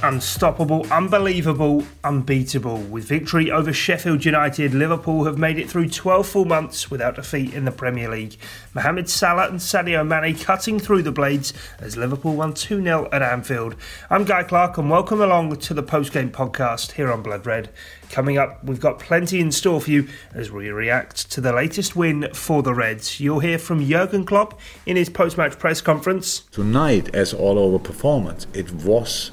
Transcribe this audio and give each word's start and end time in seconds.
Unstoppable, 0.00 0.86
unbelievable, 0.92 1.82
unbeatable. 2.04 2.78
With 2.82 3.02
victory 3.02 3.50
over 3.50 3.72
Sheffield 3.72 4.24
United, 4.24 4.72
Liverpool 4.72 5.24
have 5.24 5.38
made 5.38 5.58
it 5.58 5.68
through 5.68 5.88
12 5.88 6.24
full 6.24 6.44
months 6.44 6.88
without 6.88 7.16
defeat 7.16 7.52
in 7.52 7.64
the 7.64 7.72
Premier 7.72 8.08
League. 8.08 8.36
Mohamed 8.74 9.10
Salah 9.10 9.48
and 9.48 9.58
Sadio 9.58 10.06
Mane 10.06 10.36
cutting 10.36 10.78
through 10.78 11.02
the 11.02 11.10
blades 11.10 11.52
as 11.80 11.96
Liverpool 11.96 12.36
won 12.36 12.54
2 12.54 12.80
0 12.80 13.08
at 13.10 13.22
Anfield. 13.22 13.74
I'm 14.08 14.24
Guy 14.24 14.44
Clark 14.44 14.78
and 14.78 14.88
welcome 14.88 15.20
along 15.20 15.56
to 15.56 15.74
the 15.74 15.82
post 15.82 16.12
game 16.12 16.30
podcast 16.30 16.92
here 16.92 17.10
on 17.10 17.24
Blood 17.24 17.44
Red. 17.44 17.68
Coming 18.08 18.38
up, 18.38 18.62
we've 18.62 18.78
got 18.78 19.00
plenty 19.00 19.40
in 19.40 19.50
store 19.50 19.80
for 19.80 19.90
you 19.90 20.06
as 20.32 20.52
we 20.52 20.70
react 20.70 21.28
to 21.32 21.40
the 21.40 21.52
latest 21.52 21.96
win 21.96 22.32
for 22.32 22.62
the 22.62 22.72
Reds. 22.72 23.18
You'll 23.18 23.40
hear 23.40 23.58
from 23.58 23.84
Jurgen 23.84 24.24
Klopp 24.24 24.60
in 24.86 24.96
his 24.96 25.08
post 25.08 25.36
match 25.36 25.58
press 25.58 25.80
conference. 25.80 26.42
Tonight, 26.52 27.12
as 27.12 27.34
all 27.34 27.58
over 27.58 27.80
performance, 27.80 28.46
it 28.54 28.72
was 28.72 29.32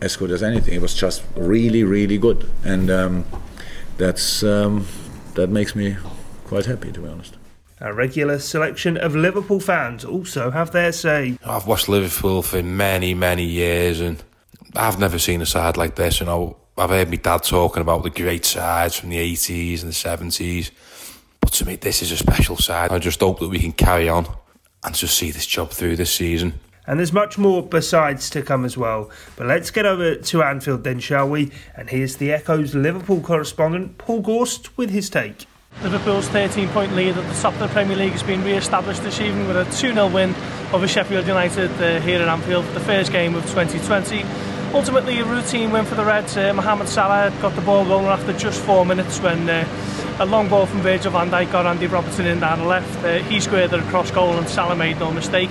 as 0.00 0.16
good 0.16 0.30
as 0.30 0.42
anything. 0.42 0.74
It 0.74 0.82
was 0.82 0.94
just 0.94 1.22
really, 1.36 1.84
really 1.84 2.18
good, 2.18 2.48
and 2.64 2.90
um, 2.90 3.24
that's 3.96 4.42
um, 4.42 4.86
that 5.34 5.48
makes 5.50 5.74
me 5.74 5.96
quite 6.44 6.66
happy, 6.66 6.92
to 6.92 7.00
be 7.00 7.08
honest. 7.08 7.36
A 7.82 7.94
regular 7.94 8.38
selection 8.38 8.98
of 8.98 9.16
Liverpool 9.16 9.58
fans 9.58 10.04
also 10.04 10.50
have 10.50 10.70
their 10.72 10.92
say. 10.92 11.38
I've 11.44 11.66
watched 11.66 11.88
Liverpool 11.88 12.42
for 12.42 12.62
many, 12.62 13.14
many 13.14 13.44
years, 13.44 14.00
and 14.00 14.22
I've 14.76 14.98
never 14.98 15.18
seen 15.18 15.40
a 15.40 15.46
side 15.46 15.78
like 15.78 15.94
this. 15.94 16.20
You 16.20 16.26
know, 16.26 16.56
I've 16.76 16.90
heard 16.90 17.08
my 17.08 17.16
dad 17.16 17.42
talking 17.42 17.80
about 17.80 18.02
the 18.02 18.10
great 18.10 18.44
sides 18.44 18.96
from 18.96 19.10
the 19.10 19.16
80s 19.16 19.82
and 19.82 19.90
the 19.90 19.94
70s. 19.94 20.70
But 21.40 21.52
to 21.54 21.64
me, 21.64 21.76
this 21.76 22.02
is 22.02 22.12
a 22.12 22.16
special 22.16 22.56
side. 22.56 22.90
I 22.92 22.98
just 22.98 23.20
hope 23.20 23.40
that 23.40 23.48
we 23.48 23.58
can 23.58 23.72
carry 23.72 24.08
on 24.08 24.26
and 24.84 24.94
just 24.94 25.16
see 25.16 25.30
this 25.30 25.46
job 25.46 25.70
through 25.70 25.96
this 25.96 26.12
season. 26.12 26.60
And 26.86 26.98
there's 26.98 27.12
much 27.12 27.38
more 27.38 27.62
besides 27.62 28.30
to 28.30 28.42
come 28.42 28.64
as 28.64 28.76
well. 28.76 29.10
But 29.36 29.46
let's 29.46 29.70
get 29.70 29.86
over 29.86 30.16
to 30.16 30.42
Anfield 30.42 30.84
then, 30.84 30.98
shall 31.00 31.28
we? 31.28 31.52
And 31.76 31.90
here's 31.90 32.16
the 32.16 32.32
Echo's 32.32 32.74
Liverpool 32.74 33.20
correspondent, 33.20 33.98
Paul 33.98 34.22
Gorst, 34.22 34.76
with 34.76 34.90
his 34.90 35.10
take. 35.10 35.46
Liverpool's 35.82 36.28
13 36.28 36.68
point 36.70 36.94
lead 36.94 37.16
at 37.16 37.26
the 37.26 37.40
top 37.40 37.54
of 37.54 37.60
the 37.60 37.68
Premier 37.68 37.96
League 37.96 38.12
has 38.12 38.22
been 38.22 38.44
re 38.44 38.54
established 38.54 39.02
this 39.02 39.20
evening 39.20 39.46
with 39.46 39.56
a 39.56 39.64
2 39.64 39.94
0 39.94 40.08
win 40.08 40.34
over 40.72 40.86
Sheffield 40.86 41.26
United 41.26 41.70
uh, 41.80 42.00
here 42.00 42.20
at 42.20 42.28
Anfield, 42.28 42.66
the 42.74 42.80
first 42.80 43.12
game 43.12 43.34
of 43.34 43.44
2020. 43.44 44.24
Ultimately, 44.74 45.18
a 45.18 45.24
routine 45.24 45.70
win 45.70 45.84
for 45.84 45.94
the 45.94 46.04
Reds. 46.04 46.36
Uh, 46.36 46.52
Mohamed 46.52 46.88
Salah 46.88 47.32
got 47.40 47.54
the 47.56 47.62
ball 47.62 47.84
rolling 47.84 48.06
after 48.06 48.32
just 48.34 48.60
four 48.60 48.84
minutes 48.84 49.20
when 49.20 49.48
uh, 49.48 49.66
a 50.20 50.26
long 50.26 50.48
ball 50.48 50.66
from 50.66 50.80
Virgil 50.80 51.10
van 51.12 51.30
Dijk 51.30 51.50
got 51.50 51.66
Andy 51.66 51.86
Robertson 51.86 52.26
in 52.26 52.40
down 52.40 52.58
the 52.58 52.66
left. 52.66 53.04
Uh, 53.04 53.18
he 53.24 53.40
squared 53.40 53.72
it 53.72 53.80
across 53.80 54.10
goal 54.10 54.36
and 54.36 54.48
Salah 54.48 54.76
made 54.76 54.98
no 54.98 55.10
mistake. 55.10 55.50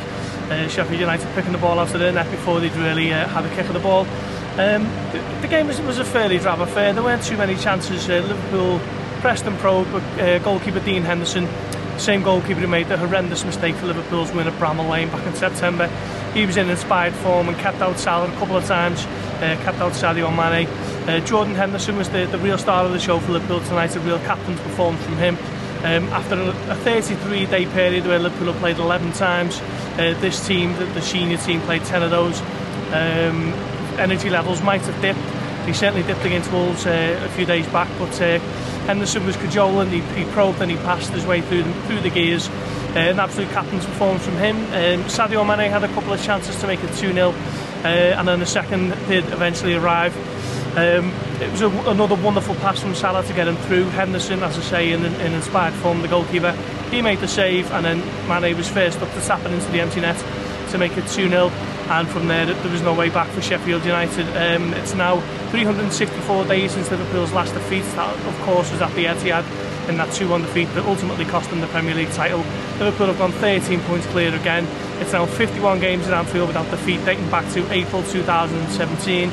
Uh, 0.49 0.67
Sheffield 0.67 0.99
United 0.99 1.27
picking 1.35 1.51
the 1.51 1.59
ball 1.59 1.77
out 1.77 1.93
of 1.93 1.99
the 1.99 2.11
net 2.11 2.29
before 2.31 2.59
they'd 2.59 2.75
really 2.75 3.13
uh, 3.13 3.27
had 3.27 3.45
a 3.45 3.55
kick 3.55 3.67
of 3.67 3.73
the 3.73 3.79
ball. 3.79 4.07
Um, 4.57 4.83
the, 5.11 5.39
the 5.41 5.47
game 5.47 5.67
was, 5.67 5.79
was 5.81 5.99
a 5.99 6.05
fairly 6.05 6.39
drab 6.39 6.59
affair. 6.59 6.91
There 6.91 7.03
weren't 7.03 7.23
too 7.23 7.37
many 7.37 7.55
chances. 7.55 8.09
Uh, 8.09 8.15
Liverpool 8.27 8.79
pressed 9.21 9.45
and 9.45 9.57
probed, 9.59 9.91
but 9.91 10.03
uh, 10.19 10.39
goalkeeper 10.39 10.79
Dean 10.79 11.03
Henderson, 11.03 11.47
same 11.99 12.23
goalkeeper 12.23 12.61
who 12.61 12.67
made 12.67 12.87
the 12.87 12.97
horrendous 12.97 13.45
mistake 13.45 13.75
for 13.75 13.85
Liverpool's 13.85 14.31
win 14.31 14.47
at 14.47 14.53
Bramall 14.53 14.89
Lane 14.89 15.09
back 15.09 15.25
in 15.27 15.35
September. 15.35 15.87
He 16.33 16.45
was 16.45 16.57
in 16.57 16.69
inspired 16.69 17.13
form 17.13 17.47
and 17.47 17.57
kept 17.57 17.81
out 17.81 17.99
Salah 17.99 18.31
a 18.31 18.35
couple 18.37 18.57
of 18.57 18.65
times, 18.65 19.05
uh, 19.05 19.59
kept 19.63 19.79
out 19.79 19.93
Sadio 19.93 20.29
Mane. 20.35 20.67
Uh, 21.07 21.19
Jordan 21.25 21.55
Henderson 21.55 21.95
was 21.97 22.09
the, 22.09 22.25
the 22.25 22.37
real 22.39 22.57
star 22.57 22.85
of 22.85 22.91
the 22.91 22.99
show 22.99 23.19
for 23.19 23.33
Liverpool 23.33 23.61
tonight, 23.61 23.95
a 23.95 23.99
real 23.99 24.19
captain's 24.19 24.59
performance 24.61 25.03
from 25.03 25.17
him. 25.17 25.37
Um, 25.79 26.09
after 26.09 26.35
a 26.35 26.75
33 26.75 27.45
day 27.45 27.65
period 27.65 28.05
where 28.05 28.19
Liverpool 28.19 28.53
played 28.55 28.77
11 28.77 29.13
times, 29.13 29.61
uh, 29.61 30.15
this 30.19 30.45
team, 30.45 30.73
the, 30.77 30.85
the 30.85 31.01
senior 31.01 31.37
team, 31.37 31.61
played 31.61 31.83
10 31.85 32.03
of 32.03 32.11
those. 32.11 32.41
Um, 32.91 33.53
energy 33.97 34.29
levels 34.29 34.61
might 34.61 34.81
have 34.81 35.01
dipped. 35.01 35.19
He 35.65 35.73
certainly 35.73 36.03
dipped 36.03 36.25
against 36.25 36.51
Wolves 36.51 36.85
uh, 36.85 37.21
a 37.23 37.29
few 37.29 37.45
days 37.45 37.67
back, 37.67 37.87
but 37.97 38.21
uh, 38.21 38.39
Henderson 38.87 39.25
was 39.25 39.37
cajoling, 39.37 39.89
he, 39.89 40.01
he 40.01 40.25
probed 40.31 40.61
and 40.61 40.71
he 40.71 40.77
passed 40.77 41.11
his 41.11 41.25
way 41.25 41.41
through 41.41 41.63
through 41.83 42.01
the 42.01 42.09
gears. 42.09 42.49
Uh, 42.49 43.11
an 43.11 43.19
absolute 43.19 43.49
captain's 43.51 43.85
performance 43.85 44.25
from 44.25 44.35
him. 44.37 44.57
Um, 44.57 45.05
Sadio 45.07 45.45
Mane 45.45 45.69
had 45.69 45.83
a 45.83 45.87
couple 45.89 46.11
of 46.11 46.21
chances 46.23 46.59
to 46.61 46.67
make 46.67 46.83
it 46.83 46.91
2 46.95 47.13
0, 47.13 47.29
uh, 47.29 47.87
and 47.87 48.27
then 48.27 48.39
the 48.39 48.47
second 48.47 48.89
did 49.07 49.25
eventually 49.25 49.75
arrive. 49.75 50.15
Um, 50.75 51.11
it 51.41 51.51
was 51.51 51.61
a, 51.61 51.69
another 51.89 52.15
wonderful 52.15 52.55
pass 52.55 52.79
from 52.79 52.93
Salah 52.93 53.23
to 53.23 53.33
get 53.33 53.47
him 53.47 53.55
through. 53.57 53.85
Henderson, 53.85 54.43
as 54.43 54.57
I 54.57 54.61
say, 54.61 54.91
in, 54.91 55.03
in 55.03 55.33
inspired 55.33 55.73
form, 55.75 56.01
the 56.01 56.07
goalkeeper, 56.07 56.51
he 56.91 57.01
made 57.01 57.19
the 57.19 57.27
save, 57.27 57.71
and 57.71 57.85
then 57.85 57.99
Mane 58.27 58.55
was 58.55 58.69
first 58.69 58.99
up 58.99 59.11
to 59.13 59.21
tap 59.21 59.43
it 59.45 59.51
into 59.51 59.71
the 59.71 59.81
empty 59.81 60.01
net 60.01 60.17
to 60.71 60.77
make 60.77 60.95
it 60.97 61.07
2 61.07 61.29
0. 61.29 61.49
And 61.89 62.07
from 62.07 62.27
there, 62.27 62.45
there 62.45 62.71
was 62.71 62.83
no 62.83 62.93
way 62.93 63.09
back 63.09 63.29
for 63.29 63.41
Sheffield 63.41 63.83
United. 63.83 64.27
Um, 64.37 64.73
it's 64.75 64.93
now 64.93 65.19
364 65.49 66.45
days 66.45 66.73
since 66.73 66.91
Liverpool's 66.91 67.33
last 67.33 67.53
defeat. 67.55 67.83
That, 67.95 68.15
of 68.27 68.39
course, 68.41 68.71
was 68.71 68.81
at 68.81 68.93
the 68.93 69.05
Etihad 69.05 69.89
in 69.89 69.97
that 69.97 70.13
2 70.13 70.29
1 70.29 70.41
defeat 70.43 70.65
that 70.75 70.85
ultimately 70.85 71.25
cost 71.25 71.49
them 71.49 71.61
the 71.61 71.67
Premier 71.67 71.95
League 71.95 72.11
title. 72.11 72.45
Liverpool 72.77 73.07
have 73.07 73.17
gone 73.17 73.31
13 73.31 73.79
points 73.81 74.05
clear 74.07 74.33
again. 74.35 74.67
It's 75.01 75.13
now 75.13 75.25
51 75.25 75.79
games 75.79 76.07
at 76.07 76.13
Anfield 76.13 76.47
without 76.47 76.69
defeat, 76.69 77.03
dating 77.05 77.29
back 77.31 77.51
to 77.53 77.71
April 77.73 78.03
2017. 78.03 79.29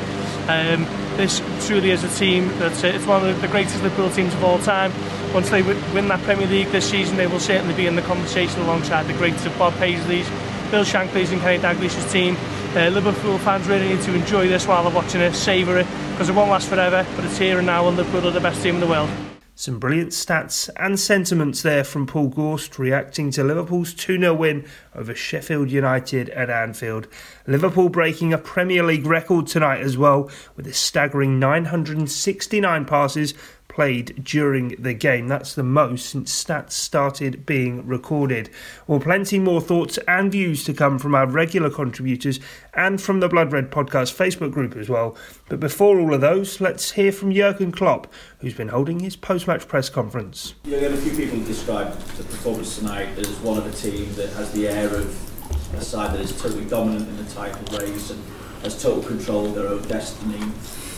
Um, 0.48 1.05
this 1.16 1.40
truly 1.66 1.90
is 1.90 2.04
a 2.04 2.08
team 2.08 2.48
that's 2.58 2.84
uh, 2.84 2.88
it's 2.88 3.06
one 3.06 3.26
of 3.26 3.40
the 3.40 3.48
greatest 3.48 3.82
Liverpool 3.82 4.10
teams 4.10 4.34
of 4.34 4.44
all 4.44 4.58
time. 4.58 4.92
Once 5.32 5.50
they 5.50 5.62
win 5.62 6.08
that 6.08 6.20
Premier 6.22 6.46
League 6.46 6.68
this 6.68 6.88
season, 6.88 7.16
they 7.16 7.26
will 7.26 7.40
certainly 7.40 7.74
be 7.74 7.86
in 7.86 7.96
the 7.96 8.02
conversation 8.02 8.60
alongside 8.62 9.06
the 9.06 9.12
greats 9.14 9.44
of 9.46 9.56
Bob 9.58 9.74
Paisley's, 9.74 10.28
Bill 10.70 10.84
Shankly's, 10.84 11.32
and 11.32 11.40
Kenny 11.40 11.58
Dalglish's 11.58 12.10
team. 12.12 12.36
Uh, 12.74 12.88
Liverpool 12.88 13.38
fans 13.38 13.66
really 13.66 13.88
need 13.88 14.02
to 14.02 14.14
enjoy 14.14 14.48
this 14.48 14.66
while 14.66 14.82
they're 14.82 14.94
watching 14.94 15.20
it, 15.20 15.34
savour 15.34 15.78
it, 15.78 15.86
because 16.10 16.28
it 16.28 16.34
won't 16.34 16.50
last 16.50 16.68
forever, 16.68 17.06
but 17.16 17.24
it's 17.24 17.38
here 17.38 17.58
and 17.58 17.66
now, 17.66 17.88
and 17.88 17.96
Liverpool 17.96 18.28
are 18.28 18.32
the 18.32 18.40
best 18.40 18.62
team 18.62 18.74
in 18.74 18.80
the 18.80 18.86
world. 18.86 19.10
Some 19.58 19.78
brilliant 19.78 20.10
stats 20.10 20.68
and 20.76 21.00
sentiments 21.00 21.62
there 21.62 21.82
from 21.82 22.06
Paul 22.06 22.28
Gorst 22.28 22.78
reacting 22.78 23.30
to 23.30 23.42
Liverpool's 23.42 23.94
2 23.94 24.20
0 24.20 24.34
win 24.34 24.66
over 24.94 25.14
Sheffield 25.14 25.70
United 25.70 26.28
at 26.28 26.50
Anfield. 26.50 27.08
Liverpool 27.46 27.88
breaking 27.88 28.34
a 28.34 28.38
Premier 28.38 28.82
League 28.82 29.06
record 29.06 29.46
tonight 29.46 29.80
as 29.80 29.96
well, 29.96 30.30
with 30.56 30.66
a 30.66 30.74
staggering 30.74 31.38
969 31.38 32.84
passes 32.84 33.32
played 33.76 34.24
during 34.24 34.68
the 34.82 34.94
game. 34.94 35.28
That's 35.28 35.54
the 35.54 35.62
most 35.62 36.08
since 36.08 36.44
stats 36.44 36.72
started 36.72 37.44
being 37.44 37.86
recorded. 37.86 38.48
Well, 38.86 39.00
plenty 39.00 39.38
more 39.38 39.60
thoughts 39.60 39.98
and 40.08 40.32
views 40.32 40.64
to 40.64 40.72
come 40.72 40.98
from 40.98 41.14
our 41.14 41.26
regular 41.26 41.68
contributors 41.68 42.40
and 42.72 43.02
from 43.02 43.20
the 43.20 43.28
Blood 43.28 43.52
Red 43.52 43.70
Podcast 43.70 44.16
Facebook 44.16 44.50
group 44.50 44.76
as 44.76 44.88
well. 44.88 45.14
But 45.50 45.60
before 45.60 46.00
all 46.00 46.14
of 46.14 46.22
those, 46.22 46.58
let's 46.58 46.92
hear 46.92 47.12
from 47.12 47.34
Jurgen 47.34 47.70
Klopp, 47.70 48.10
who's 48.38 48.54
been 48.54 48.68
holding 48.68 49.00
his 49.00 49.14
post 49.14 49.46
match 49.46 49.68
press 49.68 49.90
conference. 49.90 50.54
Yeah, 50.64 50.78
a 50.78 50.96
few 50.96 51.14
people 51.14 51.38
described 51.44 52.00
the 52.16 52.24
performance 52.24 52.78
tonight 52.78 53.10
as 53.18 53.28
one 53.40 53.58
of 53.58 53.66
a 53.66 53.72
team 53.72 54.10
that 54.14 54.30
has 54.30 54.50
the 54.52 54.68
air 54.68 54.88
of 54.88 55.74
a 55.74 55.82
side 55.82 56.14
that 56.14 56.20
is 56.20 56.40
totally 56.40 56.64
dominant 56.64 57.06
in 57.10 57.16
the 57.18 57.30
title 57.30 57.78
race 57.78 58.08
and 58.08 58.24
has 58.62 58.82
total 58.82 59.02
control 59.02 59.44
of 59.44 59.54
their 59.54 59.68
own 59.68 59.82
destiny. 59.82 60.40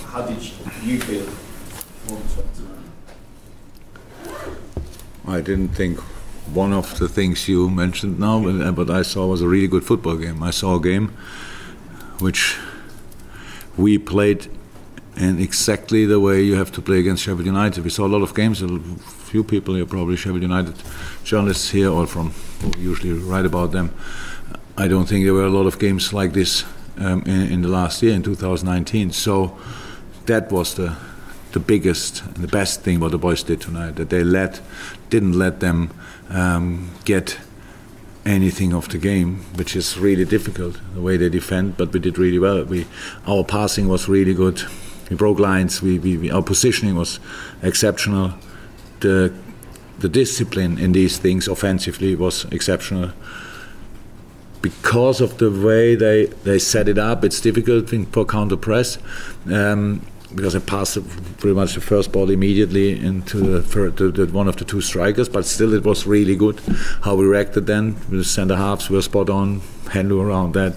How 0.07 0.23
did 0.23 0.41
you 0.85 1.01
feel? 1.01 1.29
I 5.27 5.41
didn't 5.41 5.69
think 5.69 6.01
one 6.53 6.73
of 6.73 6.99
the 6.99 7.09
things 7.09 7.49
you 7.49 7.69
mentioned 7.69 8.19
now, 8.19 8.73
but, 8.73 8.91
I 8.91 9.03
saw 9.03 9.27
was 9.27 9.43
a 9.43 9.49
really 9.49 9.69
good 9.69 9.85
football 9.85 10.17
game. 10.17 10.43
I 10.43 10.51
saw 10.51 10.77
a 10.77 10.81
game 10.81 11.09
which 12.21 12.57
we 13.77 13.99
played 13.99 14.49
in 15.17 15.39
exactly 15.41 16.07
the 16.07 16.21
way 16.21 16.43
you 16.43 16.55
have 16.55 16.73
to 16.73 16.81
play 16.81 17.01
against 17.01 17.25
Sheffield 17.25 17.47
United. 17.47 17.85
We 17.85 17.91
saw 17.91 18.07
a 18.07 18.09
lot 18.09 18.23
of 18.23 18.35
games. 18.35 18.63
A 18.63 18.79
few 19.31 19.45
people 19.45 19.75
here, 19.75 19.85
probably 19.85 20.17
Sheffield 20.17 20.43
United 20.43 20.75
journalists 21.25 21.71
here, 21.71 21.91
or 21.91 22.07
from 22.07 22.31
who 22.63 22.73
usually 22.79 23.13
write 23.13 23.45
about 23.45 23.73
them. 23.73 23.95
I 24.77 24.89
don't 24.89 25.07
think 25.07 25.25
there 25.25 25.35
were 25.35 25.47
a 25.47 25.51
lot 25.51 25.67
of 25.67 25.79
games 25.79 26.13
like 26.13 26.33
this 26.33 26.65
um, 26.99 27.23
in, 27.23 27.53
in 27.53 27.63
the 27.63 27.69
last 27.69 28.03
year, 28.03 28.15
in 28.15 28.23
2019. 28.23 29.13
So 29.13 29.59
that 30.27 30.51
was 30.51 30.75
the 30.75 30.97
the 31.59 31.65
biggest 31.65 32.23
and 32.25 32.37
the 32.37 32.49
best 32.61 32.83
thing 32.83 33.01
what 33.01 33.11
the 33.11 33.19
boys 33.19 33.43
did 33.43 33.61
tonight 33.61 33.97
that 33.97 34.11
they 34.11 34.23
let 34.23 34.61
didn't 35.11 35.37
let 35.39 35.59
them 35.61 35.91
um, 36.31 36.91
get 37.05 37.39
anything 38.25 38.75
of 38.75 38.89
the 38.89 38.99
game, 38.99 39.37
which 39.57 39.75
is 39.75 39.99
really 39.99 40.25
difficult 40.25 40.81
the 40.95 41.01
way 41.01 41.17
they 41.17 41.31
defend. 41.31 41.77
But 41.77 41.93
we 41.93 42.01
did 42.01 42.19
really 42.19 42.39
well. 42.39 42.65
We 42.65 42.87
our 43.27 43.45
passing 43.45 43.89
was 43.89 44.09
really 44.09 44.35
good. 44.35 44.63
We 45.11 45.17
broke 45.17 45.39
lines. 45.39 45.83
We, 45.83 45.99
we, 45.99 46.19
we 46.19 46.31
our 46.31 46.43
positioning 46.43 46.95
was 46.95 47.21
exceptional. 47.63 48.35
The 49.01 49.33
the 49.99 50.09
discipline 50.09 50.79
in 50.79 50.93
these 50.93 51.19
things 51.19 51.49
offensively 51.49 52.15
was 52.15 52.45
exceptional. 52.53 53.11
Because 54.61 55.21
of 55.21 55.39
the 55.39 55.51
way 55.51 55.97
they, 55.97 56.27
they 56.45 56.59
set 56.59 56.89
it 56.89 56.99
up, 56.99 57.25
it's 57.25 57.41
difficult 57.41 57.91
for 58.13 58.25
counter 58.25 58.57
press. 58.57 58.99
Um, 59.51 60.03
because 60.35 60.55
I 60.55 60.59
passed 60.59 60.99
pretty 61.39 61.55
much 61.55 61.75
the 61.75 61.81
first 61.81 62.13
ball 62.13 62.31
immediately 62.31 62.99
into 62.99 63.39
the, 63.39 63.91
the, 63.91 64.11
the, 64.11 64.33
one 64.33 64.49
of 64.49 64.57
the 64.57 64.65
two 64.65 64.81
strikers, 64.81 65.29
but 65.29 65.47
still 65.47 65.73
it 65.73 65.85
was 65.85 66.07
really 66.07 66.37
good 66.37 66.61
how 67.03 67.15
we 67.15 67.25
reacted 67.25 67.67
then. 67.67 67.97
The 68.11 68.25
centre 68.25 68.57
halves 68.57 68.91
were 68.91 69.03
spot 69.03 69.31
on, 69.31 69.63
handle 69.91 70.21
around 70.21 70.53
that, 70.55 70.77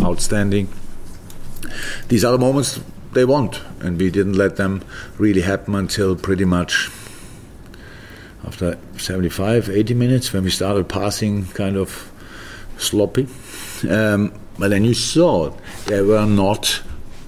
outstanding. 0.00 0.68
These 2.08 2.24
other 2.24 2.38
moments 2.38 2.80
they 3.12 3.24
want, 3.24 3.60
and 3.80 3.98
we 3.98 4.10
didn't 4.10 4.34
let 4.34 4.56
them 4.56 4.84
really 5.18 5.40
happen 5.40 5.74
until 5.74 6.14
pretty 6.14 6.44
much 6.44 6.90
after 8.46 8.78
75, 8.98 9.70
80 9.70 9.94
minutes 9.94 10.32
when 10.32 10.44
we 10.44 10.50
started 10.50 10.88
passing 10.88 11.46
kind 11.46 11.76
of 11.76 12.12
sloppy. 12.76 13.26
Um, 13.88 14.32
but 14.58 14.68
then 14.68 14.84
you 14.84 14.94
saw 14.94 15.50
they 15.86 16.02
were 16.02 16.26
not 16.26 16.82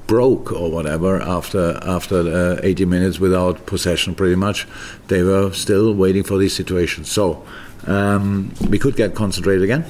broke 0.07 0.53
or 0.53 0.71
whatever 0.71 1.21
after 1.21 1.79
after 1.83 2.17
uh, 2.57 2.61
80 2.63 2.85
minutes 2.85 3.19
without 3.21 3.67
possession 3.67 4.15
pretty 4.15 4.37
much. 4.37 4.67
They 5.09 5.23
were 5.23 5.53
still 5.53 5.95
waiting 5.95 6.23
for 6.23 6.39
these 6.39 6.55
situations. 6.55 7.11
So 7.11 7.45
um, 7.87 8.53
we 8.69 8.79
could 8.79 8.97
get 8.97 9.15
concentrated 9.15 9.63
again 9.63 9.85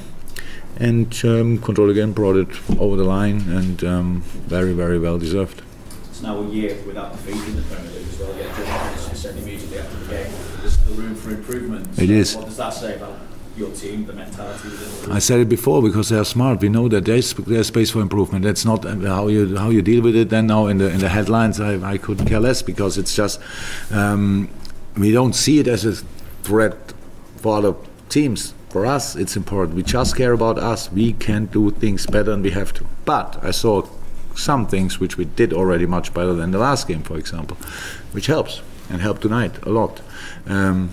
and 0.79 1.15
um, 1.25 1.59
control 1.59 1.91
again 1.91 2.13
brought 2.13 2.37
it 2.37 2.49
over 2.79 2.97
the 2.97 3.05
line 3.05 3.41
and 3.49 3.83
um, 3.85 4.21
very 4.47 4.73
very 4.73 4.99
well 4.99 5.19
deserved. 5.19 5.63
It's 6.09 6.23
now 6.23 6.39
a 6.39 6.49
year 6.49 6.77
without 6.87 7.13
defeat 7.13 7.43
in 7.49 7.57
the 7.57 7.63
Premier 7.63 7.93
League 7.93 8.09
as 8.09 8.19
well. 8.19 8.37
Yet 8.37 9.17
said 9.17 9.37
immediately 9.39 9.79
after 9.79 9.97
the 9.97 10.15
game. 10.15 10.33
There's 10.61 10.75
still 10.75 10.95
room 10.95 11.15
for 11.17 11.31
improvement. 11.31 11.99
It 11.99 12.11
is. 12.11 12.37
What 12.37 12.47
does 12.47 12.57
that 12.59 12.71
say 12.71 12.97
about 12.97 13.19
your 13.57 13.71
team, 13.71 14.07
the 14.07 14.13
mentality. 14.13 14.69
I 15.11 15.19
said 15.19 15.41
it 15.41 15.49
before 15.49 15.83
because 15.83 16.09
they 16.09 16.19
are 16.19 16.25
smart. 16.25 16.61
We 16.61 16.69
know 16.69 16.89
that 16.89 17.05
there's 17.05 17.33
there's 17.35 17.69
space 17.69 17.91
for 17.91 18.01
improvement. 18.01 18.45
That's 18.45 18.65
not 18.65 18.85
how 18.85 19.29
you 19.29 19.57
how 19.57 19.71
you 19.71 19.83
deal 19.83 20.03
with 20.03 20.17
it. 20.17 20.29
Then 20.29 20.47
now 20.47 20.67
in 20.67 20.79
the 20.79 20.91
in 20.91 20.99
the 20.99 21.09
headlines, 21.09 21.61
I, 21.61 21.93
I 21.93 21.99
couldn't 21.99 22.27
care 22.27 22.41
less 22.41 22.63
because 22.63 22.99
it's 22.99 23.15
just 23.15 23.41
um, 23.91 24.49
we 24.97 25.13
don't 25.13 25.35
see 25.35 25.59
it 25.59 25.69
as 25.69 25.85
a 25.85 25.95
threat 26.43 26.77
for 27.37 27.57
other 27.57 27.75
teams. 28.09 28.55
For 28.71 28.85
us, 28.85 29.17
it's 29.17 29.37
important. 29.37 29.77
We 29.77 29.83
just 29.83 30.17
care 30.17 30.33
about 30.33 30.59
us. 30.59 30.93
We 30.93 31.15
can 31.15 31.47
do 31.47 31.71
things 31.71 32.07
better, 32.07 32.33
and 32.33 32.43
we 32.43 32.51
have 32.51 32.73
to. 32.75 32.85
But 33.05 33.43
I 33.43 33.53
saw 33.53 33.89
some 34.35 34.67
things 34.67 35.01
which 35.01 35.17
we 35.17 35.25
did 35.25 35.53
already 35.53 35.87
much 35.87 36.13
better 36.13 36.35
than 36.35 36.51
the 36.51 36.59
last 36.59 36.87
game, 36.87 37.03
for 37.03 37.17
example, 37.17 37.57
which 38.13 38.27
helps 38.27 38.61
and 38.91 39.01
helped 39.01 39.23
tonight 39.23 39.55
a 39.65 39.71
lot. 39.71 40.01
Um, 40.47 40.91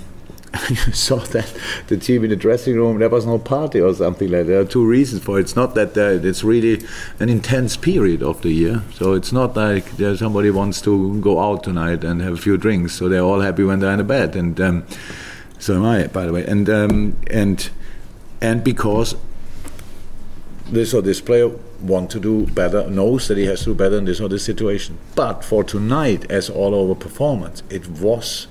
saw 0.94 1.18
that 1.18 1.52
the 1.88 1.98
team 1.98 2.24
in 2.24 2.30
the 2.30 2.36
dressing 2.36 2.76
room 2.76 3.00
there 3.00 3.10
was 3.10 3.26
no 3.26 3.40
party 3.40 3.82
or 3.82 3.94
something 3.94 4.30
like 4.30 4.42
that. 4.42 4.52
There 4.52 4.60
are 4.60 4.66
two 4.66 4.86
reasons 4.86 5.24
for 5.24 5.40
it. 5.40 5.42
It's 5.42 5.56
not 5.56 5.74
that 5.76 5.98
uh, 5.98 6.26
it's 6.26 6.44
really 6.44 6.86
an 7.20 7.30
intense 7.30 7.76
period 7.76 8.22
of 8.22 8.42
the 8.44 8.52
year, 8.52 8.84
so 8.94 9.14
it's 9.14 9.32
not 9.32 9.56
like 9.56 9.88
somebody 10.16 10.52
wants 10.52 10.82
to 10.82 11.20
go 11.22 11.40
out 11.40 11.64
tonight 11.64 12.04
and 12.04 12.22
have 12.22 12.34
a 12.34 12.38
few 12.38 12.58
drinks. 12.58 12.94
So 12.94 13.10
they're 13.10 13.22
all 13.22 13.40
happy 13.40 13.64
when 13.64 13.80
they're 13.80 13.92
in 13.92 13.98
the 13.98 14.04
bed, 14.04 14.36
and 14.36 14.60
um, 14.62 14.86
so 15.58 15.76
am 15.76 15.86
I, 15.86 16.08
by 16.08 16.26
the 16.26 16.34
way. 16.34 16.46
And 16.46 16.70
um, 16.70 17.18
and 17.32 17.70
and 18.40 18.64
because 18.64 19.16
this 20.68 20.94
or 20.94 21.02
this 21.02 21.20
player 21.20 21.50
want 21.82 22.12
to 22.12 22.20
do 22.20 22.46
better, 22.48 22.90
knows 22.90 23.28
that 23.28 23.38
he 23.38 23.46
has 23.46 23.60
to 23.60 23.66
do 23.66 23.76
better 23.76 23.98
in 23.98 24.06
this 24.06 24.22
or 24.22 24.30
this 24.30 24.46
situation. 24.46 25.00
But 25.16 25.44
for 25.44 25.64
tonight, 25.64 26.30
as 26.30 26.50
all 26.50 26.76
over 26.76 26.94
performance, 26.94 27.64
it 27.70 27.88
was 27.90 28.48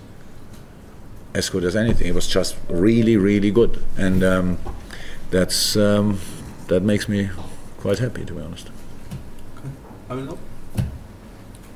as 1.35 1.49
good 1.49 1.65
as 1.65 1.77
anything. 1.77 2.07
It 2.07 2.15
was 2.15 2.27
just 2.27 2.57
really, 2.69 3.17
really 3.17 3.51
good, 3.51 3.83
and 3.97 4.23
um, 4.23 4.59
that's 5.31 5.77
um, 5.77 6.21
that 6.69 6.83
makes 6.83 7.09
me 7.09 7.31
quite 7.79 7.99
happy, 7.99 8.25
to 8.25 8.33
be 8.33 8.41
honest. 8.41 8.71
Okay. 9.59 9.69
I 10.11 10.15
mean, 10.15 10.39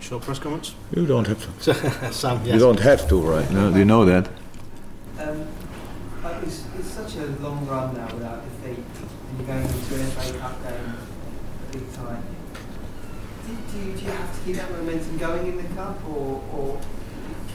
short 0.00 0.22
press 0.22 0.38
comments. 0.38 0.74
You 0.94 1.06
don't 1.06 1.26
have 1.26 1.60
to. 1.62 1.74
Sam, 2.12 2.40
yes. 2.44 2.54
You 2.54 2.60
don't 2.60 2.80
have 2.80 3.08
to, 3.08 3.20
right? 3.20 3.50
No, 3.50 3.70
you 3.70 3.84
know 3.84 4.04
that. 4.04 4.28
Um, 5.18 5.46
it's, 6.42 6.64
it's 6.78 6.88
such 6.88 7.16
a 7.16 7.26
long 7.40 7.66
run 7.66 7.94
now 7.94 8.12
without 8.14 8.42
defeat, 8.44 8.78
and 8.78 9.38
you're 9.38 9.46
going 9.46 9.62
into 9.62 9.94
an 9.94 10.10
FA 10.10 10.38
Cup 10.38 10.62
game 10.62 10.96
big 11.72 11.92
time. 11.94 12.22
Do, 13.46 13.54
do, 13.72 13.98
do 13.98 14.04
you 14.04 14.10
have 14.10 14.38
to 14.38 14.44
keep 14.44 14.56
that 14.56 14.70
momentum 14.70 15.18
going 15.18 15.46
in 15.46 15.56
the 15.56 15.74
cup, 15.74 16.02
or, 16.08 16.42
or 16.52 16.80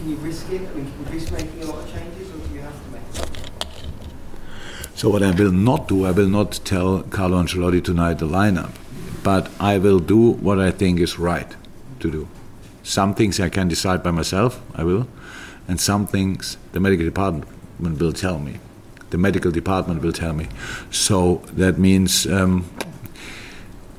can 0.02 0.10
you 0.10 0.16
risk 0.18 0.50
it? 0.50 0.62
I 0.62 0.74
mean, 0.74 0.92
can 0.92 1.06
you 1.06 1.12
risk 1.12 1.32
making 1.32 1.62
a 1.62 1.66
lot 1.66 1.84
of 1.84 1.94
changes, 1.94 2.30
or 2.32 2.38
do 2.48 2.56
you 2.56 2.62
have 2.62 2.74
to 2.74 2.92
make? 2.92 3.04
So 4.96 5.10
what 5.10 5.22
I 5.22 5.32
will 5.32 5.52
not 5.52 5.88
do, 5.88 6.06
I 6.06 6.12
will 6.12 6.28
not 6.28 6.60
tell 6.66 7.04
Carlo 7.04 7.42
Ancelotti 7.42 7.84
tonight 7.84 8.16
the 8.16 8.28
lineup, 8.28 8.72
but 9.24 9.52
I 9.60 9.78
will 9.78 10.00
do 10.00 10.32
what 10.32 10.60
I 10.60 10.72
think 10.72 11.00
is 11.00 11.20
right 11.20 11.56
to 12.00 12.10
do. 12.10 12.28
Some 12.82 13.14
things 13.14 13.40
I 13.40 13.50
can 13.50 13.68
decide 13.68 14.02
by 14.02 14.10
myself, 14.10 14.60
I 14.74 14.84
will, 14.84 15.08
and 15.68 15.80
some 15.80 16.08
things 16.08 16.58
the 16.72 16.80
medical 16.80 17.06
department 17.06 17.46
will 18.00 18.14
tell 18.14 18.40
me. 18.40 18.60
The 19.12 19.20
medical 19.20 19.52
department 19.52 20.02
will 20.02 20.14
tell 20.14 20.34
me. 20.34 20.48
So 20.90 21.44
that 21.54 21.78
means 21.78 22.26
um, 22.26 22.66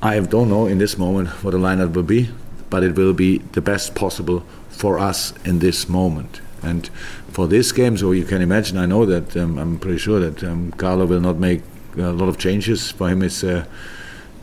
I 0.01 0.19
don't 0.19 0.49
know 0.49 0.67
in 0.67 0.79
this 0.79 0.97
moment 0.97 1.29
what 1.43 1.51
the 1.51 1.59
lineup 1.59 1.93
will 1.93 2.03
be, 2.03 2.29
but 2.69 2.83
it 2.83 2.95
will 2.95 3.13
be 3.13 3.37
the 3.53 3.61
best 3.61 3.95
possible 3.95 4.43
for 4.73 4.99
us 4.99 5.33
in 5.45 5.59
this 5.59 5.87
moment. 5.87 6.41
And 6.61 6.87
for 7.31 7.47
this 7.47 7.71
game, 7.71 7.97
so 7.97 8.11
you 8.11 8.25
can 8.25 8.41
imagine, 8.41 8.77
I 8.77 8.85
know 8.85 9.05
that 9.05 9.35
um, 9.37 9.57
I'm 9.57 9.79
pretty 9.79 9.97
sure 9.97 10.19
that 10.19 10.43
um, 10.43 10.71
Carlo 10.71 11.05
will 11.05 11.19
not 11.19 11.37
make 11.37 11.61
a 11.97 12.11
lot 12.11 12.29
of 12.29 12.37
changes. 12.37 12.91
For 12.91 13.09
him, 13.09 13.21
it's, 13.21 13.43
uh, 13.43 13.65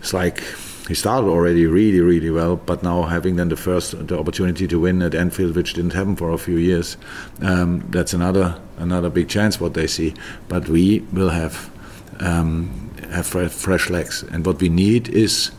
it's 0.01 0.13
like 0.13 0.43
he 0.91 0.95
started 0.95 1.29
already 1.29 1.67
really, 1.67 2.01
really 2.01 2.31
well, 2.31 2.57
but 2.57 2.83
now 2.83 3.03
having 3.03 3.37
then 3.37 3.49
the 3.49 3.57
first 3.57 4.09
the 4.09 4.19
opportunity 4.19 4.67
to 4.67 4.81
win 4.81 5.03
at 5.03 5.15
Anfield, 5.15 5.55
which 5.55 5.75
didn't 5.75 5.93
happen 5.93 6.17
for 6.17 6.31
a 6.31 6.39
few 6.39 6.57
years, 6.57 6.97
um, 7.43 7.85
that's 7.91 8.13
another 8.13 8.61
another 8.77 9.09
big 9.09 9.29
chance 9.29 9.61
what 9.61 9.75
they 9.75 9.87
see. 9.87 10.15
But 10.49 10.69
we 10.69 11.01
will 11.13 11.31
have 11.31 11.71
um, 12.19 12.91
have 13.13 13.27
fresh 13.27 13.89
legs, 13.89 14.25
and 14.33 14.45
what 14.45 14.61
we 14.61 14.69
need 14.69 15.09
is 15.09 15.53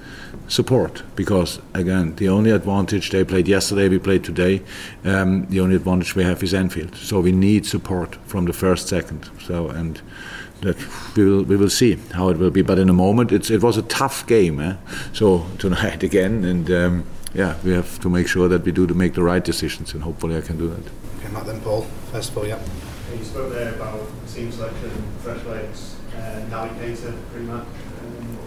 support 0.51 1.01
because 1.15 1.61
again 1.73 2.13
the 2.17 2.27
only 2.27 2.51
advantage 2.51 3.09
they 3.11 3.23
played 3.23 3.47
yesterday 3.47 3.87
we 3.87 3.97
played 3.97 4.21
today 4.21 4.61
um, 5.05 5.45
the 5.45 5.61
only 5.61 5.77
advantage 5.77 6.13
we 6.13 6.25
have 6.25 6.43
is 6.43 6.53
Anfield 6.53 6.93
so 6.97 7.21
we 7.21 7.31
need 7.31 7.65
support 7.65 8.15
from 8.25 8.43
the 8.45 8.53
first 8.53 8.89
second. 8.89 9.29
So 9.41 9.69
and 9.69 10.01
that 10.61 10.77
we 11.15 11.23
will 11.23 11.43
we 11.43 11.55
will 11.55 11.69
see 11.69 11.97
how 12.13 12.29
it 12.29 12.37
will 12.37 12.51
be. 12.51 12.61
But 12.61 12.79
in 12.79 12.89
a 12.89 12.93
moment 12.93 13.31
it's 13.31 13.49
it 13.49 13.63
was 13.63 13.77
a 13.77 13.81
tough 13.83 14.27
game 14.27 14.59
eh? 14.59 14.75
so 15.13 15.45
tonight 15.57 16.03
again 16.09 16.43
and 16.43 16.69
um, 16.69 17.03
yeah 17.33 17.55
we 17.63 17.71
have 17.71 17.99
to 18.01 18.09
make 18.09 18.27
sure 18.27 18.49
that 18.49 18.63
we 18.63 18.71
do 18.73 18.85
to 18.85 18.93
make 18.93 19.13
the 19.13 19.23
right 19.23 19.43
decisions 19.43 19.93
and 19.93 20.03
hopefully 20.03 20.37
I 20.37 20.41
can 20.41 20.57
do 20.57 20.67
that. 20.67 20.85
Okay 21.19 21.31
Matt 21.33 21.45
then 21.45 21.61
Paul. 21.61 21.83
First 22.11 22.31
of 22.31 22.37
all 22.39 22.45
yeah. 22.45 22.59
You 23.17 23.23
spoke 23.25 23.51
there 23.51 23.73
about 23.75 24.01
team 24.27 24.51
selection 24.51 24.91
fresh 25.23 25.43
legs 25.45 25.95
uh, 26.15 26.41
Naby 26.49 26.75
Keita 26.79 27.13
pretty 27.31 27.47
much 27.47 27.65
um, 28.03 28.37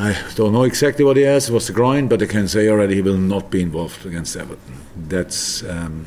I 0.00 0.16
don't 0.34 0.52
know 0.52 0.62
exactly 0.62 1.04
what 1.04 1.16
he 1.16 1.24
has. 1.24 1.50
It 1.50 1.52
was 1.52 1.66
the 1.66 1.72
groin, 1.72 2.08
but 2.08 2.22
I 2.22 2.26
can 2.26 2.48
say 2.48 2.68
already 2.68 2.94
he 2.94 3.02
will 3.02 3.18
not 3.18 3.50
be 3.50 3.60
involved 3.60 4.06
against 4.06 4.36
Everton. 4.36 4.74
That's 4.96 5.62
um, 5.64 6.06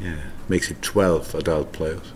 yeah 0.00 0.16
makes 0.48 0.70
it 0.70 0.82
12 0.82 1.34
adult 1.34 1.72
players 1.72 2.12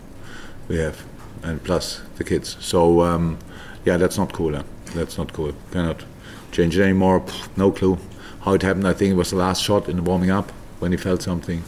we 0.69 0.77
have, 0.77 1.05
and 1.43 1.63
plus 1.63 2.03
the 2.17 2.25
kids. 2.25 2.57
So 2.61 3.01
um, 3.03 3.39
yeah, 3.85 3.97
that's 3.97 4.19
not 4.19 4.33
cool. 4.33 4.55
Huh? 4.55 4.65
That's 4.95 5.17
not 5.17 5.33
cool. 5.33 5.53
Cannot 5.71 6.05
change 6.53 6.77
it 6.77 6.83
anymore. 6.83 7.25
No 7.57 7.71
clue 7.71 7.99
how 8.41 8.55
it 8.55 8.63
happened. 8.63 8.87
I 8.87 8.93
think 8.93 9.13
it 9.13 9.17
was 9.17 9.31
the 9.31 9.37
last 9.37 9.63
shot 9.63 9.89
in 9.89 9.97
the 9.97 10.03
warming 10.03 10.31
up 10.31 10.51
when 10.81 10.93
he 10.93 10.99
felt 10.99 11.23
something. 11.23 11.63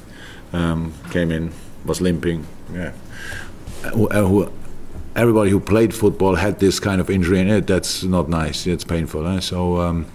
Um, 0.52 0.94
came 1.10 1.30
in, 1.30 1.52
was 1.84 2.00
limping. 2.00 2.46
Yeah. 2.72 2.92
Uh, 3.84 4.04
uh, 4.04 4.50
everybody 5.18 5.50
who 5.50 5.58
played 5.58 5.92
football 5.92 6.36
had 6.36 6.60
this 6.60 6.78
kind 6.78 7.00
of 7.00 7.10
injury 7.10 7.40
in 7.40 7.48
it. 7.48 7.66
That's 7.66 8.04
not 8.04 8.28
nice. 8.28 8.66
It's 8.66 8.84
painful. 8.84 9.26
Eh? 9.26 9.40
So 9.40 9.80
um, 9.80 10.06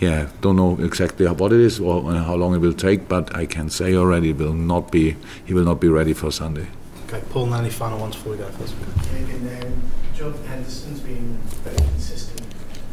yeah, 0.00 0.28
don't 0.42 0.56
know 0.56 0.78
exactly 0.80 1.26
what 1.26 1.52
it 1.52 1.60
is 1.60 1.80
or 1.80 2.12
how 2.12 2.34
long 2.34 2.54
it 2.54 2.58
will 2.58 2.74
take, 2.74 3.08
but 3.08 3.34
I 3.34 3.46
can 3.46 3.70
say 3.70 3.94
already 3.94 4.30
it 4.30 4.36
will 4.36 4.52
not 4.52 4.92
be. 4.92 5.16
He 5.46 5.54
will 5.54 5.64
not 5.64 5.80
be 5.80 5.88
ready 5.88 6.12
for 6.12 6.30
Sunday. 6.30 6.66
Okay, 7.06 7.22
Paul. 7.30 7.54
Any 7.54 7.70
final 7.70 7.98
ones 7.98 8.16
before 8.16 8.32
we 8.32 8.38
go? 8.38 8.48
First. 8.50 8.74
um, 8.74 9.90
Jordan 10.14 10.44
Henderson's 10.46 11.00
been 11.00 11.38
very 11.64 11.76
consistent 11.76 12.42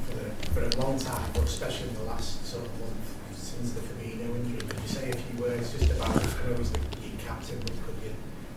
for, 0.08 0.54
for 0.54 0.62
a 0.64 0.76
long 0.82 0.98
time, 0.98 1.30
but 1.34 1.44
especially 1.44 1.90
in 1.90 1.96
the 1.96 2.04
last 2.04 2.46
sort 2.46 2.66
of 2.66 2.80
month 2.80 3.36
since 3.36 3.74
the 3.74 3.82
Fabinho 3.82 4.36
injury. 4.38 4.68
Could 4.68 4.80
you 4.82 4.88
say 4.88 5.10
a 5.12 5.16
few 5.16 5.42
words 5.42 5.74
just 5.74 5.92
about? 5.92 6.10
I 6.10 6.50
know 6.50 6.58
he's 6.58 6.72
the 6.72 6.80
captain, 7.20 7.60
but 7.60 7.74
could 7.86 7.96
you 8.06 8.16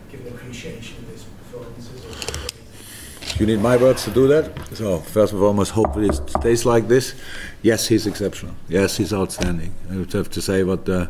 give 0.09 0.25
an 0.25 0.33
appreciation 0.33 1.03
of 1.03 1.09
his 1.09 1.23
performances? 1.23 2.34
You 3.37 3.45
need 3.45 3.59
my 3.59 3.75
words 3.77 4.03
to 4.05 4.11
do 4.11 4.27
that. 4.27 4.45
So 4.75 4.99
first 4.99 5.33
and 5.33 5.41
foremost, 5.41 5.71
hopefully 5.71 6.07
it 6.07 6.29
stays 6.29 6.65
like 6.65 6.87
this. 6.87 7.15
Yes, 7.61 7.87
he's 7.87 8.07
exceptional. 8.07 8.55
Yes, 8.69 8.97
he's 8.97 9.13
outstanding. 9.13 9.73
I 9.91 9.97
would 9.97 10.13
have 10.13 10.29
to 10.31 10.41
say 10.41 10.63
what. 10.63 10.87
Uh, 10.87 11.07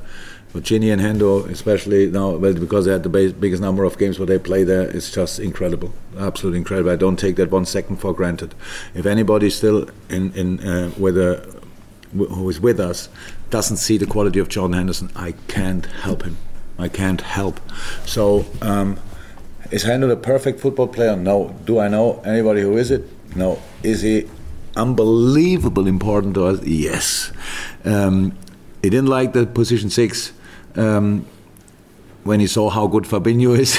Gini 0.61 0.91
and 0.91 1.01
Hendo, 1.01 1.49
especially 1.49 2.09
now, 2.09 2.37
well, 2.37 2.53
because 2.53 2.85
they 2.85 2.91
had 2.93 3.03
the 3.03 3.09
biggest 3.09 3.61
number 3.61 3.83
of 3.83 3.97
games 3.97 4.17
where 4.19 4.25
they 4.25 4.39
play 4.39 4.63
there, 4.63 4.83
it's 4.83 5.11
just 5.11 5.37
incredible, 5.37 5.93
absolutely 6.17 6.59
incredible. 6.59 6.91
I 6.91 6.95
don't 6.95 7.17
take 7.17 7.35
that 7.35 7.51
one 7.51 7.65
second 7.65 7.97
for 7.97 8.13
granted. 8.13 8.55
If 8.93 9.05
anybody 9.05 9.49
still 9.49 9.89
in, 10.09 10.31
in 10.33 10.65
uh, 10.65 10.91
with 10.97 11.17
a 11.17 11.61
who 12.13 12.49
is 12.49 12.61
with 12.61 12.79
us 12.79 13.09
doesn't 13.49 13.77
see 13.77 13.97
the 13.97 14.05
quality 14.05 14.39
of 14.39 14.47
John 14.47 14.71
Henderson, 14.71 15.11
I 15.15 15.33
can't 15.49 15.85
help 15.85 16.23
him. 16.23 16.37
I 16.79 16.87
can't 16.87 17.21
help. 17.21 17.59
So, 18.05 18.45
um, 18.61 18.97
is 19.71 19.83
Hendo 19.83 20.11
a 20.11 20.15
perfect 20.15 20.59
football 20.59 20.87
player? 20.87 21.15
No. 21.15 21.55
Do 21.65 21.79
I 21.79 21.87
know 21.87 22.21
anybody 22.25 22.61
who 22.61 22.77
is 22.77 22.91
it? 22.91 23.03
No. 23.35 23.59
Is 23.83 24.01
he 24.01 24.27
unbelievable 24.75 25.87
important 25.87 26.35
to 26.35 26.45
us? 26.45 26.63
Yes. 26.63 27.31
Um, 27.83 28.37
he 28.81 28.89
didn't 28.89 29.07
like 29.07 29.33
the 29.33 29.45
position 29.45 29.89
six 29.89 30.31
um, 30.75 31.25
when 32.23 32.39
he 32.39 32.47
saw 32.47 32.69
how 32.69 32.87
good 32.87 33.03
Fabinho 33.03 33.57
is. 33.57 33.77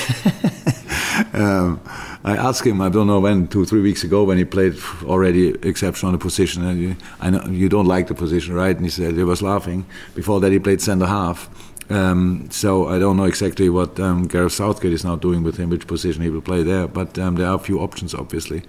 um, 1.34 1.80
I 2.24 2.36
asked 2.36 2.66
him, 2.66 2.80
I 2.80 2.88
don't 2.88 3.06
know 3.06 3.20
when, 3.20 3.46
two, 3.46 3.64
three 3.64 3.80
weeks 3.80 4.02
ago, 4.02 4.24
when 4.24 4.36
he 4.36 4.44
played 4.44 4.76
already 5.04 5.50
exceptional 5.62 6.08
on 6.08 6.12
the 6.12 6.18
position. 6.18 6.64
And 6.64 6.80
you, 6.80 6.96
I 7.20 7.30
know 7.30 7.44
you 7.46 7.68
don't 7.68 7.86
like 7.86 8.08
the 8.08 8.14
position, 8.14 8.54
right? 8.54 8.74
And 8.74 8.84
he 8.84 8.90
said 8.90 9.14
he 9.14 9.22
was 9.22 9.42
laughing. 9.42 9.86
Before 10.14 10.40
that, 10.40 10.50
he 10.50 10.58
played 10.58 10.80
centre 10.80 11.06
half. 11.06 11.48
Um, 11.88 12.48
so 12.50 12.88
I 12.88 12.98
don't 12.98 13.16
know 13.16 13.24
exactly 13.24 13.68
what 13.68 13.98
um, 14.00 14.26
Gareth 14.26 14.52
Southgate 14.52 14.92
is 14.92 15.04
now 15.04 15.16
doing 15.16 15.42
with 15.42 15.56
him, 15.56 15.70
which 15.70 15.86
position 15.86 16.22
he 16.22 16.30
will 16.30 16.40
play 16.40 16.62
there. 16.62 16.88
But 16.88 17.18
um, 17.18 17.36
there 17.36 17.46
are 17.46 17.54
a 17.54 17.60
few 17.60 17.78
options, 17.80 18.14
obviously. 18.14 18.62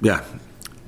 Yeah, 0.00 0.24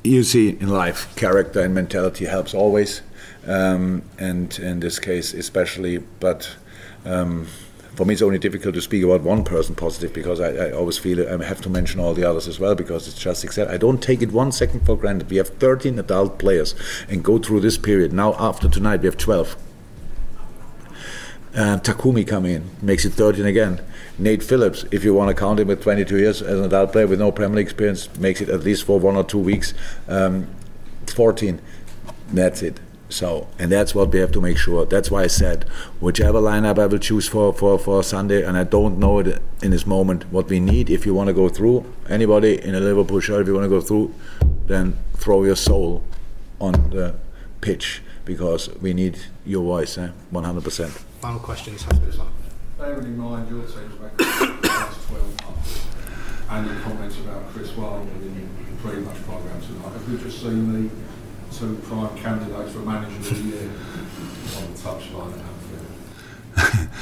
you 0.02 0.22
see 0.22 0.50
in 0.50 0.68
life, 0.68 1.14
character 1.16 1.60
and 1.60 1.74
mentality 1.74 2.24
helps 2.24 2.54
always, 2.54 3.02
um, 3.46 4.02
and 4.18 4.58
in 4.58 4.80
this 4.80 4.98
case 4.98 5.34
especially. 5.34 5.98
But 5.98 6.56
um, 7.04 7.46
for 7.94 8.06
me, 8.06 8.14
it's 8.14 8.22
only 8.22 8.38
difficult 8.38 8.74
to 8.74 8.80
speak 8.80 9.04
about 9.04 9.20
one 9.20 9.44
person 9.44 9.74
positive 9.74 10.14
because 10.14 10.40
I, 10.40 10.68
I, 10.68 10.72
always 10.72 10.96
feel 10.96 11.28
I 11.28 11.44
have 11.44 11.60
to 11.62 11.68
mention 11.68 12.00
all 12.00 12.14
the 12.14 12.24
others 12.24 12.48
as 12.48 12.58
well 12.58 12.74
because 12.74 13.06
it's 13.06 13.18
just. 13.18 13.58
I 13.58 13.76
don't 13.76 14.02
take 14.02 14.22
it 14.22 14.32
one 14.32 14.50
second 14.50 14.86
for 14.86 14.96
granted. 14.96 15.28
We 15.28 15.36
have 15.36 15.48
13 15.48 15.98
adult 15.98 16.38
players 16.38 16.74
and 17.08 17.22
go 17.22 17.38
through 17.38 17.60
this 17.60 17.76
period. 17.76 18.14
Now, 18.14 18.34
after 18.38 18.68
tonight, 18.68 19.00
we 19.00 19.06
have 19.06 19.18
12. 19.18 19.56
Uh, 21.54 21.78
Takumi 21.78 22.26
come 22.26 22.46
in, 22.46 22.70
makes 22.80 23.04
it 23.04 23.12
13 23.12 23.44
again. 23.44 23.80
Nate 24.18 24.42
Phillips, 24.42 24.86
if 24.90 25.04
you 25.04 25.12
want 25.12 25.28
to 25.28 25.34
count 25.38 25.60
him 25.60 25.68
with 25.68 25.82
22 25.82 26.16
years 26.18 26.40
as 26.40 26.58
an 26.58 26.64
adult 26.64 26.92
player 26.92 27.06
with 27.06 27.18
no 27.18 27.30
Premier 27.30 27.56
League 27.56 27.66
experience, 27.66 28.08
makes 28.16 28.40
it 28.40 28.48
at 28.48 28.60
least 28.60 28.84
for 28.84 28.98
one 28.98 29.16
or 29.16 29.24
two 29.24 29.38
weeks. 29.38 29.74
Um, 30.08 30.46
14. 31.14 31.60
That's 32.32 32.62
it. 32.62 32.80
So, 33.10 33.48
and 33.58 33.70
that's 33.70 33.94
what 33.94 34.10
we 34.10 34.20
have 34.20 34.32
to 34.32 34.40
make 34.40 34.56
sure. 34.56 34.86
That's 34.86 35.10
why 35.10 35.24
I 35.24 35.26
said, 35.26 35.64
whichever 36.00 36.40
lineup 36.40 36.78
I 36.78 36.86
will 36.86 36.98
choose 36.98 37.28
for, 37.28 37.52
for, 37.52 37.78
for 37.78 38.02
Sunday, 38.02 38.42
and 38.42 38.56
I 38.56 38.64
don't 38.64 38.98
know 38.98 39.18
it 39.18 39.42
in 39.62 39.70
this 39.70 39.86
moment 39.86 40.32
what 40.32 40.48
we 40.48 40.58
need. 40.58 40.88
If 40.88 41.04
you 41.04 41.12
want 41.12 41.28
to 41.28 41.34
go 41.34 41.50
through, 41.50 41.84
anybody 42.08 42.62
in 42.62 42.74
a 42.74 42.80
Liverpool 42.80 43.20
shirt, 43.20 43.42
if 43.42 43.48
you 43.48 43.54
want 43.54 43.66
to 43.66 43.68
go 43.68 43.82
through, 43.82 44.14
then 44.66 44.96
throw 45.16 45.44
your 45.44 45.56
soul 45.56 46.02
on 46.58 46.72
the 46.88 47.14
pitch 47.60 48.00
because 48.24 48.70
we 48.80 48.94
need 48.94 49.18
your 49.44 49.62
voice, 49.62 49.98
eh? 49.98 50.08
100%. 50.32 51.11
Final 51.22 51.38
questions 51.38 51.84
after 51.84 52.04
this 52.04 52.18
one. 52.18 52.26
Bearing 52.76 53.04
in 53.04 53.16
mind 53.16 53.48
your 53.48 53.60
team's 53.60 53.94
back 53.94 54.16
the 54.16 54.24
last 54.66 55.06
12 55.06 55.44
months 55.44 55.86
and 56.50 56.66
your 56.66 56.80
comments 56.80 57.16
about 57.18 57.48
Chris 57.52 57.70
Wilder 57.76 58.10
in 58.10 58.34
the 58.34 58.82
pre-match 58.82 59.22
programme 59.22 59.60
tonight, 59.60 59.92
have 59.92 60.08
you 60.10 60.18
just 60.18 60.40
seen 60.40 60.72
the 60.72 60.90
two 61.56 61.76
prime 61.84 62.16
candidates 62.16 62.72
for 62.72 62.80
manager 62.80 63.16
of 63.18 63.28
the 63.28 63.56
year 63.56 63.70
on 64.56 64.72
the 64.72 64.78
touchline 64.80 65.32
at 65.38 66.66
Anfield. 66.66 66.88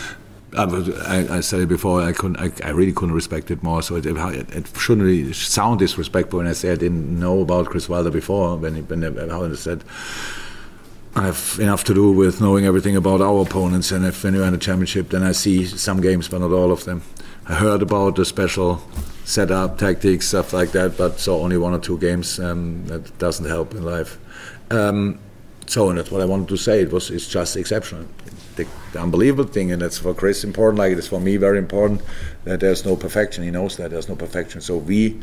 Um, 0.56 0.92
I, 1.06 1.36
I, 1.36 1.40
said 1.42 1.60
it 1.60 1.68
before. 1.68 2.02
I 2.02 2.10
couldn't. 2.10 2.36
I, 2.40 2.50
I, 2.66 2.70
really 2.70 2.92
couldn't 2.92 3.14
respect 3.14 3.52
it 3.52 3.62
more. 3.62 3.84
So 3.84 3.94
it, 3.94 4.04
it, 4.04 4.16
it, 4.16 4.66
shouldn't 4.76 5.06
really 5.06 5.32
sound 5.32 5.78
disrespectful 5.78 6.38
when 6.38 6.48
I 6.48 6.54
say 6.54 6.72
I 6.72 6.74
didn't 6.74 7.20
know 7.20 7.42
about 7.42 7.66
Chris 7.66 7.88
Wilder 7.88 8.10
before. 8.10 8.56
When 8.56 8.74
he, 8.74 8.82
when 8.82 9.04
I 9.04 9.54
said 9.54 9.84
I 11.16 11.26
have 11.26 11.58
enough 11.60 11.82
to 11.84 11.94
do 11.94 12.12
with 12.12 12.40
knowing 12.40 12.66
everything 12.66 12.94
about 12.94 13.20
our 13.20 13.42
opponents, 13.42 13.90
and 13.90 14.06
if 14.06 14.22
when 14.22 14.34
you're 14.34 14.44
in 14.44 14.52
the 14.52 14.58
championship, 14.58 15.08
then 15.08 15.24
I 15.24 15.32
see 15.32 15.64
some 15.64 16.00
games, 16.00 16.28
but 16.28 16.40
not 16.40 16.52
all 16.52 16.70
of 16.70 16.84
them. 16.84 17.02
I 17.48 17.54
heard 17.54 17.82
about 17.82 18.14
the 18.14 18.24
special 18.24 18.80
setup, 19.24 19.76
tactics, 19.76 20.28
stuff 20.28 20.52
like 20.52 20.70
that, 20.70 20.96
but 20.96 21.18
saw 21.18 21.42
only 21.42 21.56
one 21.56 21.74
or 21.74 21.80
two 21.80 21.98
games. 21.98 22.38
Um, 22.38 22.86
that 22.86 23.18
doesn't 23.18 23.46
help 23.46 23.74
in 23.74 23.82
life. 23.82 24.18
Um, 24.70 25.18
so, 25.66 25.88
and 25.88 25.98
that's 25.98 26.12
what 26.12 26.20
I 26.20 26.26
wanted 26.26 26.48
to 26.48 26.56
say. 26.56 26.82
It 26.82 26.92
was 26.92 27.10
it's 27.10 27.28
just 27.28 27.56
exceptional. 27.56 28.06
The, 28.54 28.68
the, 28.92 29.00
unbelievable 29.00 29.50
thing, 29.50 29.72
and 29.72 29.82
that's 29.82 29.98
for 29.98 30.14
Chris 30.14 30.44
important, 30.44 30.78
like 30.78 30.92
it 30.92 30.98
is 30.98 31.08
for 31.08 31.20
me 31.20 31.36
very 31.38 31.58
important, 31.58 32.02
that 32.44 32.60
there's 32.60 32.84
no 32.84 32.94
perfection. 32.94 33.42
He 33.42 33.50
knows 33.50 33.76
that 33.78 33.90
there's 33.90 34.08
no 34.08 34.14
perfection. 34.16 34.60
So 34.60 34.76
we 34.76 35.20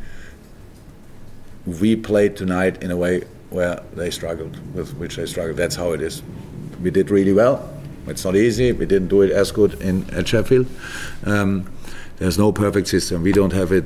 we 1.66 1.96
played 1.96 2.36
tonight 2.36 2.82
in 2.84 2.92
a 2.92 2.98
way 2.98 3.24
where 3.50 3.82
they 3.94 4.12
struggled, 4.12 4.58
with 4.74 4.96
which 4.98 5.16
they 5.16 5.26
struggled. 5.26 5.58
That's 5.58 5.76
how 5.76 5.92
it 5.92 6.02
is. 6.02 6.22
We 6.82 6.92
did 6.92 7.10
really 7.10 7.34
well. 7.34 7.74
It's 8.08 8.24
not 8.24 8.36
easy. 8.36 8.72
We 8.72 8.86
didn't 8.86 9.10
do 9.10 9.22
it 9.22 9.32
as 9.32 9.52
good 9.52 9.82
in 9.82 10.10
at 10.14 10.28
Sheffield. 10.28 10.68
Um, 11.26 11.72
there's 12.18 12.38
no 12.38 12.52
perfect 12.52 12.88
system. 12.88 13.24
We 13.24 13.32
don't 13.32 13.54
have 13.54 13.72
it 13.72 13.86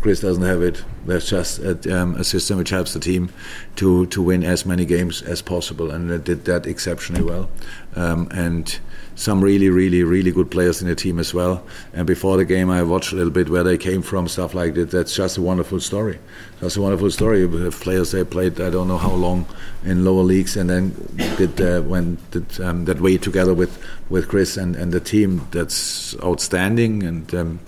Chris 0.00 0.20
doesn't 0.20 0.42
have 0.42 0.62
it. 0.62 0.84
There's 1.06 1.28
just 1.28 1.58
a, 1.58 1.98
um, 1.98 2.14
a, 2.16 2.24
system 2.24 2.58
which 2.58 2.70
helps 2.70 2.92
the 2.92 3.00
team 3.00 3.32
to 3.76 4.06
to 4.06 4.22
win 4.22 4.44
as 4.44 4.64
many 4.64 4.84
games 4.84 5.22
as 5.22 5.42
possible, 5.42 5.90
and 5.90 6.10
they 6.10 6.18
did 6.18 6.44
that 6.44 6.66
exceptionally 6.66 7.24
well. 7.24 7.48
Um, 7.96 8.28
and 8.30 8.78
some 9.16 9.42
really, 9.42 9.70
really, 9.70 10.02
really 10.02 10.32
good 10.32 10.50
players 10.50 10.82
in 10.82 10.88
the 10.88 10.94
team 10.94 11.18
as 11.18 11.32
well. 11.32 11.64
And 11.92 12.06
before 12.06 12.36
the 12.36 12.44
game, 12.44 12.70
I 12.70 12.82
watched 12.82 13.12
a 13.12 13.16
little 13.16 13.32
bit 13.32 13.48
where 13.48 13.62
they 13.62 13.78
came 13.78 14.02
from, 14.02 14.28
stuff 14.28 14.54
like 14.54 14.74
that. 14.74 14.90
That's 14.90 15.14
just 15.14 15.38
a 15.38 15.42
wonderful 15.42 15.80
story. 15.80 16.18
That's 16.60 16.76
a 16.76 16.82
wonderful 16.82 17.10
story. 17.10 17.42
Have 17.42 17.80
players 17.80 18.12
they 18.12 18.24
played 18.24 18.60
I 18.60 18.70
don't 18.70 18.88
know 18.88 18.98
how 18.98 19.12
long 19.12 19.46
in 19.84 20.04
lower 20.04 20.22
leagues, 20.22 20.56
and 20.56 20.68
then 20.68 20.90
did 21.36 21.60
uh, 21.60 21.82
when 21.82 22.18
did 22.30 22.60
um, 22.60 22.84
that 22.86 23.00
way 23.00 23.18
together 23.18 23.54
with 23.54 23.78
with 24.08 24.28
Chris 24.28 24.56
and 24.56 24.76
and 24.76 24.92
the 24.92 25.00
team. 25.00 25.46
That's 25.50 26.16
outstanding, 26.22 27.02
and 27.02 27.34
um, 27.34 27.60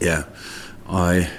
yeah. 0.00 0.24
I, 0.88 1.30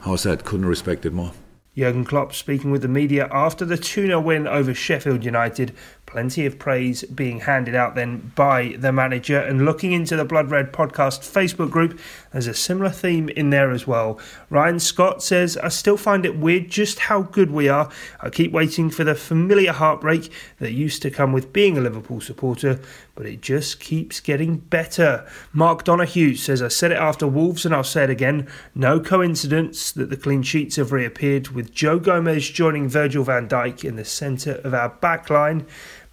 how 0.00 0.16
said, 0.16 0.44
couldn't 0.44 0.66
respect 0.66 1.06
it 1.06 1.12
more. 1.12 1.32
Jurgen 1.76 2.04
Klopp 2.04 2.34
speaking 2.34 2.70
with 2.70 2.82
the 2.82 2.88
media 2.88 3.28
after 3.30 3.64
the 3.64 3.76
2 3.76 4.06
0 4.06 4.20
win 4.20 4.46
over 4.46 4.72
Sheffield 4.72 5.24
United 5.24 5.72
Plenty 6.06 6.46
of 6.46 6.58
praise 6.58 7.02
being 7.02 7.40
handed 7.40 7.74
out 7.74 7.96
then 7.96 8.32
by 8.34 8.76
the 8.78 8.92
manager. 8.92 9.38
And 9.38 9.64
looking 9.64 9.92
into 9.92 10.16
the 10.16 10.24
Blood 10.24 10.50
Red 10.50 10.72
podcast 10.72 11.20
Facebook 11.20 11.70
group, 11.70 11.98
there's 12.36 12.46
a 12.46 12.52
similar 12.52 12.90
theme 12.90 13.30
in 13.30 13.48
there 13.48 13.70
as 13.70 13.86
well. 13.86 14.20
Ryan 14.50 14.78
Scott 14.78 15.22
says, 15.22 15.56
I 15.56 15.68
still 15.68 15.96
find 15.96 16.26
it 16.26 16.36
weird 16.36 16.68
just 16.68 16.98
how 16.98 17.22
good 17.22 17.50
we 17.50 17.70
are. 17.70 17.88
I 18.20 18.28
keep 18.28 18.52
waiting 18.52 18.90
for 18.90 19.04
the 19.04 19.14
familiar 19.14 19.72
heartbreak 19.72 20.30
that 20.58 20.72
used 20.72 21.00
to 21.00 21.10
come 21.10 21.32
with 21.32 21.54
being 21.54 21.78
a 21.78 21.80
Liverpool 21.80 22.20
supporter, 22.20 22.78
but 23.14 23.24
it 23.24 23.40
just 23.40 23.80
keeps 23.80 24.20
getting 24.20 24.58
better. 24.58 25.26
Mark 25.54 25.84
Donahue 25.84 26.34
says, 26.34 26.60
I 26.60 26.68
said 26.68 26.92
it 26.92 26.98
after 26.98 27.26
Wolves 27.26 27.64
and 27.64 27.74
I'll 27.74 27.82
say 27.82 28.04
it 28.04 28.10
again. 28.10 28.46
No 28.74 29.00
coincidence 29.00 29.90
that 29.92 30.10
the 30.10 30.16
clean 30.18 30.42
sheets 30.42 30.76
have 30.76 30.92
reappeared 30.92 31.48
with 31.48 31.72
Joe 31.72 31.98
Gomez 31.98 32.50
joining 32.50 32.86
Virgil 32.86 33.24
van 33.24 33.48
Dijk 33.48 33.82
in 33.82 33.96
the 33.96 34.04
centre 34.04 34.60
of 34.62 34.74
our 34.74 34.90
backline. 34.90 35.66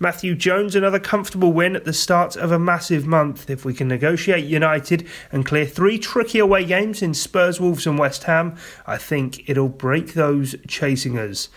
Matthew 0.04 0.36
Jones, 0.36 0.76
another 0.76 1.00
comfortable 1.00 1.54
win 1.54 1.78
at 1.78 1.86
the 1.86 1.94
start 1.94 2.36
of 2.36 2.52
a 2.52 2.60
massive 2.60 3.08
month. 3.08 3.50
If 3.50 3.64
we 3.64 3.74
can 3.74 3.88
negotiate 3.88 4.44
United 4.44 5.08
and 5.32 5.46
clear 5.46 5.66
three 5.66 5.98
tricky 5.98 6.40
away 6.40 6.66
games 6.66 7.02
in 7.02 7.14
Spurs, 7.14 7.62
Wolves, 7.62 7.88
and 7.88 7.98
West 7.98 8.26
Ham, 8.26 8.58
I 8.86 8.98
think 8.98 9.50
it'll 9.50 9.70
break 9.70 10.14
those 10.14 10.58
chasing 10.68 11.18
us. 11.18 11.48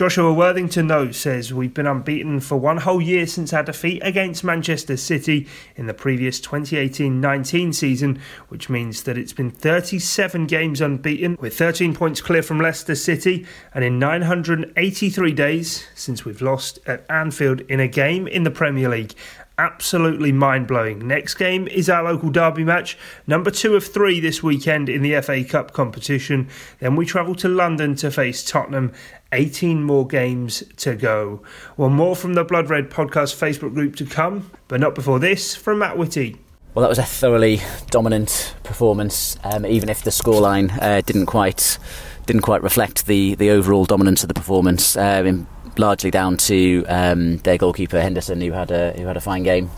Joshua 0.00 0.32
Worthington, 0.32 0.86
though, 0.86 1.10
says 1.10 1.52
we've 1.52 1.74
been 1.74 1.86
unbeaten 1.86 2.40
for 2.40 2.56
one 2.56 2.78
whole 2.78 3.02
year 3.02 3.26
since 3.26 3.52
our 3.52 3.62
defeat 3.62 4.00
against 4.02 4.42
Manchester 4.42 4.96
City 4.96 5.46
in 5.76 5.88
the 5.88 5.92
previous 5.92 6.40
2018 6.40 7.20
19 7.20 7.74
season, 7.74 8.18
which 8.48 8.70
means 8.70 9.02
that 9.02 9.18
it's 9.18 9.34
been 9.34 9.50
37 9.50 10.46
games 10.46 10.80
unbeaten, 10.80 11.36
with 11.38 11.54
13 11.54 11.94
points 11.94 12.22
clear 12.22 12.42
from 12.42 12.58
Leicester 12.58 12.94
City, 12.94 13.44
and 13.74 13.84
in 13.84 13.98
983 13.98 15.32
days 15.34 15.86
since 15.94 16.24
we've 16.24 16.40
lost 16.40 16.78
at 16.86 17.04
Anfield 17.10 17.60
in 17.68 17.78
a 17.78 17.86
game 17.86 18.26
in 18.26 18.44
the 18.44 18.50
Premier 18.50 18.88
League 18.88 19.12
absolutely 19.58 20.32
mind 20.32 20.66
blowing. 20.66 21.06
Next 21.06 21.34
game 21.34 21.68
is 21.68 21.90
our 21.90 22.04
local 22.04 22.30
derby 22.30 22.64
match, 22.64 22.96
number 23.26 23.50
two 23.50 23.76
of 23.76 23.86
three 23.86 24.20
this 24.20 24.42
weekend 24.42 24.88
in 24.88 25.02
the 25.02 25.20
FA 25.20 25.44
Cup 25.44 25.72
competition. 25.72 26.48
Then 26.78 26.96
we 26.96 27.06
travel 27.06 27.34
to 27.36 27.48
London 27.48 27.94
to 27.96 28.10
face 28.10 28.44
Tottenham. 28.44 28.92
18 29.32 29.84
more 29.84 30.06
games 30.06 30.64
to 30.78 30.96
go. 30.96 31.42
Well, 31.76 31.90
more 31.90 32.16
from 32.16 32.34
the 32.34 32.42
Blood 32.42 32.68
Red 32.68 32.90
podcast 32.90 33.36
Facebook 33.36 33.74
group 33.74 33.94
to 33.96 34.06
come, 34.06 34.50
but 34.66 34.80
not 34.80 34.94
before 34.94 35.20
this 35.20 35.54
from 35.54 35.78
Matt 35.78 35.96
Whitty. 35.96 36.36
Well, 36.74 36.82
that 36.82 36.88
was 36.88 36.98
a 36.98 37.04
thoroughly 37.04 37.60
dominant 37.90 38.54
performance, 38.62 39.36
um, 39.42 39.66
even 39.66 39.88
if 39.88 40.02
the 40.02 40.10
scoreline 40.10 40.76
uh, 40.80 41.00
didn't 41.00 41.26
quite 41.26 41.78
didn't 42.26 42.42
quite 42.42 42.62
reflect 42.62 43.06
the, 43.06 43.34
the 43.34 43.50
overall 43.50 43.84
dominance 43.84 44.22
of 44.22 44.28
the 44.28 44.34
performance. 44.34 44.96
Uh, 44.96 45.44
largely 45.80 46.10
down 46.10 46.36
to 46.36 46.84
um, 46.86 47.38
their 47.38 47.58
goalkeeper 47.58 48.00
Henderson, 48.00 48.40
who 48.40 48.52
had 48.52 48.70
a 48.70 48.92
who 48.92 49.06
had 49.06 49.16
a 49.16 49.20
fine 49.20 49.42
game, 49.42 49.70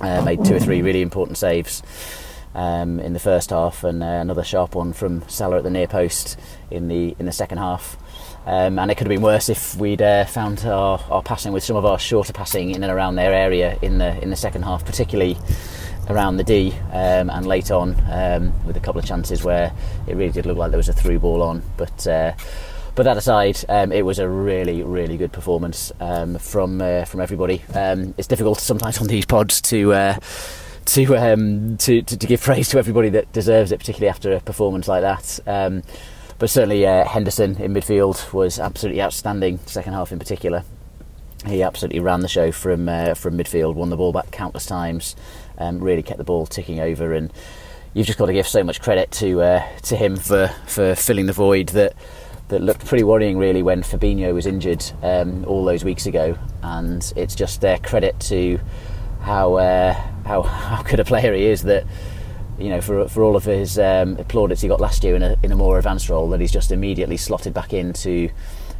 uh, 0.00 0.22
made 0.22 0.44
two 0.44 0.56
or 0.56 0.60
three 0.60 0.82
really 0.82 1.00
important 1.00 1.38
saves 1.38 1.82
um, 2.54 3.00
in 3.00 3.12
the 3.12 3.18
first 3.18 3.50
half, 3.50 3.84
and 3.84 4.02
uh, 4.02 4.06
another 4.06 4.44
sharp 4.44 4.74
one 4.74 4.92
from 4.92 5.26
Salah 5.28 5.58
at 5.58 5.64
the 5.64 5.70
near 5.70 5.86
post 5.86 6.38
in 6.70 6.88
the 6.88 7.16
in 7.18 7.26
the 7.26 7.32
second 7.32 7.58
half. 7.58 7.96
Um, 8.44 8.80
and 8.80 8.90
it 8.90 8.96
could 8.96 9.06
have 9.06 9.14
been 9.14 9.22
worse 9.22 9.48
if 9.48 9.76
we'd 9.76 10.02
uh, 10.02 10.24
found 10.24 10.66
our, 10.66 10.98
our 11.10 11.22
passing 11.22 11.52
with 11.52 11.62
some 11.62 11.76
of 11.76 11.84
our 11.84 11.96
shorter 11.96 12.32
passing 12.32 12.72
in 12.72 12.82
and 12.82 12.90
around 12.90 13.14
their 13.14 13.32
area 13.32 13.78
in 13.82 13.98
the 13.98 14.20
in 14.20 14.30
the 14.30 14.36
second 14.36 14.62
half, 14.62 14.84
particularly 14.84 15.38
around 16.10 16.36
the 16.36 16.44
D 16.44 16.72
um, 16.90 17.30
and 17.30 17.46
late 17.46 17.70
on 17.70 17.94
um, 18.10 18.52
with 18.66 18.76
a 18.76 18.80
couple 18.80 18.98
of 18.98 19.06
chances 19.06 19.44
where 19.44 19.72
it 20.08 20.16
really 20.16 20.32
did 20.32 20.44
look 20.44 20.58
like 20.58 20.72
there 20.72 20.78
was 20.78 20.88
a 20.88 20.92
through 20.92 21.20
ball 21.20 21.40
on. 21.40 21.62
But 21.76 22.06
uh, 22.08 22.32
but 22.94 23.04
that 23.04 23.16
aside, 23.16 23.58
um, 23.68 23.92
it 23.92 24.04
was 24.04 24.18
a 24.18 24.28
really 24.28 24.82
really 24.82 25.16
good 25.16 25.32
performance 25.32 25.92
um, 26.00 26.38
from 26.38 26.80
uh, 26.80 27.04
from 27.04 27.20
everybody. 27.20 27.62
Um, 27.74 28.14
it's 28.18 28.28
difficult 28.28 28.58
sometimes 28.60 28.98
on 28.98 29.06
these 29.06 29.26
pods 29.26 29.60
to. 29.62 29.92
Uh, 29.92 30.16
to, 30.84 31.16
um, 31.16 31.76
to, 31.76 32.02
to 32.02 32.16
to 32.16 32.26
give 32.26 32.42
praise 32.42 32.68
to 32.70 32.78
everybody 32.78 33.08
that 33.10 33.32
deserves 33.32 33.70
it, 33.70 33.78
particularly 33.78 34.08
after 34.08 34.32
a 34.32 34.40
performance 34.40 34.88
like 34.88 35.02
that. 35.02 35.38
but 35.44 36.50
certainly 36.50 36.84
uh, 36.84 37.04
Henderson 37.04 37.56
in 37.62 37.72
midfield 37.72 38.32
was 38.32 38.58
absolutely 38.58 39.00
outstanding. 39.00 39.60
Second 39.66 39.92
half 39.92 40.10
in 40.10 40.18
particular, 40.18 40.64
he 41.46 41.62
absolutely 41.62 42.00
ran 42.00 42.20
the 42.20 42.28
show 42.28 42.52
from 42.52 42.88
uh, 42.88 43.14
from 43.14 43.36
midfield, 43.36 43.74
won 43.74 43.90
the 43.90 43.96
ball 43.96 44.12
back 44.12 44.30
countless 44.30 44.66
times, 44.66 45.16
um, 45.58 45.80
really 45.80 46.02
kept 46.02 46.18
the 46.18 46.24
ball 46.24 46.46
ticking 46.46 46.80
over, 46.80 47.12
and 47.12 47.32
you've 47.94 48.06
just 48.06 48.18
got 48.18 48.26
to 48.26 48.32
give 48.32 48.46
so 48.46 48.62
much 48.62 48.80
credit 48.80 49.10
to 49.12 49.42
uh, 49.42 49.62
to 49.82 49.96
him 49.96 50.16
for 50.16 50.48
for 50.66 50.94
filling 50.94 51.26
the 51.26 51.32
void 51.32 51.68
that 51.70 51.94
that 52.52 52.62
looked 52.62 52.84
pretty 52.84 53.02
worrying 53.02 53.38
really 53.38 53.62
when 53.62 53.82
Fabinho 53.82 54.34
was 54.34 54.46
injured 54.46 54.84
um, 55.02 55.44
all 55.46 55.64
those 55.64 55.84
weeks 55.84 56.04
ago, 56.04 56.38
and 56.62 57.12
it's 57.16 57.34
just 57.34 57.62
their 57.62 57.78
credit 57.78 58.20
to 58.20 58.60
how 59.22 59.54
uh, 59.54 59.94
how 60.26 60.42
how 60.42 60.82
good 60.82 61.00
a 61.00 61.04
player 61.04 61.34
he 61.34 61.46
is 61.46 61.62
that 61.62 61.84
you 62.58 62.68
know, 62.68 62.80
for 62.80 63.08
for 63.08 63.22
all 63.22 63.36
of 63.36 63.44
his 63.44 63.78
um, 63.78 64.16
plaudits 64.28 64.60
he 64.60 64.68
got 64.68 64.80
last 64.80 65.02
year 65.02 65.16
in 65.16 65.22
a 65.22 65.36
in 65.42 65.50
a 65.50 65.56
more 65.56 65.78
advanced 65.78 66.08
role, 66.10 66.28
that 66.28 66.40
he's 66.40 66.52
just 66.52 66.70
immediately 66.70 67.16
slotted 67.16 67.54
back 67.54 67.72
into 67.72 68.28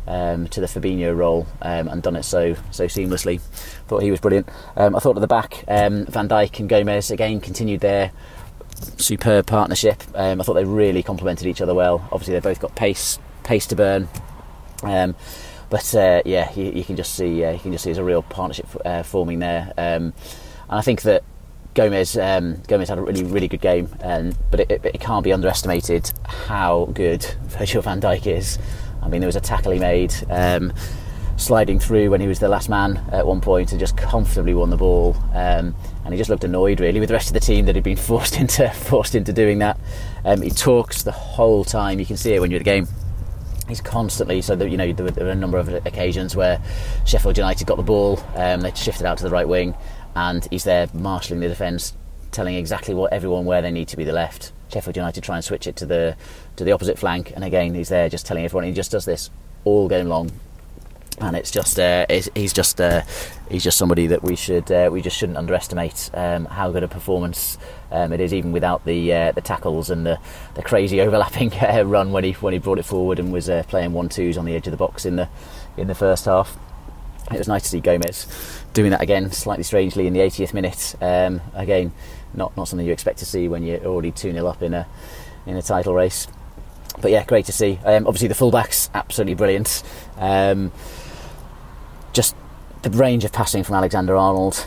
um, 0.07 0.47
to 0.49 0.61
the 0.61 0.67
Fabinho 0.67 1.17
role 1.17 1.47
um, 1.63 1.89
and 1.89 2.03
done 2.03 2.17
it 2.17 2.25
so 2.25 2.55
so 2.71 2.85
seamlessly. 2.85 3.41
Thought 3.89 4.03
he 4.03 4.11
was 4.11 4.21
brilliant. 4.21 4.49
Um, 4.77 4.95
I 4.95 4.99
thought 4.99 5.17
at 5.17 5.23
the 5.23 5.27
back, 5.27 5.65
um, 5.67 6.05
Van 6.07 6.29
Dijk 6.29 6.61
and 6.61 6.69
Gomez 6.69 7.11
again 7.11 7.41
continued 7.41 7.81
their 7.81 8.13
superb 8.99 9.47
partnership. 9.47 10.03
Um, 10.15 10.43
I 10.43 10.45
thought 10.45 10.55
they 10.55 10.65
really 10.65 11.03
complemented 11.03 11.47
each 11.47 11.63
other 11.63 11.75
well. 11.75 12.07
Obviously, 12.13 12.35
they 12.35 12.41
both 12.41 12.61
got 12.61 12.75
pace 12.77 13.19
pace 13.45 13.67
to 13.69 13.77
burn. 13.77 14.09
Um, 14.83 15.15
but 15.71 15.95
uh, 15.95 16.23
yeah, 16.25 16.53
you, 16.55 16.65
you, 16.65 16.85
can 16.85 16.97
just 16.97 17.15
see 17.15 17.45
uh, 17.45 17.53
you 17.53 17.59
can 17.59 17.73
just 17.73 17.85
see 17.85 17.91
there's 17.91 17.99
a 17.99 18.05
real 18.05 18.23
partnership 18.23 18.67
uh, 18.85 19.03
forming 19.03 19.39
there, 19.39 19.73
and 19.77 20.13
I 20.69 20.83
think 20.83 21.03
that 21.03 21.25
Gomez 21.75 22.17
um, 22.19 22.63
Gomez 22.69 22.89
had 22.89 22.99
a 22.99 23.03
really 23.03 23.25
really 23.25 23.49
good 23.49 23.63
game, 23.63 23.89
and 24.01 24.37
but 24.51 24.61
it, 24.61 24.71
it, 24.71 24.85
it, 24.85 25.01
can't 25.01 25.25
be 25.25 25.33
underestimated 25.33 26.13
how 26.25 26.91
good 26.93 27.25
Virgil 27.45 27.81
Van 27.81 28.01
Dijk 28.01 28.27
is. 28.27 28.59
I 29.01 29.09
mean, 29.09 29.21
there 29.21 29.29
was 29.29 29.37
a 29.37 29.41
tackle 29.41 29.73
he 29.73 29.79
made 29.79 30.15
um, 30.29 30.73
sliding 31.37 31.79
through 31.79 32.11
when 32.11 32.21
he 32.21 32.29
was 32.29 32.39
the 32.39 32.49
last 32.49 32.69
man 32.69 33.03
at 33.11 33.27
one 33.27 33.41
point 33.41 33.73
and 33.73 33.81
just 33.81 33.97
comfortably 33.97 34.55
won 34.55 34.71
the 34.71 34.77
ball. 34.77 35.17
Um, 35.33 35.75
and 36.05 36.13
he 36.13 36.17
just 36.17 36.31
looked 36.31 36.45
annoyed 36.45 36.81
really 36.81 37.01
with 37.01 37.09
the 37.09 37.15
rest 37.15 37.29
of 37.29 37.35
the 37.35 37.41
team 37.41 37.67
that 37.67 37.75
had 37.75 37.85
been 37.85 37.97
forced 38.11 38.39
into 38.39 38.69
forced 38.71 39.15
into 39.15 39.33
doing 39.33 39.59
that. 39.61 39.79
Um, 40.25 40.43
he 40.43 40.51
talks 40.51 41.03
the 41.03 41.13
whole 41.13 41.65
time. 41.65 41.99
You 41.99 42.07
can 42.07 42.17
see 42.17 42.35
it 42.35 42.41
when 42.41 42.51
you're 42.51 42.61
at 42.61 42.65
the 42.65 42.71
game. 42.71 42.89
He's 43.73 43.81
constantly 43.81 44.43
so 44.43 44.55
that 44.55 44.69
you 44.69 44.77
know 44.77 44.93
there 44.93 45.07
were, 45.07 45.11
there 45.13 45.25
were, 45.25 45.31
a 45.31 45.35
number 45.35 45.57
of 45.57 45.71
occasions 45.87 46.37
where 46.37 46.61
Sheffield 47.07 47.39
United 47.39 47.67
got 47.67 47.79
the 47.79 47.83
ball, 47.83 48.23
um, 48.37 48.61
they 48.61 48.71
shifted 48.75 49.07
out 49.07 49.17
to 49.17 49.25
the 49.25 49.31
right 49.31 49.49
wing, 49.49 49.75
and 50.15 50.47
he's 50.51 50.65
there 50.65 50.89
marshalling 50.93 51.41
the 51.41 51.49
defence, 51.49 51.95
telling 52.33 52.55
exactly 52.55 52.93
what 52.93 53.15
everyone 53.15 53.47
where 53.47 53.63
they 53.63 53.71
need 53.71 53.89
to 53.89 53.97
be 53.97 54.05
the 54.05 54.13
left. 54.13 54.53
Sheffield 54.71 54.95
United 54.95 55.25
try 55.25 55.37
and 55.37 55.43
switch 55.43 55.67
it 55.67 55.75
to 55.77 55.87
the 55.87 56.19
to 56.57 56.65
the 56.65 56.73
opposite 56.73 56.99
flank, 56.99 57.33
and 57.35 57.45
again 57.45 57.73
he's 57.73 57.89
there 57.89 58.11
just 58.11 58.27
telling 58.27 58.45
everyone. 58.45 58.67
He 58.67 58.75
just 58.75 58.91
does 58.91 59.07
this 59.07 59.31
all 59.65 59.89
game 59.89 60.07
long, 60.07 60.31
and 61.21 61.37
it's 61.37 61.51
just 61.51 61.79
uh, 61.79 62.07
he's 62.35 62.53
just 62.53 62.81
uh, 62.81 63.03
he's 63.51 63.63
just 63.63 63.79
somebody 63.79 64.07
that 64.07 64.23
we 64.23 64.37
should 64.37 64.71
uh, 64.71 64.89
we 64.93 65.03
just 65.03 65.17
shouldn't 65.17 65.39
underestimate 65.39 66.11
um, 66.15 66.47
how 66.47 66.71
good 66.71 66.83
a 66.83 66.89
performance 66.89 67.59
um, 67.91 68.13
it 68.13 68.21
is, 68.21 68.33
even 68.33 68.53
without 68.53 68.85
the 68.85 69.13
uh, 69.13 69.33
the 69.33 69.41
tackles 69.41 69.91
and 69.91 70.07
the, 70.07 70.19
the 70.55 70.63
crazy 70.63 71.01
overlapping 71.03 71.53
uh, 71.55 71.83
run 71.85 72.13
when 72.13 72.25
he 72.25 72.33
when 72.33 72.53
he 72.53 72.59
brought 72.59 72.79
it 72.79 72.85
forward 72.85 73.19
and 73.19 73.33
was 73.33 73.49
uh, 73.49 73.63
playing 73.69 73.93
one 73.93 74.09
twos 74.09 74.37
on 74.37 74.45
the 74.45 74.55
edge 74.55 74.67
of 74.67 74.71
the 74.71 74.77
box 74.77 75.05
in 75.05 75.17
the 75.17 75.29
in 75.77 75.87
the 75.87 75.95
first 75.95 76.25
half. 76.25 76.57
It 77.31 77.39
was 77.39 77.49
nice 77.49 77.63
to 77.63 77.69
see 77.69 77.81
Gomez 77.81 78.27
doing 78.73 78.91
that 78.91 79.01
again, 79.01 79.31
slightly 79.31 79.63
strangely 79.63 80.07
in 80.07 80.13
the 80.13 80.21
80th 80.21 80.53
minute. 80.53 80.95
Um, 81.01 81.41
again, 81.55 81.93
not 82.35 82.57
not 82.57 82.69
something 82.69 82.87
you 82.87 82.93
expect 82.93 83.19
to 83.19 83.27
see 83.27 83.49
when 83.49 83.63
you're 83.63 83.85
already 83.85 84.11
2 84.11 84.33
0 84.33 84.47
up 84.47 84.63
in 84.63 84.75
a 84.75 84.87
in 85.47 85.57
a 85.57 85.63
title 85.63 85.95
race. 85.95 86.27
But 87.01 87.11
yeah, 87.11 87.25
great 87.25 87.47
to 87.47 87.53
see. 87.53 87.79
Um, 87.85 88.07
obviously, 88.07 88.29
the 88.29 88.35
fullbacks 88.35 88.91
absolutely 88.95 89.35
brilliant. 89.35 89.83
Just 92.13 92.37
the 92.83 92.91
range 92.91 93.25
of 93.25 93.33
passing 93.33 93.65
from 93.65 93.77
Alexander 93.77 94.17
Arnold, 94.17 94.67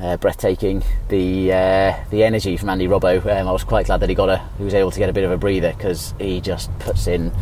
uh, 0.00 0.16
breathtaking. 0.16 0.82
The 1.08 1.52
uh, 1.52 2.04
the 2.10 2.24
energy 2.24 2.56
from 2.56 2.68
Andy 2.70 2.86
Robbo. 2.86 3.20
Um, 3.24 3.48
I 3.48 3.52
was 3.52 3.64
quite 3.64 3.86
glad 3.86 4.00
that 4.00 4.08
he 4.08 4.14
got 4.14 4.28
a 4.28 4.38
he 4.58 4.64
was 4.64 4.74
able 4.74 4.90
to 4.90 4.98
get 4.98 5.08
a 5.08 5.12
bit 5.12 5.24
of 5.24 5.30
a 5.30 5.36
breather 5.36 5.72
because 5.72 6.14
he 6.18 6.40
just 6.40 6.76
puts 6.78 7.06
in 7.06 7.32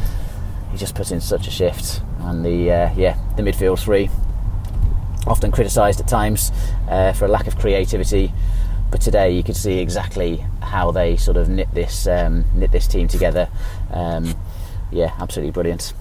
he 0.72 0.78
just 0.78 0.94
puts 0.94 1.11
in 1.11 1.20
such 1.20 1.46
a 1.46 1.50
shift. 1.50 2.02
And 2.20 2.44
the 2.44 2.70
uh, 2.70 2.94
yeah 2.94 3.16
the 3.37 3.42
midfield 3.42 3.78
three 3.78 4.11
often 5.26 5.50
criticised 5.50 6.00
at 6.00 6.08
times 6.08 6.52
uh, 6.88 7.12
for 7.12 7.26
a 7.26 7.28
lack 7.28 7.46
of 7.46 7.58
creativity 7.58 8.32
but 8.90 9.00
today 9.00 9.30
you 9.30 9.42
could 9.42 9.56
see 9.56 9.78
exactly 9.78 10.37
how 10.62 10.90
they 10.90 11.16
sort 11.16 11.37
of 11.37 11.48
knit 11.48 11.72
this 11.74 12.06
um, 12.06 12.44
knit 12.54 12.72
this 12.72 12.87
team 12.87 13.08
together. 13.08 13.48
Um, 13.90 14.34
yeah, 14.90 15.14
absolutely 15.18 15.52
brilliant. 15.52 15.92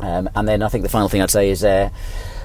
Um, 0.00 0.28
and 0.34 0.46
then 0.46 0.62
I 0.62 0.68
think 0.68 0.82
the 0.82 0.88
final 0.88 1.08
thing 1.08 1.22
I'd 1.22 1.30
say 1.30 1.50
is 1.50 1.64
uh, 1.64 1.90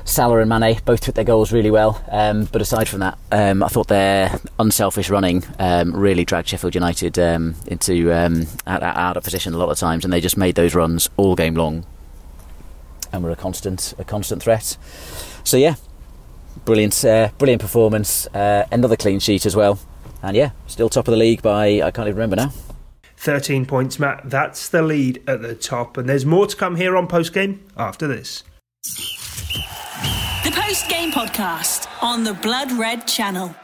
Salah 0.05 0.39
and 0.39 0.49
Mane 0.49 0.79
both 0.85 1.01
took 1.01 1.15
their 1.15 1.23
goals 1.23 1.51
really 1.51 1.71
well. 1.71 2.03
Um, 2.09 2.45
but 2.45 2.61
aside 2.61 2.87
from 2.89 2.99
that, 2.99 3.17
um, 3.31 3.63
I 3.63 3.67
thought 3.67 3.87
their 3.87 4.39
unselfish 4.59 5.09
running 5.09 5.43
um, 5.59 5.95
really 5.95 6.25
dragged 6.25 6.49
Sheffield 6.49 6.75
United 6.75 7.17
into 7.17 8.11
out, 8.11 8.83
out 8.83 9.17
of 9.17 9.23
position 9.23 9.53
a 9.53 9.57
lot 9.57 9.69
of 9.69 9.77
times, 9.77 10.03
and 10.03 10.11
they 10.11 10.21
just 10.21 10.37
made 10.37 10.55
those 10.55 10.75
runs 10.75 11.09
all 11.15 11.35
game 11.35 11.55
long, 11.55 11.85
and 13.11 13.23
were 13.23 13.31
a 13.31 13.35
constant 13.35 13.93
a 13.97 14.03
constant 14.03 14.41
threat. 14.43 14.77
So 15.43 15.57
yeah, 15.57 15.75
brilliant, 16.65 17.05
uh, 17.05 17.29
brilliant 17.37 17.61
performance. 17.61 18.27
Uh, 18.27 18.65
another 18.71 18.95
clean 18.95 19.19
sheet 19.19 19.45
as 19.45 19.55
well, 19.55 19.79
and 20.21 20.35
yeah, 20.35 20.51
still 20.67 20.89
top 20.89 21.07
of 21.07 21.11
the 21.11 21.17
league 21.17 21.41
by 21.41 21.81
I 21.81 21.91
can't 21.91 22.07
even 22.07 22.15
remember 22.15 22.35
now. 22.35 22.51
13 23.23 23.65
points, 23.65 23.99
Matt. 23.99 24.21
That's 24.25 24.67
the 24.67 24.81
lead 24.81 25.23
at 25.29 25.41
the 25.41 25.55
top, 25.55 25.95
and 25.95 26.09
there's 26.09 26.25
more 26.25 26.45
to 26.45 26.55
come 26.57 26.75
here 26.75 26.97
on 26.97 27.07
post 27.07 27.31
game 27.31 27.63
after 27.77 28.05
this. 28.05 28.43
The 30.43 30.51
post 30.51 30.89
game 30.89 31.09
podcast 31.09 31.88
on 32.03 32.25
the 32.25 32.33
Blood 32.33 32.73
Red 32.73 33.07
channel. 33.07 33.55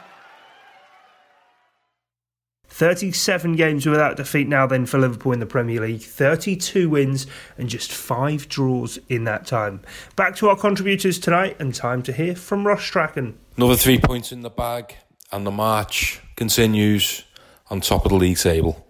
37 2.68 3.56
games 3.56 3.84
without 3.84 4.16
defeat 4.16 4.48
now, 4.48 4.66
then, 4.66 4.86
for 4.86 4.98
Liverpool 4.98 5.32
in 5.32 5.40
the 5.40 5.44
Premier 5.44 5.82
League. 5.82 6.00
32 6.00 6.88
wins 6.88 7.26
and 7.58 7.68
just 7.68 7.92
five 7.92 8.48
draws 8.48 8.98
in 9.10 9.24
that 9.24 9.44
time. 9.44 9.82
Back 10.16 10.36
to 10.36 10.48
our 10.48 10.56
contributors 10.56 11.18
tonight, 11.18 11.56
and 11.60 11.74
time 11.74 12.02
to 12.04 12.14
hear 12.14 12.34
from 12.34 12.66
Ross 12.66 12.82
Strachan. 12.82 13.38
Another 13.58 13.76
three 13.76 13.98
points 13.98 14.32
in 14.32 14.40
the 14.40 14.48
bag, 14.48 14.96
and 15.30 15.46
the 15.46 15.50
march 15.50 16.18
continues 16.34 17.24
on 17.68 17.82
top 17.82 18.06
of 18.06 18.12
the 18.12 18.16
league 18.16 18.38
table. 18.38 18.86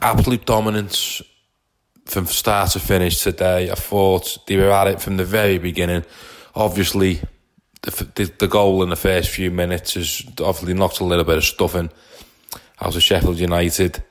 Absolute 0.00 0.44
dominance 0.44 1.22
from 2.04 2.26
start 2.26 2.70
to 2.70 2.80
finish 2.80 3.22
today. 3.22 3.70
I 3.70 3.74
thought 3.74 4.38
they 4.46 4.56
were 4.56 4.70
at 4.70 4.86
it 4.86 5.00
from 5.00 5.16
the 5.16 5.24
very 5.24 5.58
beginning. 5.58 6.04
Obviously, 6.54 7.20
the, 7.82 8.32
the, 8.38 8.48
goal 8.48 8.82
in 8.82 8.88
the 8.88 8.96
first 8.96 9.30
few 9.30 9.50
minutes 9.50 9.94
has 9.94 10.22
obviously 10.40 10.74
knocked 10.74 11.00
a 11.00 11.04
little 11.04 11.24
bit 11.24 11.38
of 11.38 11.44
stuffing 11.44 11.90
out 12.80 12.96
of 12.96 13.02
Sheffield 13.02 13.38
United. 13.38 14.02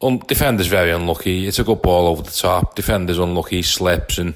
Un- 0.00 0.22
defender's 0.26 0.66
very 0.66 0.90
unlucky. 0.90 1.46
It's 1.46 1.58
a 1.58 1.64
good 1.64 1.82
ball 1.82 2.08
over 2.08 2.22
the 2.22 2.30
top. 2.30 2.74
Defender's 2.74 3.18
unlucky, 3.18 3.62
slips, 3.62 4.18
and 4.18 4.34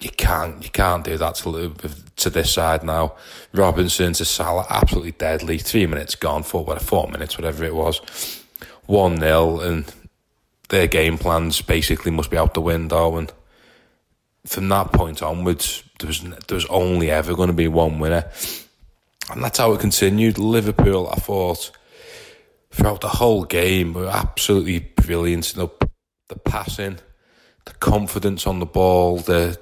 you 0.00 0.10
can't 0.10 0.62
you 0.64 0.70
can't 0.70 1.04
do 1.04 1.16
that 1.16 1.36
to 1.36 1.74
to 2.16 2.30
this 2.30 2.52
side 2.52 2.82
now. 2.82 3.14
Robinson 3.52 4.14
to 4.14 4.24
Salah, 4.24 4.66
absolutely 4.70 5.12
deadly. 5.12 5.58
Three 5.58 5.86
minutes 5.86 6.14
gone, 6.14 6.42
four 6.42 6.64
what 6.64 6.80
four 6.82 7.08
minutes, 7.08 7.36
whatever 7.36 7.64
it 7.64 7.74
was. 7.74 8.41
One 8.86 9.18
0 9.18 9.60
and 9.60 9.94
their 10.68 10.86
game 10.86 11.18
plans 11.18 11.60
basically 11.62 12.10
must 12.10 12.30
be 12.30 12.36
out 12.36 12.54
the 12.54 12.60
window. 12.60 13.16
And 13.16 13.32
from 14.46 14.68
that 14.70 14.92
point 14.92 15.22
onwards, 15.22 15.84
there 15.98 16.08
was 16.08 16.20
there 16.20 16.54
was 16.54 16.66
only 16.66 17.10
ever 17.10 17.34
going 17.34 17.48
to 17.48 17.54
be 17.54 17.68
one 17.68 17.98
winner, 17.98 18.24
and 19.30 19.42
that's 19.42 19.58
how 19.58 19.72
it 19.72 19.80
continued. 19.80 20.38
Liverpool, 20.38 21.08
I 21.08 21.16
thought 21.16 21.70
throughout 22.70 23.02
the 23.02 23.08
whole 23.08 23.44
game 23.44 23.92
were 23.92 24.08
absolutely 24.08 24.80
brilliant. 24.80 25.54
You 25.54 25.70
the 26.28 26.38
passing, 26.38 26.98
the 27.66 27.74
confidence 27.74 28.46
on 28.46 28.58
the 28.58 28.66
ball, 28.66 29.18
the 29.18 29.58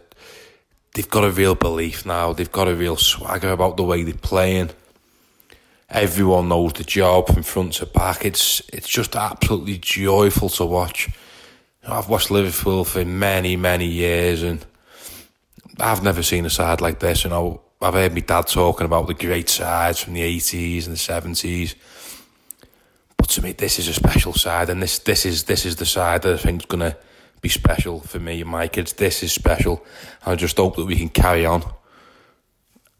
they've 0.94 1.10
got 1.10 1.24
a 1.24 1.30
real 1.30 1.54
belief 1.54 2.06
now. 2.06 2.32
They've 2.32 2.50
got 2.50 2.68
a 2.68 2.74
real 2.74 2.96
swagger 2.96 3.50
about 3.50 3.76
the 3.76 3.82
way 3.84 4.02
they're 4.02 4.14
playing. 4.14 4.70
Everyone 5.90 6.48
knows 6.48 6.74
the 6.74 6.84
job 6.84 7.26
from 7.26 7.42
front 7.42 7.72
to 7.74 7.86
back. 7.86 8.24
It's 8.24 8.62
it's 8.72 8.88
just 8.88 9.16
absolutely 9.16 9.78
joyful 9.78 10.48
to 10.50 10.64
watch. 10.64 11.08
I've 11.86 12.08
watched 12.08 12.30
Liverpool 12.30 12.84
for 12.84 13.04
many, 13.04 13.56
many 13.56 13.86
years, 13.86 14.42
and 14.44 14.64
I've 15.80 16.04
never 16.04 16.22
seen 16.22 16.46
a 16.46 16.50
side 16.50 16.80
like 16.80 17.00
this. 17.00 17.24
You 17.24 17.30
know, 17.30 17.62
I've 17.80 17.94
heard 17.94 18.14
my 18.14 18.20
dad 18.20 18.46
talking 18.46 18.84
about 18.84 19.08
the 19.08 19.14
great 19.14 19.48
sides 19.48 19.98
from 19.98 20.12
the 20.12 20.20
80s 20.20 20.86
and 20.86 20.94
the 20.94 20.98
70s. 20.98 21.74
But 23.16 23.30
to 23.30 23.42
me, 23.42 23.52
this 23.52 23.80
is 23.80 23.88
a 23.88 23.94
special 23.94 24.32
side, 24.32 24.70
and 24.70 24.80
this 24.80 25.00
this 25.00 25.26
is 25.26 25.44
this 25.44 25.66
is 25.66 25.76
the 25.76 25.86
side 25.86 26.22
that 26.22 26.34
I 26.34 26.38
think 26.38 26.62
is 26.62 26.66
going 26.66 26.88
to 26.88 26.96
be 27.40 27.48
special 27.48 27.98
for 28.00 28.20
me 28.20 28.42
and 28.42 28.50
my 28.50 28.68
kids. 28.68 28.92
This 28.92 29.24
is 29.24 29.32
special. 29.32 29.84
I 30.24 30.36
just 30.36 30.56
hope 30.56 30.76
that 30.76 30.84
we 30.84 30.96
can 30.96 31.08
carry 31.08 31.46
on 31.46 31.64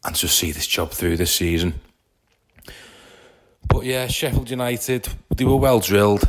and 0.05 0.17
just 0.17 0.37
see 0.37 0.51
this 0.51 0.67
job 0.67 0.91
through 0.91 1.19
this 1.19 1.33
season. 1.33 1.75
But 3.69 3.85
yeah, 3.85 4.07
Sheffield 4.07 4.51
United, 4.51 5.09
they 5.35 5.45
were 5.45 5.57
well 5.57 5.81
drilled. 5.81 6.29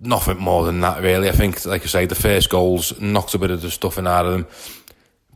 Nothing 0.00 0.38
more 0.38 0.64
than 0.64 0.80
that, 0.80 1.02
really. 1.02 1.28
I 1.28 1.32
think, 1.32 1.64
like 1.64 1.82
I 1.82 1.86
say, 1.86 2.06
the 2.06 2.14
first 2.14 2.50
goals 2.50 2.98
knocked 3.00 3.34
a 3.34 3.38
bit 3.38 3.52
of 3.52 3.62
the 3.62 3.70
stuffing 3.70 4.06
out 4.06 4.26
of 4.26 4.32
them. 4.32 4.46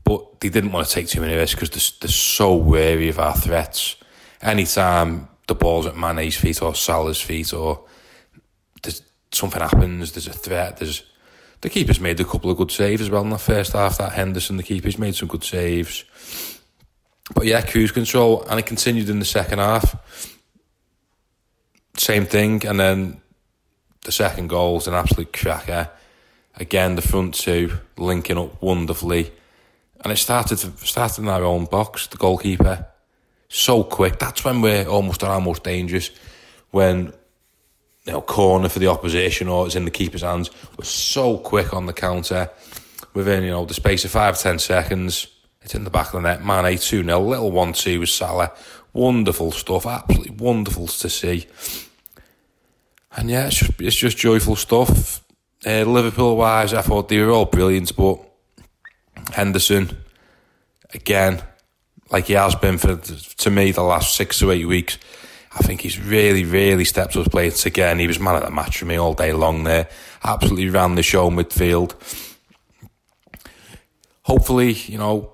But 0.02 0.40
they 0.40 0.48
didn't 0.48 0.72
want 0.72 0.87
to 0.87 0.92
take 0.92 1.09
too 1.09 1.20
many 1.20 1.35
risks 1.35 1.54
because 1.54 1.70
they're, 1.70 1.98
they're 2.00 2.12
so 2.12 2.54
wary 2.54 3.09
of 3.09 3.18
our 3.18 3.37
threats. 3.37 3.96
Anytime 4.42 5.28
the 5.46 5.54
ball's 5.54 5.87
at 5.87 5.96
Mane's 5.96 6.37
feet 6.37 6.62
or 6.62 6.74
Salah's 6.74 7.20
feet 7.20 7.52
or 7.52 7.85
there's 8.82 9.02
something 9.32 9.61
happens, 9.61 10.12
there's 10.12 10.26
a 10.26 10.32
threat, 10.32 10.78
there's 10.78 11.04
the 11.61 11.70
keeper's 11.70 12.00
made 12.00 12.20
a 12.20 12.24
couple 12.24 12.50
of 12.50 12.56
good 12.56 12.70
saves 12.70 13.02
as 13.02 13.11
well 13.11 13.22
in 13.22 13.30
the 13.30 13.38
first 13.38 13.72
half. 13.72 13.98
That 13.98 14.12
Henderson, 14.12 14.56
the 14.56 14.62
keeper's 14.62 14.98
made 14.98 15.14
some 15.14 15.28
good 15.28 15.42
saves. 15.42 16.04
But 17.35 17.46
yeah, 17.46 17.61
cruise 17.62 17.92
control, 17.92 18.44
and 18.44 18.61
it 18.61 18.66
continued 18.66 19.09
in 19.09 19.18
the 19.18 19.24
second 19.24 19.59
half. 19.59 20.36
Same 21.96 22.26
thing, 22.26 22.66
and 22.66 22.78
then 22.78 23.20
the 24.04 24.12
second 24.12 24.48
goal 24.48 24.78
is 24.78 24.87
an 24.87 24.94
absolute 24.94 25.32
cracker. 25.32 25.90
Again, 26.56 26.96
the 26.96 27.02
front 27.02 27.35
two 27.35 27.78
linking 27.96 28.38
up 28.38 28.62
wonderfully, 28.62 29.32
and 30.02 30.12
it 30.12 30.16
started 30.16 30.59
started 30.59 31.22
in 31.22 31.28
our 31.28 31.44
own 31.44 31.66
box. 31.66 32.06
The 32.06 32.16
goalkeeper 32.16 32.87
so 33.48 33.85
quick. 33.85 34.18
That's 34.18 34.44
when 34.44 34.61
we're 34.61 34.87
almost 34.87 35.22
at 35.22 35.30
our 35.30 35.40
most 35.40 35.64
dangerous. 35.64 36.11
When 36.70 37.12
you 38.04 38.12
know 38.12 38.20
corner 38.20 38.68
for 38.68 38.78
the 38.78 38.88
opposition 38.88 39.48
or 39.48 39.66
it's 39.66 39.76
in 39.76 39.85
the 39.85 39.90
keeper's 39.90 40.22
hands, 40.22 40.50
we're 40.78 40.85
so 40.85 41.38
quick 41.38 41.72
on 41.72 41.87
the 41.87 41.92
counter. 41.92 42.50
Within 43.14 43.44
you 43.44 43.50
know 43.50 43.64
the 43.64 43.74
space 43.74 44.04
of 44.04 44.11
five 44.11 44.38
ten 44.38 44.59
seconds, 44.59 45.28
it's 45.62 45.74
in 45.74 45.85
the 45.85 45.90
back 45.90 46.06
of 46.06 46.12
the 46.12 46.20
net. 46.20 46.44
Mane 46.44 46.78
2 46.78 47.04
0, 47.04 47.20
little 47.20 47.50
1 47.50 47.72
2 47.72 48.00
with 48.00 48.09
Salah. 48.09 48.52
Wonderful 48.92 49.52
stuff, 49.52 49.87
absolutely 49.87 50.30
wonderful 50.37 50.87
to 50.87 51.09
see. 51.09 51.46
And 53.16 53.31
yeah, 53.31 53.46
it's 53.46 53.57
just, 53.57 53.81
it's 53.81 53.96
just 53.96 54.18
joyful 54.18 54.57
stuff. 54.57 55.24
Uh, 55.66 55.83
Liverpool 55.83 56.37
wise, 56.37 56.74
I 56.74 56.83
thought 56.83 57.09
they 57.09 57.18
were 57.20 57.31
all 57.31 57.46
brilliant, 57.46 57.96
but 57.96 58.20
Henderson, 59.33 59.96
again, 60.92 61.42
like 62.11 62.26
he 62.26 62.35
has 62.35 62.55
been 62.55 62.79
for, 62.79 62.96
to 62.96 63.50
me, 63.50 63.72
the 63.72 63.83
last 63.83 64.14
six 64.14 64.38
to 64.40 64.50
eight 64.50 64.66
weeks, 64.66 64.98
I 65.52 65.61
think 65.61 65.81
he's 65.81 65.98
really, 65.98 66.44
really 66.44 66.85
stepped 66.85 67.16
up 67.16 67.33
his 67.33 67.64
again. 67.64 67.98
He 67.98 68.07
was 68.07 68.20
man 68.20 68.37
of 68.37 68.42
the 68.42 68.50
match 68.50 68.79
for 68.79 68.85
me 68.85 68.96
all 68.96 69.14
day 69.14 69.33
long 69.33 69.64
there. 69.64 69.88
Absolutely 70.22 70.68
ran 70.68 70.94
the 70.94 71.02
show 71.02 71.31
midfield. 71.31 71.94
Hopefully, 74.24 74.72
you 74.72 74.98
know, 74.98 75.33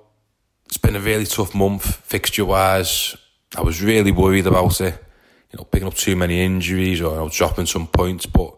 it's 0.65 0.77
been 0.77 0.95
a 0.95 0.99
really 0.99 1.25
tough 1.25 1.53
month 1.53 1.97
fixture 1.97 2.45
wise. 2.45 3.17
I 3.55 3.61
was 3.61 3.81
really 3.81 4.11
worried 4.11 4.47
about 4.47 4.79
it. 4.79 5.03
You 5.53 5.59
know, 5.59 5.65
picking 5.65 5.87
up 5.87 5.93
too 5.93 6.15
many 6.15 6.43
injuries 6.43 6.99
or 6.99 7.11
you 7.11 7.17
know, 7.17 7.29
dropping 7.29 7.67
some 7.67 7.85
points, 7.85 8.25
but 8.25 8.57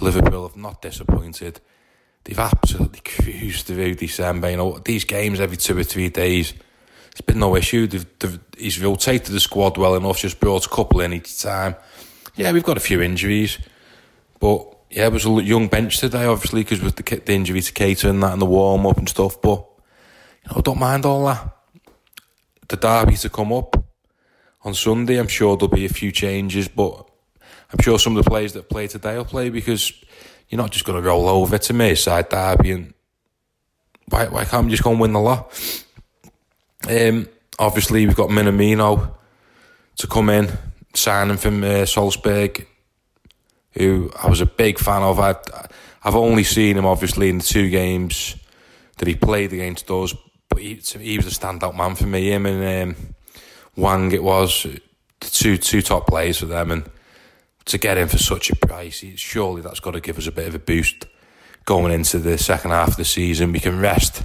Liverpool 0.00 0.48
have 0.48 0.56
not 0.56 0.80
disappointed. 0.80 1.60
They've 2.24 2.38
absolutely 2.38 3.00
cruised 3.00 3.66
through 3.66 3.96
December. 3.96 4.50
You 4.50 4.56
know, 4.56 4.78
these 4.78 5.04
games 5.04 5.38
every 5.38 5.58
two 5.58 5.76
or 5.76 5.82
three 5.82 6.08
days. 6.08 6.54
It's 7.10 7.20
been 7.20 7.40
no 7.40 7.56
issue. 7.56 7.86
They've, 7.86 8.06
they've, 8.18 8.40
he's 8.56 8.82
rotated 8.82 9.34
the 9.34 9.40
squad 9.40 9.76
well 9.76 9.94
enough, 9.94 10.18
just 10.18 10.40
brought 10.40 10.64
a 10.64 10.70
couple 10.70 11.00
in 11.00 11.12
each 11.12 11.42
time. 11.42 11.76
Yeah, 12.36 12.52
we've 12.52 12.62
got 12.62 12.78
a 12.78 12.80
few 12.80 13.02
injuries, 13.02 13.58
but 14.40 14.74
yeah, 14.88 15.06
it 15.06 15.12
was 15.12 15.26
a 15.26 15.30
young 15.42 15.68
bench 15.68 15.98
today, 15.98 16.24
obviously, 16.24 16.62
because 16.62 16.80
with 16.80 16.96
the, 16.96 17.02
the 17.02 17.32
injury 17.34 17.60
to 17.60 17.72
Keita 17.72 18.08
and 18.08 18.22
that 18.22 18.32
and 18.32 18.40
the 18.40 18.46
warm 18.46 18.86
up 18.86 18.96
and 18.96 19.08
stuff. 19.08 19.42
But 19.42 19.66
you 20.44 20.54
know, 20.54 20.62
don't 20.62 20.78
mind 20.78 21.04
all 21.04 21.26
that. 21.26 21.54
The 22.68 22.76
derby 22.78 23.16
to 23.16 23.28
come 23.28 23.52
up 23.52 23.81
on 24.64 24.74
Sunday, 24.74 25.18
I'm 25.18 25.28
sure 25.28 25.56
there'll 25.56 25.74
be 25.74 25.84
a 25.84 25.90
few 25.90 26.12
changes, 26.12 26.68
but 26.68 27.08
I'm 27.72 27.82
sure 27.82 27.98
some 27.98 28.16
of 28.16 28.24
the 28.24 28.30
players 28.30 28.52
that 28.52 28.68
play 28.68 28.86
today 28.86 29.16
will 29.16 29.24
play 29.24 29.50
because 29.50 29.92
you're 30.48 30.60
not 30.60 30.70
just 30.70 30.84
going 30.84 31.00
to 31.00 31.08
roll 31.08 31.28
over 31.28 31.58
to 31.58 31.72
Merseyside 31.72 32.28
derby 32.28 32.72
and 32.72 32.94
why 34.08 34.26
why 34.26 34.44
can't 34.44 34.66
we 34.66 34.70
just 34.70 34.82
go 34.82 34.90
and 34.90 35.00
win 35.00 35.12
the 35.12 35.20
lot? 35.20 35.50
Um, 36.88 37.28
obviously, 37.58 38.06
we've 38.06 38.16
got 38.16 38.28
Minamino 38.28 39.14
to 39.96 40.06
come 40.06 40.28
in, 40.28 40.50
signing 40.94 41.36
from 41.36 41.62
uh, 41.64 41.86
Salzburg, 41.86 42.66
who 43.72 44.10
I 44.22 44.28
was 44.28 44.40
a 44.40 44.46
big 44.46 44.78
fan 44.78 45.02
of. 45.02 45.18
i 45.18 45.34
I've 46.04 46.16
only 46.16 46.42
seen 46.42 46.76
him 46.76 46.84
obviously 46.84 47.28
in 47.28 47.38
the 47.38 47.44
two 47.44 47.70
games 47.70 48.34
that 48.98 49.06
he 49.06 49.14
played 49.14 49.52
against 49.52 49.88
us, 49.88 50.12
but 50.48 50.58
he, 50.58 50.74
he 50.74 51.16
was 51.16 51.26
a 51.26 51.40
standout 51.40 51.76
man 51.76 51.94
for 51.94 52.06
me. 52.06 52.32
Him 52.32 52.44
and 52.46 52.90
um, 52.90 53.14
Hwang, 53.76 54.12
it 54.12 54.22
was 54.22 54.64
the 54.64 54.80
two 55.20 55.56
two 55.56 55.82
top 55.82 56.06
players 56.06 56.38
for 56.38 56.46
them, 56.46 56.70
and 56.70 56.90
to 57.64 57.78
get 57.78 57.98
him 57.98 58.08
for 58.08 58.18
such 58.18 58.50
a 58.50 58.56
price, 58.56 59.04
surely 59.16 59.62
that's 59.62 59.80
got 59.80 59.92
to 59.92 60.00
give 60.00 60.18
us 60.18 60.26
a 60.26 60.32
bit 60.32 60.48
of 60.48 60.54
a 60.54 60.58
boost 60.58 61.06
going 61.64 61.92
into 61.92 62.18
the 62.18 62.36
second 62.38 62.70
half 62.72 62.88
of 62.88 62.96
the 62.96 63.04
season. 63.04 63.52
We 63.52 63.60
can 63.60 63.78
rest 63.78 64.24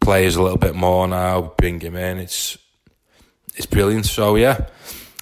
players 0.00 0.36
a 0.36 0.42
little 0.42 0.58
bit 0.58 0.74
more 0.74 1.08
now, 1.08 1.54
bring 1.56 1.80
him 1.80 1.96
in. 1.96 2.18
It's 2.18 2.58
it's 3.54 3.66
brilliant. 3.66 4.06
So 4.06 4.36
yeah, 4.36 4.66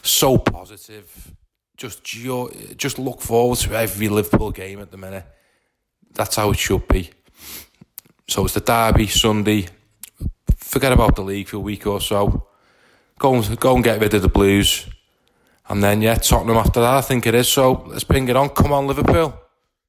so 0.02 0.38
positive. 0.38 1.32
Just 1.76 2.04
just 2.04 2.98
look 2.98 3.20
forward 3.20 3.58
to 3.58 3.74
every 3.74 4.08
Liverpool 4.08 4.50
game 4.50 4.80
at 4.80 4.90
the 4.90 4.96
minute. 4.96 5.26
That's 6.12 6.36
how 6.36 6.50
it 6.50 6.58
should 6.58 6.86
be. 6.88 7.10
So 8.28 8.44
it's 8.44 8.54
the 8.54 8.60
derby 8.60 9.06
Sunday. 9.06 9.68
Forget 10.56 10.92
about 10.92 11.16
the 11.16 11.22
league 11.22 11.48
for 11.48 11.56
a 11.56 11.60
week 11.60 11.86
or 11.86 12.00
so. 12.00 12.46
Go 13.18 13.34
and 13.34 13.60
go 13.60 13.74
and 13.74 13.84
get 13.84 14.00
rid 14.00 14.12
of 14.14 14.22
the 14.22 14.28
Blues, 14.28 14.86
and 15.68 15.82
then 15.82 16.02
yeah, 16.02 16.16
Tottenham 16.16 16.56
after 16.56 16.80
that. 16.80 16.94
I 16.94 17.00
think 17.00 17.26
it 17.26 17.34
is. 17.34 17.48
So 17.48 17.84
let's 17.86 18.04
bring 18.04 18.28
it 18.28 18.36
on. 18.36 18.48
Come 18.50 18.72
on, 18.72 18.86
Liverpool. 18.86 19.40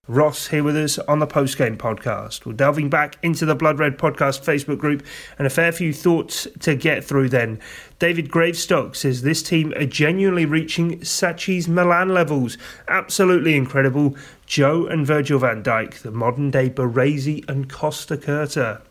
Ross 0.08 0.46
here 0.46 0.64
with 0.64 0.78
us 0.78 1.00
on 1.00 1.18
the 1.18 1.26
post 1.26 1.58
game 1.58 1.78
podcast. 1.78 2.46
We're 2.46 2.54
delving 2.54 2.92
back 2.92 3.18
into 3.24 3.44
the 3.44 3.56
Blood 3.56 3.80
Red 3.80 3.98
podcast 3.98 4.44
Facebook 4.46 4.78
group 4.78 5.04
and 5.40 5.48
a 5.48 5.50
fair 5.50 5.72
few 5.72 5.94
thoughts 5.94 6.48
to 6.60 6.76
get 6.76 7.04
through 7.04 7.30
then. 7.30 7.60
David 7.98 8.30
Gravestock 8.30 8.94
says 8.94 9.24
this 9.24 9.42
team 9.42 9.74
are 9.74 9.88
genuinely 9.88 10.46
reaching 10.46 11.00
Sacchi's 11.00 11.68
Milan 11.68 12.10
levels. 12.10 12.56
Absolutely 12.88 13.56
incredible. 13.56 14.16
Joe 14.46 14.86
and 14.86 15.08
Virgil 15.08 15.40
van 15.40 15.64
Dijk, 15.64 16.04
the 16.04 16.12
modern 16.12 16.52
day 16.52 16.70
Baresi 16.70 17.44
and 17.50 17.68
Costacurta. 17.68 18.82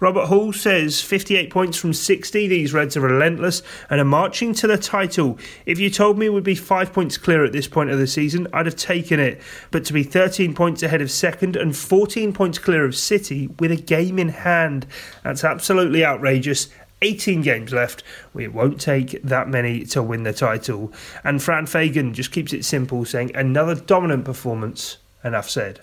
Robert 0.00 0.26
Hall 0.26 0.52
says 0.52 1.00
58 1.02 1.50
points 1.50 1.76
from 1.76 1.92
60. 1.92 2.48
These 2.48 2.72
Reds 2.72 2.96
are 2.96 3.00
relentless 3.00 3.62
and 3.90 4.00
are 4.00 4.04
marching 4.04 4.54
to 4.54 4.66
the 4.66 4.78
title. 4.78 5.38
If 5.66 5.78
you 5.78 5.90
told 5.90 6.18
me 6.18 6.28
would 6.28 6.44
be 6.44 6.54
five 6.54 6.92
points 6.92 7.18
clear 7.18 7.44
at 7.44 7.52
this 7.52 7.68
point 7.68 7.90
of 7.90 7.98
the 7.98 8.06
season, 8.06 8.48
I'd 8.52 8.66
have 8.66 8.76
taken 8.76 9.20
it. 9.20 9.40
But 9.70 9.84
to 9.86 9.92
be 9.92 10.02
13 10.02 10.54
points 10.54 10.82
ahead 10.82 11.02
of 11.02 11.10
second 11.10 11.56
and 11.56 11.76
14 11.76 12.32
points 12.32 12.58
clear 12.58 12.84
of 12.84 12.96
City 12.96 13.48
with 13.58 13.70
a 13.70 13.76
game 13.76 14.18
in 14.18 14.30
hand, 14.30 14.86
that's 15.22 15.44
absolutely 15.44 16.04
outrageous 16.04 16.68
18 17.02 17.42
games 17.42 17.72
left. 17.72 18.02
It 18.34 18.52
won't 18.52 18.80
take 18.80 19.22
that 19.22 19.48
many 19.48 19.84
to 19.86 20.02
win 20.02 20.22
the 20.22 20.32
title. 20.32 20.92
And 21.24 21.42
Fran 21.42 21.66
Fagan 21.66 22.14
just 22.14 22.32
keeps 22.32 22.52
it 22.52 22.64
simple, 22.64 23.04
saying 23.04 23.34
another 23.34 23.74
dominant 23.74 24.24
performance. 24.24 24.98
Enough 25.22 25.50
said. 25.50 25.80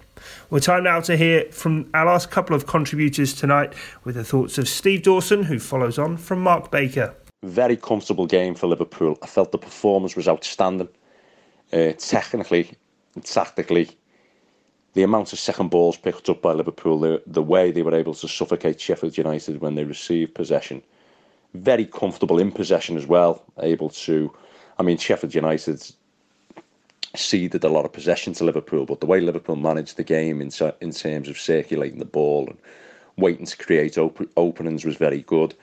Well, 0.50 0.62
time 0.62 0.84
now 0.84 1.02
to 1.02 1.18
hear 1.18 1.46
from 1.52 1.90
our 1.94 2.06
last 2.06 2.32
couple 2.32 2.56
of 2.56 2.66
contributors 2.66 3.34
tonight 3.34 3.74
with 4.04 4.16
the 4.16 4.24
thoughts 4.24 4.58
of 4.58 4.68
Steve 4.68 5.04
Dawson, 5.04 5.44
who 5.44 5.60
follows 5.60 5.98
on 6.00 6.18
from 6.18 6.42
Mark 6.42 6.72
Baker. 6.72 7.16
Very 7.44 7.78
comfortable 7.78 8.26
game 8.26 8.56
for 8.56 8.68
Liverpool. 8.68 9.18
I 9.22 9.28
felt 9.28 9.52
the 9.52 9.58
performance 9.58 10.16
was 10.16 10.28
outstanding. 10.28 10.90
Uh, 11.72 11.92
technically 11.98 12.72
and 13.16 13.26
tactically, 13.26 13.90
the 14.94 15.04
amount 15.04 15.34
of 15.34 15.40
second 15.40 15.70
balls 15.70 15.98
picked 15.98 16.30
up 16.30 16.42
by 16.42 16.54
Liverpool, 16.54 17.00
the, 17.00 17.22
the 17.28 17.44
way 17.44 17.72
they 17.72 17.84
were 17.84 17.96
able 17.96 18.14
to 18.14 18.28
suffocate 18.28 18.80
Sheffield 18.80 19.18
United 19.18 19.62
when 19.62 19.76
they 19.76 19.84
received 19.84 20.34
possession. 20.34 20.82
Very 21.54 21.86
comfortable 21.86 22.40
in 22.40 22.52
possession 22.52 22.98
as 22.98 23.06
well, 23.06 23.44
able 23.60 23.90
to. 23.90 24.34
I 24.80 24.84
mean, 24.84 24.98
Sheffield 24.98 25.36
United 25.36 25.84
ceded 27.16 27.64
a 27.64 27.70
lot 27.70 27.86
of 27.86 27.94
possession 27.94 28.34
to 28.34 28.44
Liverpool, 28.44 28.86
but 28.86 29.00
the 29.00 29.06
way 29.06 29.20
Liverpool 29.20 29.56
managed 29.56 29.98
the 29.98 30.04
game 30.04 30.42
in, 30.42 30.52
in 30.82 30.92
terms 30.92 31.30
of 31.30 31.40
circulating 31.40 32.00
the 32.00 32.06
ball 32.06 32.48
and 32.48 32.58
waiting 33.18 33.46
to 33.46 33.58
create 33.58 33.98
op- 33.98 34.30
openings 34.38 34.86
was 34.86 34.98
very 34.98 35.22
good. 35.24 35.56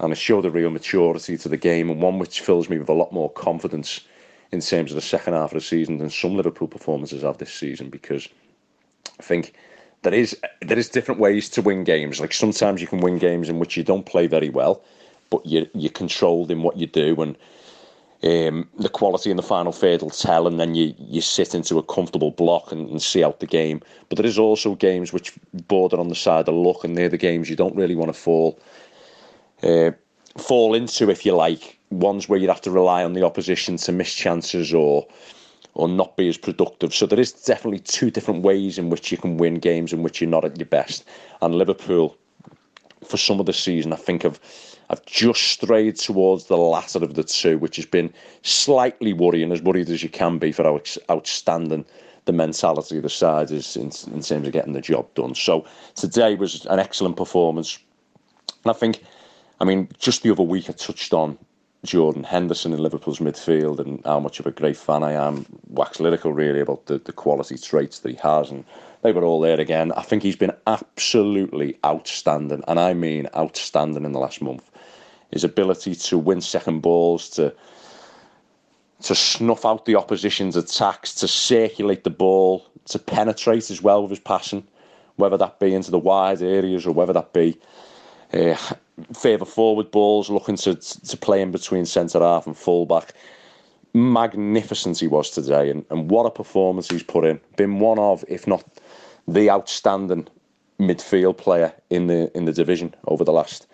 And 0.00 0.12
it 0.12 0.16
showed 0.16 0.44
a 0.44 0.50
real 0.50 0.70
maturity 0.70 1.36
to 1.38 1.48
the 1.48 1.56
game, 1.56 1.90
and 1.90 2.02
one 2.02 2.18
which 2.18 2.40
fills 2.40 2.68
me 2.68 2.78
with 2.78 2.88
a 2.88 2.94
lot 2.94 3.12
more 3.12 3.30
confidence 3.30 4.00
in 4.50 4.60
terms 4.60 4.90
of 4.90 4.96
the 4.96 5.00
second 5.00 5.34
half 5.34 5.52
of 5.52 5.54
the 5.54 5.60
season 5.60 5.98
than 5.98 6.10
some 6.10 6.36
Liverpool 6.36 6.68
performances 6.68 7.22
have 7.22 7.38
this 7.38 7.52
season 7.54 7.88
because 7.88 8.28
I 9.18 9.22
think 9.22 9.54
there 10.02 10.12
is 10.12 10.36
there 10.60 10.78
is 10.78 10.88
different 10.88 11.20
ways 11.20 11.48
to 11.50 11.62
win 11.62 11.84
games. 11.84 12.20
Like 12.20 12.32
sometimes 12.34 12.80
you 12.80 12.86
can 12.86 13.00
win 13.00 13.18
games 13.18 13.48
in 13.48 13.58
which 13.58 13.76
you 13.76 13.84
don't 13.84 14.04
play 14.04 14.26
very 14.26 14.50
well, 14.50 14.82
but 15.30 15.46
you 15.46 15.68
you're 15.74 15.92
controlled 15.92 16.50
in 16.50 16.62
what 16.62 16.76
you 16.76 16.86
do 16.86 17.20
and. 17.22 17.36
Um, 18.24 18.68
the 18.78 18.88
quality 18.88 19.32
in 19.32 19.36
the 19.36 19.42
final 19.42 19.72
third 19.72 20.00
will 20.00 20.10
tell, 20.10 20.46
and 20.46 20.60
then 20.60 20.76
you, 20.76 20.94
you 20.96 21.20
sit 21.20 21.56
into 21.56 21.78
a 21.78 21.82
comfortable 21.82 22.30
block 22.30 22.70
and, 22.70 22.88
and 22.88 23.02
see 23.02 23.24
out 23.24 23.40
the 23.40 23.46
game. 23.46 23.80
But 24.08 24.16
there 24.16 24.26
is 24.26 24.38
also 24.38 24.76
games 24.76 25.12
which 25.12 25.32
border 25.66 25.98
on 25.98 26.08
the 26.08 26.14
side 26.14 26.48
of 26.48 26.54
luck, 26.54 26.84
and 26.84 26.96
they're 26.96 27.08
the 27.08 27.18
games 27.18 27.50
you 27.50 27.56
don't 27.56 27.74
really 27.74 27.96
want 27.96 28.14
to 28.14 28.18
fall 28.18 28.60
uh, 29.62 29.90
fall 30.38 30.74
into, 30.74 31.10
if 31.10 31.26
you 31.26 31.34
like. 31.34 31.78
Ones 31.90 32.28
where 32.28 32.38
you'd 32.38 32.48
have 32.48 32.62
to 32.62 32.70
rely 32.70 33.04
on 33.04 33.12
the 33.12 33.24
opposition 33.24 33.76
to 33.78 33.92
miss 33.92 34.14
chances 34.14 34.72
or 34.72 35.06
or 35.74 35.88
not 35.88 36.16
be 36.16 36.28
as 36.28 36.36
productive. 36.36 36.94
So 36.94 37.06
there 37.06 37.20
is 37.20 37.32
definitely 37.32 37.80
two 37.80 38.10
different 38.10 38.42
ways 38.42 38.78
in 38.78 38.90
which 38.90 39.10
you 39.10 39.18
can 39.18 39.38
win 39.38 39.54
games 39.54 39.92
in 39.92 40.02
which 40.02 40.20
you're 40.20 40.30
not 40.30 40.44
at 40.44 40.58
your 40.58 40.66
best. 40.66 41.04
And 41.40 41.54
Liverpool, 41.54 42.16
for 43.04 43.16
some 43.16 43.40
of 43.40 43.46
the 43.46 43.52
season, 43.52 43.92
I 43.92 43.96
think 43.96 44.22
have 44.22 44.38
have 44.92 45.04
just 45.06 45.42
strayed 45.42 45.96
towards 45.96 46.44
the 46.44 46.56
latter 46.56 47.02
of 47.02 47.14
the 47.14 47.24
two, 47.24 47.58
which 47.58 47.76
has 47.76 47.86
been 47.86 48.12
slightly 48.42 49.12
worrying, 49.12 49.50
as 49.50 49.62
worried 49.62 49.88
as 49.88 50.02
you 50.02 50.08
can 50.08 50.38
be 50.38 50.52
for 50.52 50.64
how 50.64 50.80
outstanding 51.10 51.84
the 52.26 52.32
mentality 52.32 52.98
of 52.98 53.02
the 53.02 53.10
side 53.10 53.50
is 53.50 53.76
in, 53.76 53.90
in 54.14 54.22
terms 54.22 54.46
of 54.46 54.52
getting 54.52 54.74
the 54.74 54.80
job 54.80 55.12
done. 55.14 55.34
So 55.34 55.66
today 55.94 56.34
was 56.34 56.66
an 56.66 56.78
excellent 56.78 57.16
performance. 57.16 57.78
And 58.64 58.70
I 58.70 58.74
think, 58.74 59.02
I 59.60 59.64
mean, 59.64 59.88
just 59.98 60.22
the 60.22 60.30
other 60.30 60.42
week 60.42 60.68
I 60.68 60.74
touched 60.74 61.12
on 61.12 61.38
Jordan 61.84 62.22
Henderson 62.22 62.72
in 62.72 62.78
Liverpool's 62.78 63.18
midfield 63.18 63.80
and 63.80 64.00
how 64.04 64.20
much 64.20 64.38
of 64.38 64.46
a 64.46 64.52
great 64.52 64.76
fan 64.76 65.02
I 65.02 65.12
am. 65.12 65.46
Wax 65.68 65.98
lyrical, 65.98 66.32
really, 66.32 66.60
about 66.60 66.86
the, 66.86 66.98
the 66.98 67.12
quality 67.12 67.58
traits 67.58 68.00
that 68.00 68.10
he 68.10 68.16
has. 68.18 68.50
And 68.50 68.64
they 69.02 69.12
were 69.12 69.24
all 69.24 69.40
there 69.40 69.60
again. 69.60 69.90
I 69.92 70.02
think 70.02 70.22
he's 70.22 70.36
been 70.36 70.52
absolutely 70.66 71.76
outstanding, 71.84 72.62
and 72.68 72.78
I 72.78 72.94
mean 72.94 73.28
outstanding 73.36 74.04
in 74.04 74.12
the 74.12 74.20
last 74.20 74.40
month. 74.40 74.70
His 75.32 75.44
ability 75.44 75.94
to 75.94 76.18
win 76.18 76.40
second 76.40 76.80
balls, 76.80 77.28
to 77.30 77.54
to 79.02 79.14
snuff 79.14 79.64
out 79.64 79.84
the 79.84 79.96
opposition's 79.96 80.54
attacks, 80.54 81.12
to 81.16 81.26
circulate 81.26 82.04
the 82.04 82.10
ball, 82.10 82.64
to 82.86 82.98
penetrate 83.00 83.68
as 83.68 83.82
well 83.82 84.02
with 84.02 84.10
his 84.10 84.20
passing, 84.20 84.64
whether 85.16 85.36
that 85.36 85.58
be 85.58 85.74
into 85.74 85.90
the 85.90 85.98
wide 85.98 86.40
areas 86.40 86.86
or 86.86 86.92
whether 86.92 87.12
that 87.12 87.32
be 87.32 87.58
uh, 88.32 88.56
further 89.12 89.44
forward 89.44 89.90
balls, 89.90 90.30
looking 90.30 90.56
to 90.56 90.74
to 90.74 91.16
play 91.16 91.40
in 91.42 91.50
between 91.50 91.86
centre 91.86 92.20
half 92.20 92.46
and 92.46 92.56
full 92.56 92.86
back. 92.86 93.14
Magnificent 93.94 94.98
he 94.98 95.06
was 95.06 95.30
today, 95.30 95.68
and, 95.68 95.84
and 95.90 96.10
what 96.10 96.24
a 96.24 96.30
performance 96.30 96.88
he's 96.88 97.02
put 97.02 97.26
in. 97.26 97.38
Been 97.56 97.78
one 97.78 97.98
of, 97.98 98.24
if 98.26 98.46
not 98.46 98.64
the 99.28 99.50
outstanding 99.50 100.28
midfield 100.78 101.36
player 101.36 101.72
in 101.90 102.06
the 102.06 102.34
in 102.36 102.44
the 102.44 102.52
division 102.52 102.94
over 103.06 103.24
the 103.24 103.32
last 103.32 103.66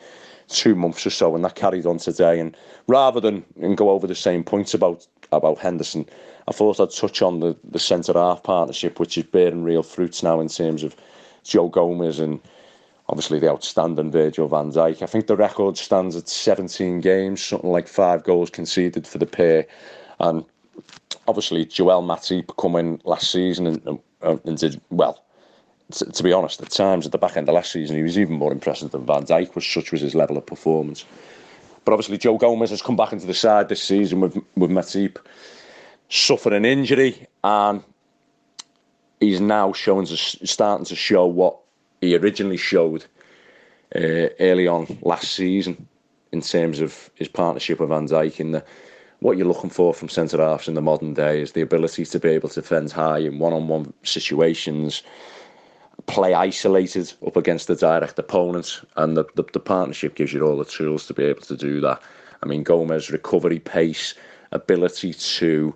two 0.49 0.75
months 0.75 1.07
or 1.07 1.11
so, 1.11 1.35
and 1.35 1.45
that 1.45 1.55
carried 1.55 1.87
on 1.87 1.99
today. 1.99 2.41
And 2.41 2.57
rather 2.87 3.21
than 3.21 3.45
and 3.61 3.77
go 3.77 3.91
over 3.91 4.07
the 4.07 4.15
same 4.15 4.45
points 4.45 4.75
about 4.75 5.07
about 5.33 5.59
Henderson, 5.59 6.07
I 6.49 6.53
thought 6.53 6.81
I'd 6.81 6.91
touch 6.91 7.23
on 7.23 7.41
the 7.41 7.57
the 7.65 7.79
centre 7.79 8.15
half 8.15 8.43
partnership, 8.43 8.99
which 8.99 9.19
is 9.19 9.25
bearing 9.25 9.65
real 9.65 9.83
fruits 9.83 10.23
now 10.23 10.41
in 10.41 10.49
terms 10.49 10.83
of 10.83 10.97
Joe 11.45 11.69
Gomez 11.69 12.19
and 12.19 12.41
obviously 13.09 13.39
the 13.39 13.51
outstanding 13.51 14.11
Virgil 14.11 14.49
van 14.49 14.71
Dijk. 14.71 15.03
I 15.03 15.07
think 15.07 15.27
the 15.27 15.37
record 15.37 15.79
stands 15.79 16.15
at 16.17 16.29
17 16.29 17.01
games, 17.01 17.43
something 17.43 17.71
like 17.71 17.89
five 17.89 18.23
goals 18.25 18.51
conceded 18.51 19.07
for 19.07 19.19
the 19.19 19.27
pair. 19.27 19.67
And 20.21 20.45
obviously, 21.27 21.65
Joel 21.65 22.03
Matip 22.03 22.57
come 22.59 22.77
in 22.77 23.01
last 23.05 23.31
season 23.31 23.67
and, 23.67 23.99
and, 24.21 24.41
and 24.45 24.59
did 24.59 24.81
well. 24.91 25.25
To, 25.93 26.05
to, 26.05 26.23
be 26.23 26.33
honest, 26.33 26.61
at 26.61 26.71
times 26.71 27.07
at 27.07 27.13
the 27.13 27.19
back 27.19 27.37
end 27.37 27.49
of 27.49 27.55
last 27.55 27.73
season, 27.73 27.97
he 27.97 28.03
was 28.03 28.19
even 28.19 28.35
more 28.35 28.53
impressive 28.53 28.91
than 28.91 29.07
Van 29.07 29.25
Dijk 29.25 29.55
was. 29.55 29.67
Such 29.67 29.91
was 29.93 30.03
his 30.03 30.15
level 30.15 30.37
of 30.37 30.45
performance. 30.45 31.05
But 31.85 31.93
obviously, 31.93 32.19
Joe 32.19 32.37
Gomez 32.37 32.71
has 32.71 32.83
come 32.83 32.97
back 32.97 33.13
into 33.13 33.27
the 33.27 33.33
side 33.35 33.69
this 33.69 33.83
season 33.83 34.21
with 34.21 34.37
with 34.57 34.71
Matip 34.71 35.17
suffered 36.11 36.53
an 36.53 36.65
injury, 36.65 37.27
and 37.45 37.83
he's 39.21 39.41
now 39.41 39.73
showing 39.73 40.07
starting 40.07 40.85
to 40.87 40.95
show 40.95 41.27
what 41.27 41.59
he 42.01 42.17
originally 42.17 42.57
showed 42.57 43.05
uh, 43.95 44.29
early 44.41 44.67
on 44.67 44.99
last 45.03 45.33
season 45.33 45.89
in 46.33 46.41
terms 46.41 46.81
of 46.81 47.11
his 47.15 47.29
partnership 47.29 47.81
with 47.81 47.89
Van 47.89 48.07
Dijk 48.07 48.39
In 48.39 48.53
the, 48.53 48.65
what 49.21 49.37
you're 49.37 49.47
looking 49.47 49.71
for 49.71 49.95
from 49.95 50.09
centre 50.09 50.39
halves 50.39 50.69
in 50.69 50.75
the 50.75 50.83
modern 50.83 51.15
day 51.15 51.41
is 51.41 51.53
the 51.53 51.63
ability 51.63 52.05
to 52.05 52.21
be 52.21 52.29
able 52.29 52.49
to 52.51 52.61
defend 52.61 52.93
high 52.93 53.19
in 53.19 53.39
one-on-one 53.39 53.93
situations, 54.03 55.03
play 56.09 56.35
isolated 56.35 57.13
up 57.25 57.37
against 57.37 57.69
the 57.69 57.77
direct 57.77 58.19
opponent, 58.19 58.81
and 58.97 59.17
the, 59.17 59.25
the, 59.35 59.45
the 59.53 59.61
partnership 59.61 60.17
gives 60.17 60.33
you 60.33 60.45
all 60.45 60.57
the 60.57 60.65
tools 60.65 61.07
to 61.07 61.15
be 61.15 61.23
able 61.23 61.43
to 61.43 61.57
do 61.57 61.81
that. 61.81 62.03
I 62.43 62.47
mean, 62.47 62.63
Gomez 62.63 63.11
recovery 63.11 63.61
pace, 63.61 64.15
ability 64.51 65.13
to 65.13 65.75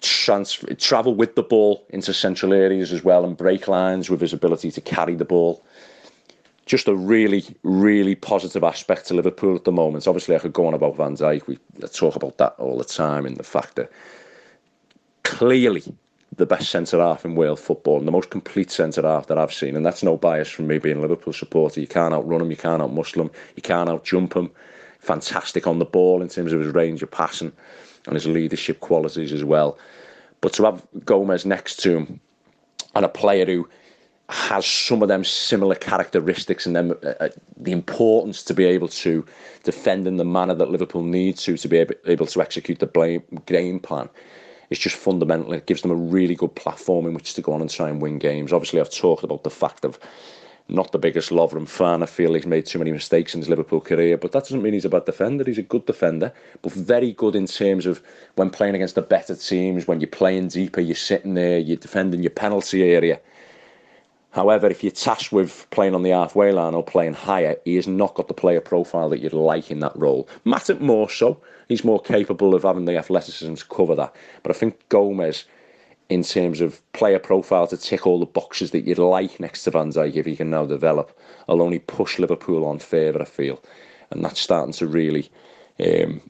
transfer, 0.00 0.74
travel 0.74 1.14
with 1.14 1.34
the 1.34 1.42
ball 1.42 1.84
into 1.90 2.12
central 2.12 2.52
areas 2.52 2.92
as 2.92 3.04
well 3.04 3.24
and 3.24 3.36
break 3.36 3.68
lines 3.68 4.10
with 4.10 4.20
his 4.20 4.32
ability 4.32 4.70
to 4.72 4.80
carry 4.80 5.14
the 5.14 5.24
ball. 5.24 5.64
Just 6.64 6.88
a 6.88 6.94
really, 6.94 7.44
really 7.62 8.14
positive 8.14 8.64
aspect 8.64 9.06
to 9.08 9.14
Liverpool 9.14 9.56
at 9.56 9.64
the 9.64 9.72
moment. 9.72 10.06
Obviously, 10.06 10.34
I 10.34 10.38
could 10.38 10.52
go 10.52 10.66
on 10.66 10.74
about 10.74 10.96
Van 10.96 11.16
Dijk. 11.16 11.46
We 11.46 11.58
talk 11.92 12.16
about 12.16 12.38
that 12.38 12.54
all 12.58 12.78
the 12.78 12.84
time, 12.84 13.26
and 13.26 13.36
the 13.36 13.42
fact 13.42 13.74
that 13.76 13.90
clearly 15.24 15.82
the 16.36 16.46
best 16.46 16.70
centre 16.70 16.98
half 16.98 17.24
in 17.24 17.34
world 17.34 17.60
football 17.60 17.98
and 17.98 18.08
the 18.08 18.12
most 18.12 18.30
complete 18.30 18.70
centre 18.70 19.02
half 19.02 19.26
that 19.26 19.38
I've 19.38 19.52
seen. 19.52 19.76
And 19.76 19.84
that's 19.84 20.02
no 20.02 20.16
bias 20.16 20.48
from 20.48 20.66
me 20.66 20.78
being 20.78 20.98
a 20.98 21.00
Liverpool 21.00 21.32
supporter. 21.32 21.80
You 21.80 21.86
can't 21.86 22.14
outrun 22.14 22.40
him, 22.40 22.50
you 22.50 22.56
can't 22.56 22.82
outmuscle 22.82 23.20
him, 23.20 23.30
you 23.54 23.62
can't 23.62 23.90
outjump 23.90 24.34
him. 24.34 24.50
Fantastic 25.00 25.66
on 25.66 25.78
the 25.78 25.84
ball 25.84 26.22
in 26.22 26.28
terms 26.28 26.52
of 26.52 26.60
his 26.60 26.72
range 26.72 27.02
of 27.02 27.10
passing 27.10 27.52
and 28.06 28.14
his 28.14 28.26
leadership 28.26 28.80
qualities 28.80 29.32
as 29.32 29.44
well. 29.44 29.78
But 30.40 30.54
to 30.54 30.64
have 30.64 30.82
Gomez 31.04 31.44
next 31.44 31.76
to 31.80 31.98
him 31.98 32.20
and 32.94 33.04
a 33.04 33.08
player 33.08 33.44
who 33.44 33.68
has 34.28 34.66
some 34.66 35.02
of 35.02 35.08
them 35.08 35.24
similar 35.24 35.74
characteristics 35.74 36.64
and 36.64 36.74
then 36.74 36.92
uh, 37.04 37.14
uh, 37.20 37.28
the 37.58 37.72
importance 37.72 38.42
to 38.44 38.54
be 38.54 38.64
able 38.64 38.88
to 38.88 39.26
defend 39.64 40.06
in 40.06 40.16
the 40.16 40.24
manner 40.24 40.54
that 40.54 40.70
Liverpool 40.70 41.02
need 41.02 41.36
to 41.36 41.56
to 41.58 41.68
be 41.68 41.76
able, 41.78 41.94
able 42.06 42.26
to 42.26 42.40
execute 42.40 42.78
the 42.78 42.86
blame, 42.86 43.22
game 43.44 43.78
plan. 43.78 44.08
It's 44.72 44.80
just 44.80 44.96
fundamental. 44.96 45.52
It 45.52 45.66
gives 45.66 45.82
them 45.82 45.90
a 45.90 45.94
really 45.94 46.34
good 46.34 46.54
platform 46.54 47.06
in 47.06 47.12
which 47.12 47.34
to 47.34 47.42
go 47.42 47.52
on 47.52 47.60
and 47.60 47.68
try 47.68 47.90
and 47.90 48.00
win 48.00 48.18
games. 48.18 48.54
Obviously, 48.54 48.80
I've 48.80 48.90
talked 48.90 49.22
about 49.22 49.44
the 49.44 49.50
fact 49.50 49.84
of 49.84 49.98
not 50.68 50.92
the 50.92 50.98
biggest 50.98 51.28
Lovren 51.28 51.68
fan. 51.68 52.02
I 52.02 52.06
feel 52.06 52.32
he's 52.32 52.46
made 52.46 52.64
too 52.64 52.78
many 52.78 52.90
mistakes 52.90 53.34
in 53.34 53.40
his 53.40 53.50
Liverpool 53.50 53.82
career, 53.82 54.16
but 54.16 54.32
that 54.32 54.44
doesn't 54.44 54.62
mean 54.62 54.72
he's 54.72 54.86
a 54.86 54.88
bad 54.88 55.04
defender. 55.04 55.44
He's 55.44 55.58
a 55.58 55.62
good 55.62 55.84
defender, 55.84 56.32
but 56.62 56.72
very 56.72 57.12
good 57.12 57.36
in 57.36 57.46
terms 57.46 57.84
of 57.84 58.02
when 58.36 58.48
playing 58.48 58.74
against 58.74 58.94
the 58.94 59.02
better 59.02 59.36
teams, 59.36 59.86
when 59.86 60.00
you're 60.00 60.08
playing 60.08 60.48
deeper, 60.48 60.80
you're 60.80 60.96
sitting 60.96 61.34
there, 61.34 61.58
you're 61.58 61.76
defending 61.76 62.22
your 62.22 62.30
penalty 62.30 62.82
area. 62.82 63.20
However, 64.30 64.68
if 64.68 64.82
you're 64.82 64.90
tasked 64.90 65.32
with 65.32 65.66
playing 65.68 65.94
on 65.94 66.02
the 66.02 66.10
halfway 66.10 66.50
line 66.52 66.72
or 66.72 66.82
playing 66.82 67.12
higher, 67.12 67.56
he 67.66 67.76
has 67.76 67.86
not 67.86 68.14
got 68.14 68.28
the 68.28 68.34
player 68.34 68.62
profile 68.62 69.10
that 69.10 69.20
you'd 69.20 69.34
like 69.34 69.70
in 69.70 69.80
that 69.80 69.94
role. 69.94 70.26
Matip 70.46 70.80
more 70.80 71.10
so. 71.10 71.38
He's 71.68 71.84
more 71.84 72.00
capable 72.00 72.54
of 72.54 72.62
having 72.62 72.84
the 72.84 72.96
athleticism 72.96 73.54
to 73.54 73.64
cover 73.66 73.94
that. 73.94 74.14
But 74.42 74.54
I 74.54 74.58
think 74.58 74.88
Gomez 74.88 75.44
in 76.08 76.22
terms 76.22 76.60
of 76.60 76.80
player 76.92 77.18
profile 77.18 77.66
to 77.66 77.76
tick 77.76 78.06
all 78.06 78.20
the 78.20 78.26
boxes 78.26 78.70
that 78.72 78.84
you'd 78.84 78.98
like 78.98 79.40
next 79.40 79.64
to 79.64 79.70
Van 79.70 79.90
Dijk 79.90 80.14
if 80.14 80.26
he 80.26 80.36
can 80.36 80.50
now 80.50 80.66
develop. 80.66 81.18
I'll 81.48 81.62
only 81.62 81.78
push 81.78 82.18
Liverpool 82.18 82.66
on 82.66 82.78
favour, 82.78 83.22
I 83.22 83.24
feel. 83.24 83.62
And 84.10 84.22
that's 84.22 84.40
starting 84.40 84.74
to 84.74 84.86
really 84.86 85.30
um, 85.80 86.20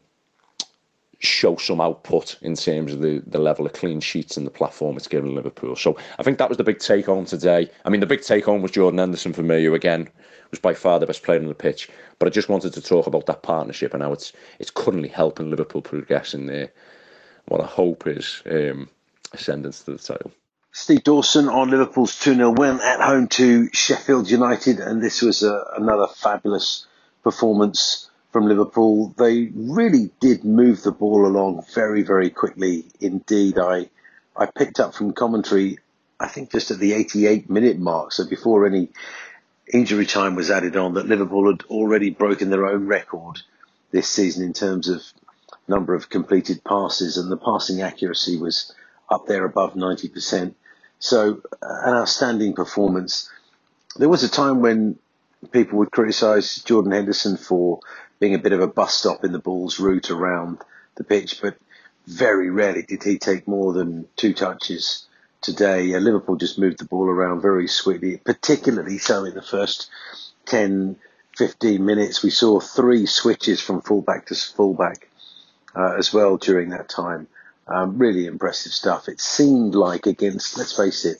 show 1.23 1.57
some 1.57 1.81
output 1.81 2.37
in 2.43 2.57
terms 2.57 2.93
of 2.93 3.01
the, 3.01 3.23
the 3.27 3.39
level 3.39 3.65
of 3.65 3.73
clean 3.73 4.01
sheets 4.01 4.37
and 4.37 4.45
the 4.45 4.51
platform 4.51 4.97
it's 4.97 5.07
given 5.07 5.35
Liverpool. 5.35 5.77
So 5.77 5.97
I 6.19 6.23
think 6.25 6.39
that 6.39 6.49
was 6.49 6.59
the 6.59 6.65
big 6.65 6.81
take 6.81 7.07
home 7.07 7.25
today. 7.25 7.71
I 7.85 7.91
mean, 7.91 8.01
the 8.01 8.07
big 8.07 8.23
take 8.23 8.45
home 8.45 8.61
was 8.61 8.73
Jordan 8.73 8.99
Henderson 8.99 9.33
for 9.33 9.43
me, 9.43 9.65
who 9.65 9.75
again 9.75 10.09
was 10.51 10.59
by 10.59 10.75
far 10.75 10.99
the 10.99 11.07
best 11.07 11.23
player 11.23 11.39
on 11.39 11.47
the 11.47 11.55
pitch. 11.55 11.89
But 12.19 12.27
I 12.27 12.31
just 12.31 12.49
wanted 12.49 12.75
to 12.75 12.83
talk 12.83 13.07
about 13.07 13.27
that 13.27 13.43
partnership 13.43 13.95
and 13.95 14.03
how 14.03 14.13
it's 14.13 14.33
it's 14.59 14.71
currently 14.71 15.09
helping 15.09 15.49
Liverpool 15.49 15.81
progress 15.81 16.35
in 16.35 16.47
there. 16.47 16.71
What 17.47 17.61
I 17.61 17.67
hope 17.67 18.07
is 18.07 18.43
um, 18.51 18.89
ascendance 19.33 19.83
to 19.85 19.93
the 19.93 19.99
title. 19.99 20.33
Steve 20.73 21.05
Dawson 21.05 21.49
on 21.49 21.71
Liverpool's 21.71 22.19
2 22.19 22.35
0 22.35 22.55
win 22.57 22.81
at 22.81 23.01
home 23.01 23.29
to 23.29 23.69
Sheffield 23.73 24.31
United, 24.31 24.81
and 24.81 25.03
this 25.03 25.23
was 25.23 25.43
a, 25.43 25.65
another 25.77 26.07
fabulous 26.07 26.87
performance 27.23 28.11
from 28.33 28.49
Liverpool. 28.49 29.15
They 29.17 29.51
really 29.55 30.11
did 30.21 30.45
move 30.45 30.83
the 30.83 30.91
ball 30.91 31.27
along 31.27 31.65
very, 31.75 32.03
very 32.03 32.31
quickly 32.31 32.87
indeed. 33.01 33.59
I, 33.59 33.91
I 34.35 34.47
picked 34.47 34.81
up 34.81 34.95
from 34.95 35.13
commentary, 35.13 35.79
I 36.19 36.29
think 36.29 36.51
just 36.51 36.71
at 36.71 36.79
the 36.79 36.95
88 36.95 37.49
minute 37.51 37.79
mark, 37.79 38.13
so 38.13 38.27
before 38.27 38.67
any 38.67 38.89
injury 39.73 40.07
time 40.07 40.35
was 40.35 40.51
added 40.51 40.77
on, 40.77 40.95
that 40.95 41.07
Liverpool 41.07 41.51
had 41.51 41.63
already 41.65 42.11
broken 42.11 42.51
their 42.51 42.67
own 42.67 42.87
record 42.87 43.41
this 43.91 44.09
season 44.09 44.45
in 44.45 44.55
terms 44.55 44.89
of 44.89 45.03
number 45.69 45.95
of 45.95 46.09
completed 46.09 46.65
passes, 46.65 47.17
and 47.17 47.31
the 47.31 47.37
passing 47.37 47.83
accuracy 47.83 48.37
was 48.37 48.75
up 49.11 49.27
there 49.27 49.45
above 49.45 49.75
90%. 49.75 50.55
So, 50.99 51.43
an 51.61 51.95
outstanding 51.95 52.55
performance. 52.55 53.31
There 53.97 54.09
was 54.09 54.23
a 54.23 54.29
time 54.29 54.61
when 54.61 54.99
people 55.51 55.79
would 55.79 55.91
criticise 55.91 56.63
Jordan 56.63 56.93
Henderson 56.93 57.37
for 57.37 57.81
being 58.21 58.35
a 58.35 58.39
bit 58.39 58.53
of 58.53 58.61
a 58.61 58.69
bus 58.69 58.95
stop 58.95 59.25
in 59.25 59.33
the 59.33 59.39
ball's 59.39 59.81
route 59.81 60.11
around 60.11 60.59
the 60.95 61.05
pitch, 61.05 61.41
but 61.43 61.57
very 62.07 62.51
rarely 62.51 62.83
did 62.83 63.03
he 63.03 63.19
take 63.19 63.49
more 63.49 63.73
than 63.73 64.07
two 64.17 64.35
touches 64.35 65.07
today. 65.41 65.99
Liverpool 65.99 66.37
just 66.37 66.59
moved 66.59 66.79
the 66.79 66.85
ball 66.85 67.09
around 67.09 67.41
very 67.41 67.67
swiftly, 67.67 68.19
particularly 68.19 68.99
so 68.99 69.25
in 69.25 69.35
the 69.35 69.43
first 69.43 69.91
10, 70.47 70.97
15 71.37 71.85
minutes. 71.85 72.23
We 72.23 72.31
saw 72.31 72.61
three 72.61 73.07
switches 73.07 73.61
from 73.61 73.83
fullback 73.83 74.27
to 74.27 74.35
fullback 74.35 75.09
uh, 75.75 75.95
as 75.99 76.13
well 76.13 76.37
during 76.37 76.71
that 76.71 76.89
time. 76.89 77.27
Um, 77.67 77.99
really 77.99 78.27
impressive 78.27 78.73
stuff. 78.73 79.09
It 79.09 79.21
seemed 79.21 79.75
like 79.75 80.07
against, 80.07 80.59
let's 80.59 80.77
face 80.77 81.05
it, 81.05 81.19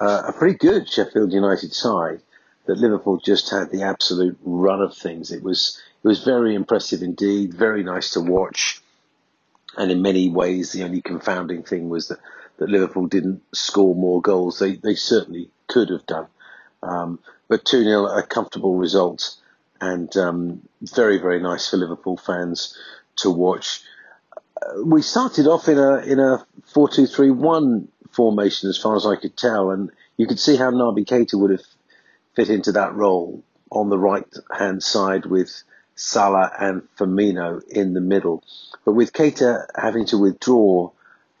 uh, 0.00 0.24
a 0.28 0.32
pretty 0.32 0.56
good 0.56 0.88
Sheffield 0.88 1.32
United 1.32 1.72
side 1.72 2.20
that 2.68 2.78
Liverpool 2.78 3.16
just 3.16 3.50
had 3.50 3.70
the 3.70 3.82
absolute 3.82 4.38
run 4.44 4.82
of 4.82 4.94
things. 4.94 5.32
It 5.32 5.42
was 5.42 5.80
it 6.04 6.06
was 6.06 6.22
very 6.22 6.54
impressive 6.54 7.02
indeed, 7.02 7.54
very 7.54 7.82
nice 7.82 8.12
to 8.12 8.20
watch. 8.20 8.82
And 9.76 9.90
in 9.90 10.02
many 10.02 10.28
ways, 10.28 10.72
the 10.72 10.84
only 10.84 11.00
confounding 11.00 11.62
thing 11.62 11.88
was 11.88 12.08
that, 12.08 12.18
that 12.58 12.68
Liverpool 12.68 13.06
didn't 13.06 13.42
score 13.54 13.94
more 13.94 14.20
goals. 14.20 14.58
They 14.58 14.76
they 14.76 14.94
certainly 14.94 15.50
could 15.66 15.88
have 15.88 16.04
done. 16.06 16.26
Um, 16.82 17.18
but 17.48 17.64
2 17.64 17.84
0, 17.84 18.04
a 18.04 18.22
comfortable 18.22 18.76
result, 18.76 19.36
and 19.80 20.14
um, 20.18 20.68
very, 20.82 21.16
very 21.16 21.40
nice 21.40 21.70
for 21.70 21.78
Liverpool 21.78 22.18
fans 22.18 22.76
to 23.16 23.30
watch. 23.30 23.82
Uh, 24.60 24.84
we 24.84 25.00
started 25.00 25.46
off 25.46 25.68
in 25.68 25.78
a 25.78 25.96
in 26.00 26.20
a 26.20 26.46
four 26.66 26.90
two 26.90 27.06
three 27.06 27.30
one 27.30 27.88
formation, 28.10 28.68
as 28.68 28.76
far 28.76 28.94
as 28.94 29.06
I 29.06 29.16
could 29.16 29.38
tell, 29.38 29.70
and 29.70 29.90
you 30.18 30.26
could 30.26 30.38
see 30.38 30.56
how 30.56 30.70
Naby 30.70 31.06
Keita 31.06 31.40
would 31.40 31.52
have 31.52 31.64
fit 32.38 32.50
into 32.50 32.70
that 32.70 32.94
role 32.94 33.42
on 33.68 33.90
the 33.90 33.98
right 33.98 34.32
hand 34.56 34.80
side 34.80 35.26
with 35.26 35.64
Salah 35.96 36.52
and 36.56 36.82
Firmino 36.96 37.60
in 37.68 37.94
the 37.94 38.00
middle. 38.00 38.44
But 38.84 38.92
with 38.92 39.12
Keita 39.12 39.66
having 39.74 40.06
to 40.06 40.18
withdraw 40.18 40.92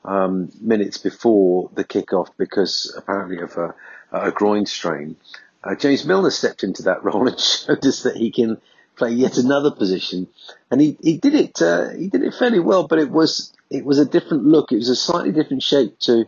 um, 0.04 0.50
minutes 0.60 0.98
before 0.98 1.70
the 1.72 1.84
kickoff 1.84 2.30
because 2.36 2.92
apparently 2.96 3.38
of 3.38 3.56
a, 3.56 3.74
a 4.10 4.32
groin 4.32 4.66
strain, 4.66 5.14
uh, 5.62 5.76
James 5.76 6.04
Milner 6.04 6.30
stepped 6.30 6.64
into 6.64 6.82
that 6.82 7.04
role 7.08 7.28
and 7.28 7.38
showed 7.38 7.86
us 7.86 8.02
that 8.02 8.16
he 8.16 8.32
can 8.32 8.60
play 8.96 9.12
yet 9.12 9.36
another 9.36 9.70
position, 9.70 10.26
and 10.72 10.80
he, 10.80 10.98
he 11.00 11.18
did 11.18 11.36
it 11.36 11.62
uh, 11.62 11.90
he 11.90 12.08
did 12.08 12.24
it 12.24 12.34
fairly 12.34 12.58
well. 12.58 12.88
But 12.88 12.98
it 12.98 13.10
was 13.10 13.52
it 13.70 13.84
was 13.84 14.00
a 14.00 14.04
different 14.04 14.44
look. 14.44 14.72
It 14.72 14.78
was 14.78 14.88
a 14.88 14.96
slightly 14.96 15.30
different 15.30 15.62
shape 15.62 15.96
to 16.00 16.26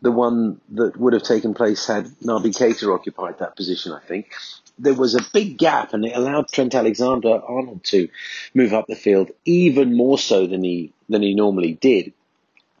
the 0.00 0.12
one 0.12 0.60
that 0.70 0.96
would 0.96 1.12
have 1.12 1.22
taken 1.22 1.54
place 1.54 1.86
had 1.86 2.06
Naby 2.22 2.56
Keita 2.56 2.94
occupied 2.94 3.38
that 3.38 3.56
position. 3.56 3.92
I 3.92 4.00
think 4.00 4.32
there 4.78 4.94
was 4.94 5.14
a 5.14 5.26
big 5.32 5.58
gap, 5.58 5.92
and 5.92 6.04
it 6.04 6.16
allowed 6.16 6.48
Trent 6.48 6.74
Alexander-Arnold 6.74 7.84
to 7.84 8.08
move 8.54 8.72
up 8.72 8.86
the 8.86 8.96
field 8.96 9.30
even 9.44 9.96
more 9.96 10.18
so 10.18 10.46
than 10.46 10.64
he 10.64 10.92
than 11.08 11.22
he 11.22 11.34
normally 11.34 11.74
did. 11.74 12.12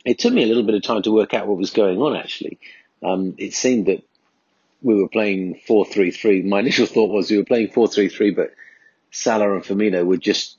It 0.04 0.18
took 0.18 0.32
me 0.32 0.44
a 0.44 0.46
little 0.46 0.62
bit 0.62 0.74
of 0.74 0.82
time 0.82 1.02
to 1.02 1.12
work 1.12 1.34
out 1.34 1.46
what 1.46 1.58
was 1.58 1.70
going 1.70 1.98
on. 1.98 2.16
Actually, 2.16 2.58
um, 3.02 3.34
it 3.38 3.54
seemed 3.54 3.86
that 3.86 4.02
we 4.82 4.94
were 4.94 5.08
playing 5.08 5.60
4-3-3. 5.68 6.44
My 6.44 6.60
initial 6.60 6.86
thought 6.86 7.10
was 7.10 7.30
we 7.30 7.38
were 7.38 7.44
playing 7.44 7.68
4-3-3, 7.68 8.34
but 8.34 8.54
Salah 9.10 9.54
and 9.54 9.64
Firmino 9.64 10.06
were 10.06 10.16
just 10.16 10.56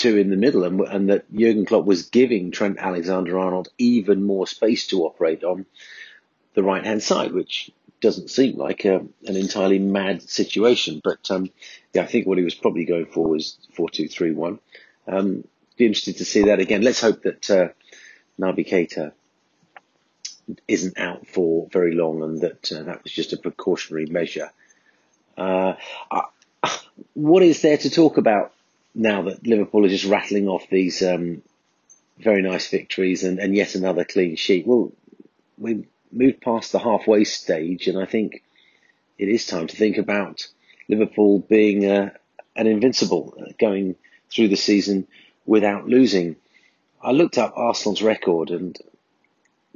two 0.00 0.16
in 0.16 0.30
the 0.30 0.36
middle, 0.36 0.64
and, 0.64 0.80
and 0.80 1.10
that 1.10 1.30
Jurgen 1.32 1.66
Klopp 1.66 1.84
was 1.84 2.08
giving 2.08 2.50
Trent 2.50 2.78
Alexander-Arnold 2.78 3.68
even 3.78 4.24
more 4.24 4.46
space 4.46 4.86
to 4.88 5.04
operate 5.04 5.44
on 5.44 5.66
the 6.54 6.62
right 6.62 6.84
hand 6.84 7.02
side, 7.02 7.32
which 7.32 7.70
doesn't 8.00 8.30
seem 8.30 8.56
like 8.56 8.84
a, 8.84 8.96
an 8.96 9.36
entirely 9.36 9.78
mad 9.78 10.22
situation. 10.22 11.00
But 11.04 11.30
um, 11.30 11.50
yeah, 11.92 12.02
I 12.02 12.06
think 12.06 12.26
what 12.26 12.38
he 12.38 12.44
was 12.44 12.54
probably 12.54 12.86
going 12.86 13.06
for 13.06 13.28
was 13.28 13.56
four-two-three-one. 13.74 14.58
Um, 15.06 15.44
be 15.76 15.86
interested 15.86 16.16
to 16.18 16.24
see 16.24 16.44
that 16.44 16.60
again. 16.60 16.82
Let's 16.82 17.00
hope 17.00 17.22
that 17.22 17.50
uh, 17.50 17.68
Naby 18.38 18.68
Keita 18.68 19.12
isn't 20.66 20.98
out 20.98 21.26
for 21.26 21.68
very 21.70 21.94
long 21.94 22.22
and 22.22 22.40
that 22.40 22.72
uh, 22.72 22.82
that 22.82 23.04
was 23.04 23.12
just 23.12 23.32
a 23.32 23.36
precautionary 23.36 24.06
measure. 24.06 24.50
Uh, 25.36 25.74
what 27.14 27.42
is 27.42 27.62
there 27.62 27.78
to 27.78 27.90
talk 27.90 28.16
about 28.18 28.52
now 28.94 29.22
that 29.22 29.46
Liverpool 29.46 29.84
are 29.84 29.90
just 29.90 30.04
rattling 30.04 30.48
off 30.48 30.68
these 30.68 31.02
um, 31.02 31.42
very 32.18 32.42
nice 32.42 32.68
victories 32.68 33.24
and, 33.24 33.38
and 33.38 33.54
yet 33.54 33.74
another 33.74 34.04
clean 34.04 34.36
sheet? 34.36 34.66
Well, 34.66 34.92
we 35.58 35.86
moved 36.12 36.40
past 36.40 36.72
the 36.72 36.78
halfway 36.78 37.24
stage, 37.24 37.86
and 37.86 37.98
I 37.98 38.06
think 38.06 38.42
it 39.18 39.28
is 39.28 39.46
time 39.46 39.66
to 39.66 39.76
think 39.76 39.98
about 39.98 40.46
Liverpool 40.88 41.38
being 41.40 41.86
uh, 41.86 42.10
an 42.56 42.66
invincible 42.66 43.34
uh, 43.40 43.52
going 43.58 43.96
through 44.30 44.48
the 44.48 44.56
season 44.56 45.06
without 45.46 45.86
losing. 45.86 46.36
I 47.02 47.12
looked 47.12 47.38
up 47.38 47.54
Arsenal's 47.56 48.02
record 48.02 48.50
and 48.50 48.76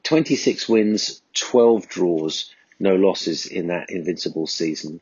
26 0.02 0.68
wins, 0.68 1.22
12 1.34 1.88
draws, 1.88 2.54
no 2.78 2.94
losses 2.96 3.46
in 3.46 3.68
that 3.68 3.90
invincible 3.90 4.46
season. 4.46 5.00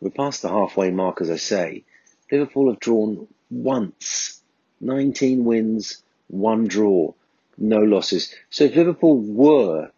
We're 0.00 0.10
past 0.10 0.42
the 0.42 0.48
halfway 0.48 0.90
mark, 0.90 1.20
as 1.20 1.30
I 1.30 1.36
say. 1.36 1.84
Liverpool 2.30 2.70
have 2.70 2.80
drawn 2.80 3.28
once. 3.50 4.40
19 4.80 5.44
wins, 5.44 6.02
one 6.28 6.66
draw, 6.66 7.12
no 7.56 7.78
losses. 7.78 8.34
So 8.50 8.64
if 8.64 8.76
Liverpool 8.76 9.18
were 9.18 9.90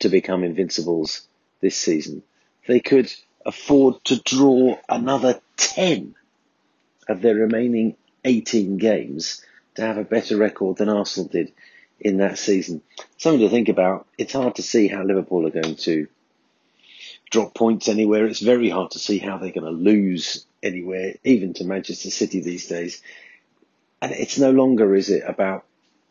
to 0.00 0.08
become 0.08 0.44
invincibles 0.44 1.26
this 1.60 1.76
season, 1.76 2.22
they 2.66 2.80
could 2.80 3.12
afford 3.44 4.04
to 4.04 4.20
draw 4.22 4.78
another 4.88 5.40
10 5.56 6.14
of 7.08 7.22
their 7.22 7.34
remaining 7.34 7.96
18 8.24 8.76
games 8.76 9.44
to 9.74 9.82
have 9.82 9.98
a 9.98 10.04
better 10.04 10.36
record 10.36 10.76
than 10.76 10.88
Arsenal 10.88 11.28
did 11.28 11.52
in 11.98 12.18
that 12.18 12.38
season. 12.38 12.82
Something 13.18 13.40
to 13.40 13.48
think 13.48 13.68
about. 13.68 14.06
It's 14.16 14.32
hard 14.32 14.56
to 14.56 14.62
see 14.62 14.88
how 14.88 15.02
Liverpool 15.02 15.46
are 15.46 15.50
going 15.50 15.76
to 15.76 16.06
drop 17.30 17.54
points 17.54 17.88
anywhere. 17.88 18.26
It's 18.26 18.40
very 18.40 18.70
hard 18.70 18.92
to 18.92 18.98
see 18.98 19.18
how 19.18 19.38
they're 19.38 19.52
going 19.52 19.64
to 19.64 19.70
lose 19.70 20.46
anywhere, 20.62 21.14
even 21.24 21.54
to 21.54 21.64
Manchester 21.64 22.10
City 22.10 22.40
these 22.40 22.66
days. 22.66 23.02
And 24.02 24.12
it's 24.12 24.38
no 24.38 24.50
longer, 24.50 24.94
is 24.94 25.10
it, 25.10 25.22
about 25.26 25.64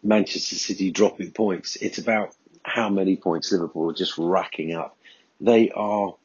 Manchester 0.04 0.56
City 0.56 0.92
dropping 0.92 1.32
points. 1.32 1.76
It's 1.76 1.98
about 1.98 2.36
how 2.64 2.90
many 2.90 3.16
points 3.16 3.52
Liverpool 3.52 3.90
are 3.90 3.96
just 3.96 4.18
racking 4.18 4.74
up. 4.74 4.98
They 5.42 5.72
are, 5.72 6.16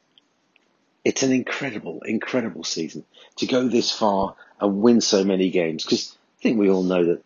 it's 1.03 1.23
an 1.23 1.31
incredible, 1.31 2.01
incredible 2.03 2.63
season 2.63 3.03
to 3.37 3.45
go 3.45 3.67
this 3.67 3.91
far 3.91 4.35
and 4.59 4.81
win 4.81 5.01
so 5.01 5.23
many 5.23 5.49
games. 5.49 5.83
Because 5.83 6.15
I 6.39 6.43
think 6.43 6.59
we 6.59 6.69
all 6.69 6.83
know 6.83 7.05
that 7.05 7.23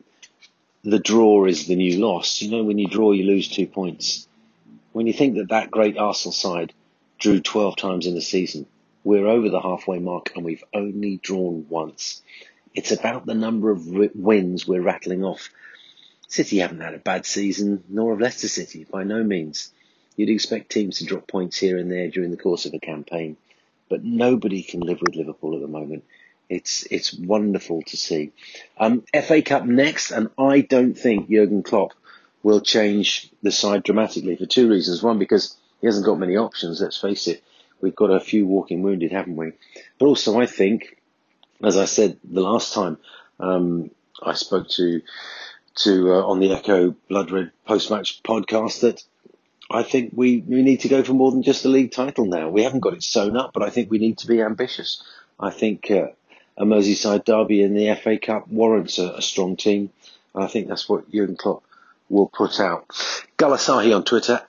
the 0.83 0.99
draw 0.99 1.45
is 1.45 1.67
the 1.67 1.75
new 1.75 1.99
loss. 1.99 2.41
You 2.41 2.51
know, 2.51 2.63
when 2.63 2.77
you 2.77 2.87
draw, 2.87 3.11
you 3.11 3.25
lose 3.25 3.47
two 3.47 3.67
points. 3.67 4.27
When 4.91 5.07
you 5.07 5.13
think 5.13 5.35
that 5.35 5.49
that 5.49 5.71
great 5.71 5.97
Arsenal 5.97 6.33
side 6.33 6.73
drew 7.19 7.41
12 7.41 7.75
times 7.75 8.07
in 8.07 8.15
the 8.15 8.21
season, 8.21 8.65
we're 9.03 9.27
over 9.27 9.49
the 9.49 9.61
halfway 9.61 9.99
mark 9.99 10.31
and 10.35 10.45
we've 10.45 10.63
only 10.73 11.17
drawn 11.17 11.65
once. 11.69 12.21
It's 12.73 12.91
about 12.91 13.25
the 13.25 13.33
number 13.33 13.71
of 13.71 13.87
wins 13.87 14.67
we're 14.67 14.81
rattling 14.81 15.23
off. 15.23 15.49
City 16.27 16.59
haven't 16.59 16.81
had 16.81 16.93
a 16.93 16.99
bad 16.99 17.25
season, 17.25 17.83
nor 17.89 18.11
have 18.11 18.21
Leicester 18.21 18.47
City, 18.47 18.85
by 18.89 19.03
no 19.03 19.23
means. 19.23 19.71
You'd 20.15 20.29
expect 20.29 20.71
teams 20.71 20.99
to 20.99 21.05
drop 21.05 21.27
points 21.27 21.57
here 21.57 21.77
and 21.77 21.91
there 21.91 22.09
during 22.09 22.29
the 22.29 22.37
course 22.37 22.65
of 22.65 22.73
a 22.73 22.79
campaign, 22.79 23.37
but 23.89 24.03
nobody 24.03 24.61
can 24.61 24.81
live 24.81 25.01
with 25.01 25.15
Liverpool 25.15 25.55
at 25.55 25.61
the 25.61 25.67
moment. 25.67 26.03
It's 26.49 26.85
it's 26.91 27.13
wonderful 27.13 27.83
to 27.83 27.97
see. 27.97 28.31
Um, 28.77 29.03
FA 29.13 29.41
Cup 29.41 29.65
next, 29.65 30.11
and 30.11 30.29
I 30.37 30.61
don't 30.61 30.95
think 30.95 31.29
Jurgen 31.29 31.63
Klopp 31.63 31.93
will 32.43 32.61
change 32.61 33.29
the 33.41 33.51
side 33.51 33.83
dramatically 33.83 34.35
for 34.35 34.45
two 34.45 34.69
reasons. 34.69 35.01
One, 35.01 35.19
because 35.19 35.55
he 35.81 35.87
hasn't 35.87 36.05
got 36.05 36.19
many 36.19 36.37
options. 36.37 36.81
Let's 36.81 36.97
face 36.97 37.27
it, 37.27 37.43
we've 37.81 37.95
got 37.95 38.11
a 38.11 38.19
few 38.19 38.45
walking 38.45 38.81
wounded, 38.81 39.11
haven't 39.11 39.35
we? 39.35 39.53
But 39.97 40.07
also, 40.07 40.39
I 40.39 40.45
think, 40.45 40.97
as 41.63 41.77
I 41.77 41.85
said 41.85 42.17
the 42.23 42.41
last 42.41 42.73
time 42.73 42.97
um, 43.39 43.91
I 44.21 44.33
spoke 44.33 44.69
to 44.69 45.01
to 45.75 46.13
uh, 46.13 46.25
on 46.25 46.39
the 46.39 46.51
Echo 46.53 46.95
Blood 47.07 47.31
Red 47.31 47.51
post 47.65 47.89
match 47.89 48.21
podcast, 48.23 48.81
that 48.81 49.03
I 49.71 49.83
think 49.83 50.11
we, 50.15 50.39
we 50.39 50.61
need 50.63 50.81
to 50.81 50.89
go 50.89 51.03
for 51.03 51.13
more 51.13 51.31
than 51.31 51.43
just 51.43 51.63
a 51.63 51.69
league 51.69 51.91
title 51.91 52.25
now. 52.25 52.49
We 52.49 52.63
haven't 52.63 52.79
got 52.79 52.93
it 52.93 53.03
sewn 53.03 53.37
up, 53.37 53.51
but 53.53 53.63
I 53.63 53.69
think 53.69 53.89
we 53.89 53.99
need 53.99 54.17
to 54.19 54.27
be 54.27 54.41
ambitious. 54.41 55.03
I 55.39 55.51
think 55.51 55.89
uh, 55.91 56.07
a 56.57 56.65
Merseyside 56.65 57.23
derby 57.23 57.61
in 57.61 57.75
the 57.75 57.95
FA 57.95 58.17
Cup 58.17 58.47
warrants 58.47 58.97
a, 58.97 59.13
a 59.13 59.21
strong 59.21 59.55
team. 59.55 59.91
And 60.33 60.43
I 60.43 60.47
think 60.47 60.67
that's 60.67 60.89
what 60.89 61.09
Jurgen 61.11 61.37
Klopp 61.37 61.63
will 62.09 62.27
put 62.27 62.59
out. 62.59 62.87
Gulasahi 63.37 63.95
on 63.95 64.03
Twitter, 64.03 64.41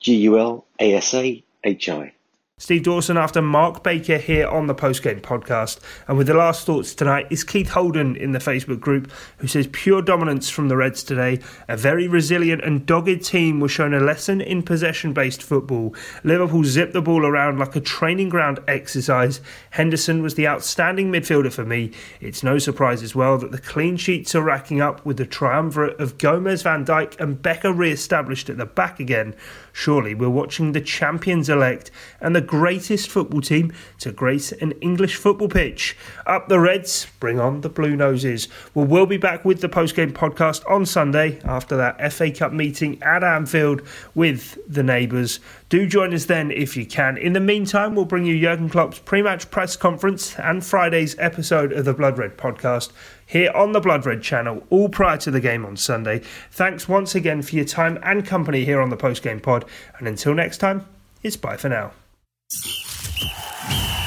G 0.00 0.16
U 0.16 0.38
L 0.38 0.66
A 0.78 0.94
S 0.94 1.14
A 1.14 1.42
H 1.64 1.88
I. 1.88 2.12
Steve 2.58 2.84
Dawson 2.84 3.18
after 3.18 3.42
Mark 3.42 3.82
Baker 3.82 4.16
here 4.16 4.48
on 4.48 4.66
the 4.66 4.74
postgame 4.74 5.20
podcast. 5.20 5.78
And 6.08 6.16
with 6.16 6.26
the 6.26 6.32
last 6.32 6.64
thoughts 6.64 6.94
tonight 6.94 7.26
is 7.28 7.44
Keith 7.44 7.68
Holden 7.68 8.16
in 8.16 8.32
the 8.32 8.38
Facebook 8.38 8.80
group, 8.80 9.12
who 9.36 9.46
says 9.46 9.68
pure 9.72 10.00
dominance 10.00 10.48
from 10.48 10.68
the 10.68 10.76
Reds 10.78 11.02
today. 11.02 11.38
A 11.68 11.76
very 11.76 12.08
resilient 12.08 12.64
and 12.64 12.86
dogged 12.86 13.22
team 13.22 13.60
was 13.60 13.72
shown 13.72 13.92
a 13.92 14.00
lesson 14.00 14.40
in 14.40 14.62
possession 14.62 15.12
based 15.12 15.42
football. 15.42 15.94
Liverpool 16.24 16.64
zipped 16.64 16.94
the 16.94 17.02
ball 17.02 17.26
around 17.26 17.58
like 17.58 17.76
a 17.76 17.80
training 17.80 18.30
ground 18.30 18.58
exercise. 18.66 19.42
Henderson 19.68 20.22
was 20.22 20.34
the 20.34 20.48
outstanding 20.48 21.12
midfielder 21.12 21.52
for 21.52 21.66
me. 21.66 21.92
It's 22.22 22.42
no 22.42 22.58
surprise 22.58 23.02
as 23.02 23.14
well 23.14 23.36
that 23.36 23.52
the 23.52 23.58
clean 23.58 23.98
sheets 23.98 24.34
are 24.34 24.40
racking 24.40 24.80
up 24.80 25.04
with 25.04 25.18
the 25.18 25.26
triumvirate 25.26 26.00
of 26.00 26.16
Gomez, 26.16 26.62
Van 26.62 26.86
Dijk, 26.86 27.20
and 27.20 27.42
Becker 27.42 27.74
re 27.74 27.92
established 27.92 28.48
at 28.48 28.56
the 28.56 28.64
back 28.64 28.98
again. 28.98 29.34
Surely 29.78 30.14
we're 30.14 30.30
watching 30.30 30.72
the 30.72 30.80
champions 30.80 31.50
elect 31.50 31.90
and 32.18 32.34
the 32.34 32.40
greatest 32.40 33.10
football 33.10 33.42
team 33.42 33.70
to 33.98 34.10
grace 34.10 34.50
an 34.52 34.72
English 34.80 35.16
football 35.16 35.50
pitch. 35.50 35.94
Up 36.26 36.48
the 36.48 36.58
Reds, 36.58 37.06
bring 37.20 37.38
on 37.38 37.60
the 37.60 37.68
Blue 37.68 37.94
Noses. 37.94 38.48
Well, 38.72 38.86
we'll 38.86 39.04
be 39.04 39.18
back 39.18 39.44
with 39.44 39.60
the 39.60 39.68
post-game 39.68 40.14
podcast 40.14 40.64
on 40.66 40.86
Sunday 40.86 41.40
after 41.44 41.76
that 41.76 42.10
FA 42.10 42.30
Cup 42.30 42.54
meeting 42.54 43.02
at 43.02 43.22
Anfield 43.22 43.82
with 44.14 44.58
the 44.66 44.82
neighbours. 44.82 45.40
Do 45.68 45.86
join 45.86 46.14
us 46.14 46.26
then 46.26 46.52
if 46.52 46.76
you 46.76 46.86
can. 46.86 47.16
In 47.16 47.32
the 47.32 47.40
meantime, 47.40 47.96
we'll 47.96 48.04
bring 48.04 48.24
you 48.24 48.40
Jurgen 48.40 48.68
Klopp's 48.68 49.00
pre-match 49.00 49.50
press 49.50 49.76
conference 49.76 50.38
and 50.38 50.64
Friday's 50.64 51.16
episode 51.18 51.72
of 51.72 51.84
the 51.84 51.92
Blood 51.92 52.18
Red 52.18 52.36
podcast 52.36 52.92
here 53.26 53.50
on 53.50 53.72
the 53.72 53.80
Blood 53.80 54.06
Red 54.06 54.22
channel, 54.22 54.64
all 54.70 54.88
prior 54.88 55.16
to 55.18 55.30
the 55.32 55.40
game 55.40 55.66
on 55.66 55.76
Sunday. 55.76 56.20
Thanks 56.52 56.88
once 56.88 57.16
again 57.16 57.42
for 57.42 57.56
your 57.56 57.64
time 57.64 57.98
and 58.04 58.24
company 58.24 58.64
here 58.64 58.80
on 58.80 58.90
the 58.90 58.96
post 58.96 59.22
game 59.22 59.40
pod. 59.40 59.64
And 59.98 60.06
until 60.06 60.34
next 60.34 60.58
time, 60.58 60.86
it's 61.24 61.36
bye 61.36 61.56
for 61.56 61.68
now. 61.68 61.92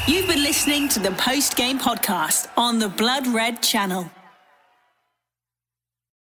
You've 0.07 0.27
been 0.27 0.43
listening 0.43 0.87
to 0.89 0.99
the 0.99 1.11
post 1.11 1.57
game 1.57 1.77
podcast 1.77 2.47
on 2.55 2.79
the 2.79 2.87
Blood 2.87 3.27
Red 3.27 3.61
channel. 3.61 4.09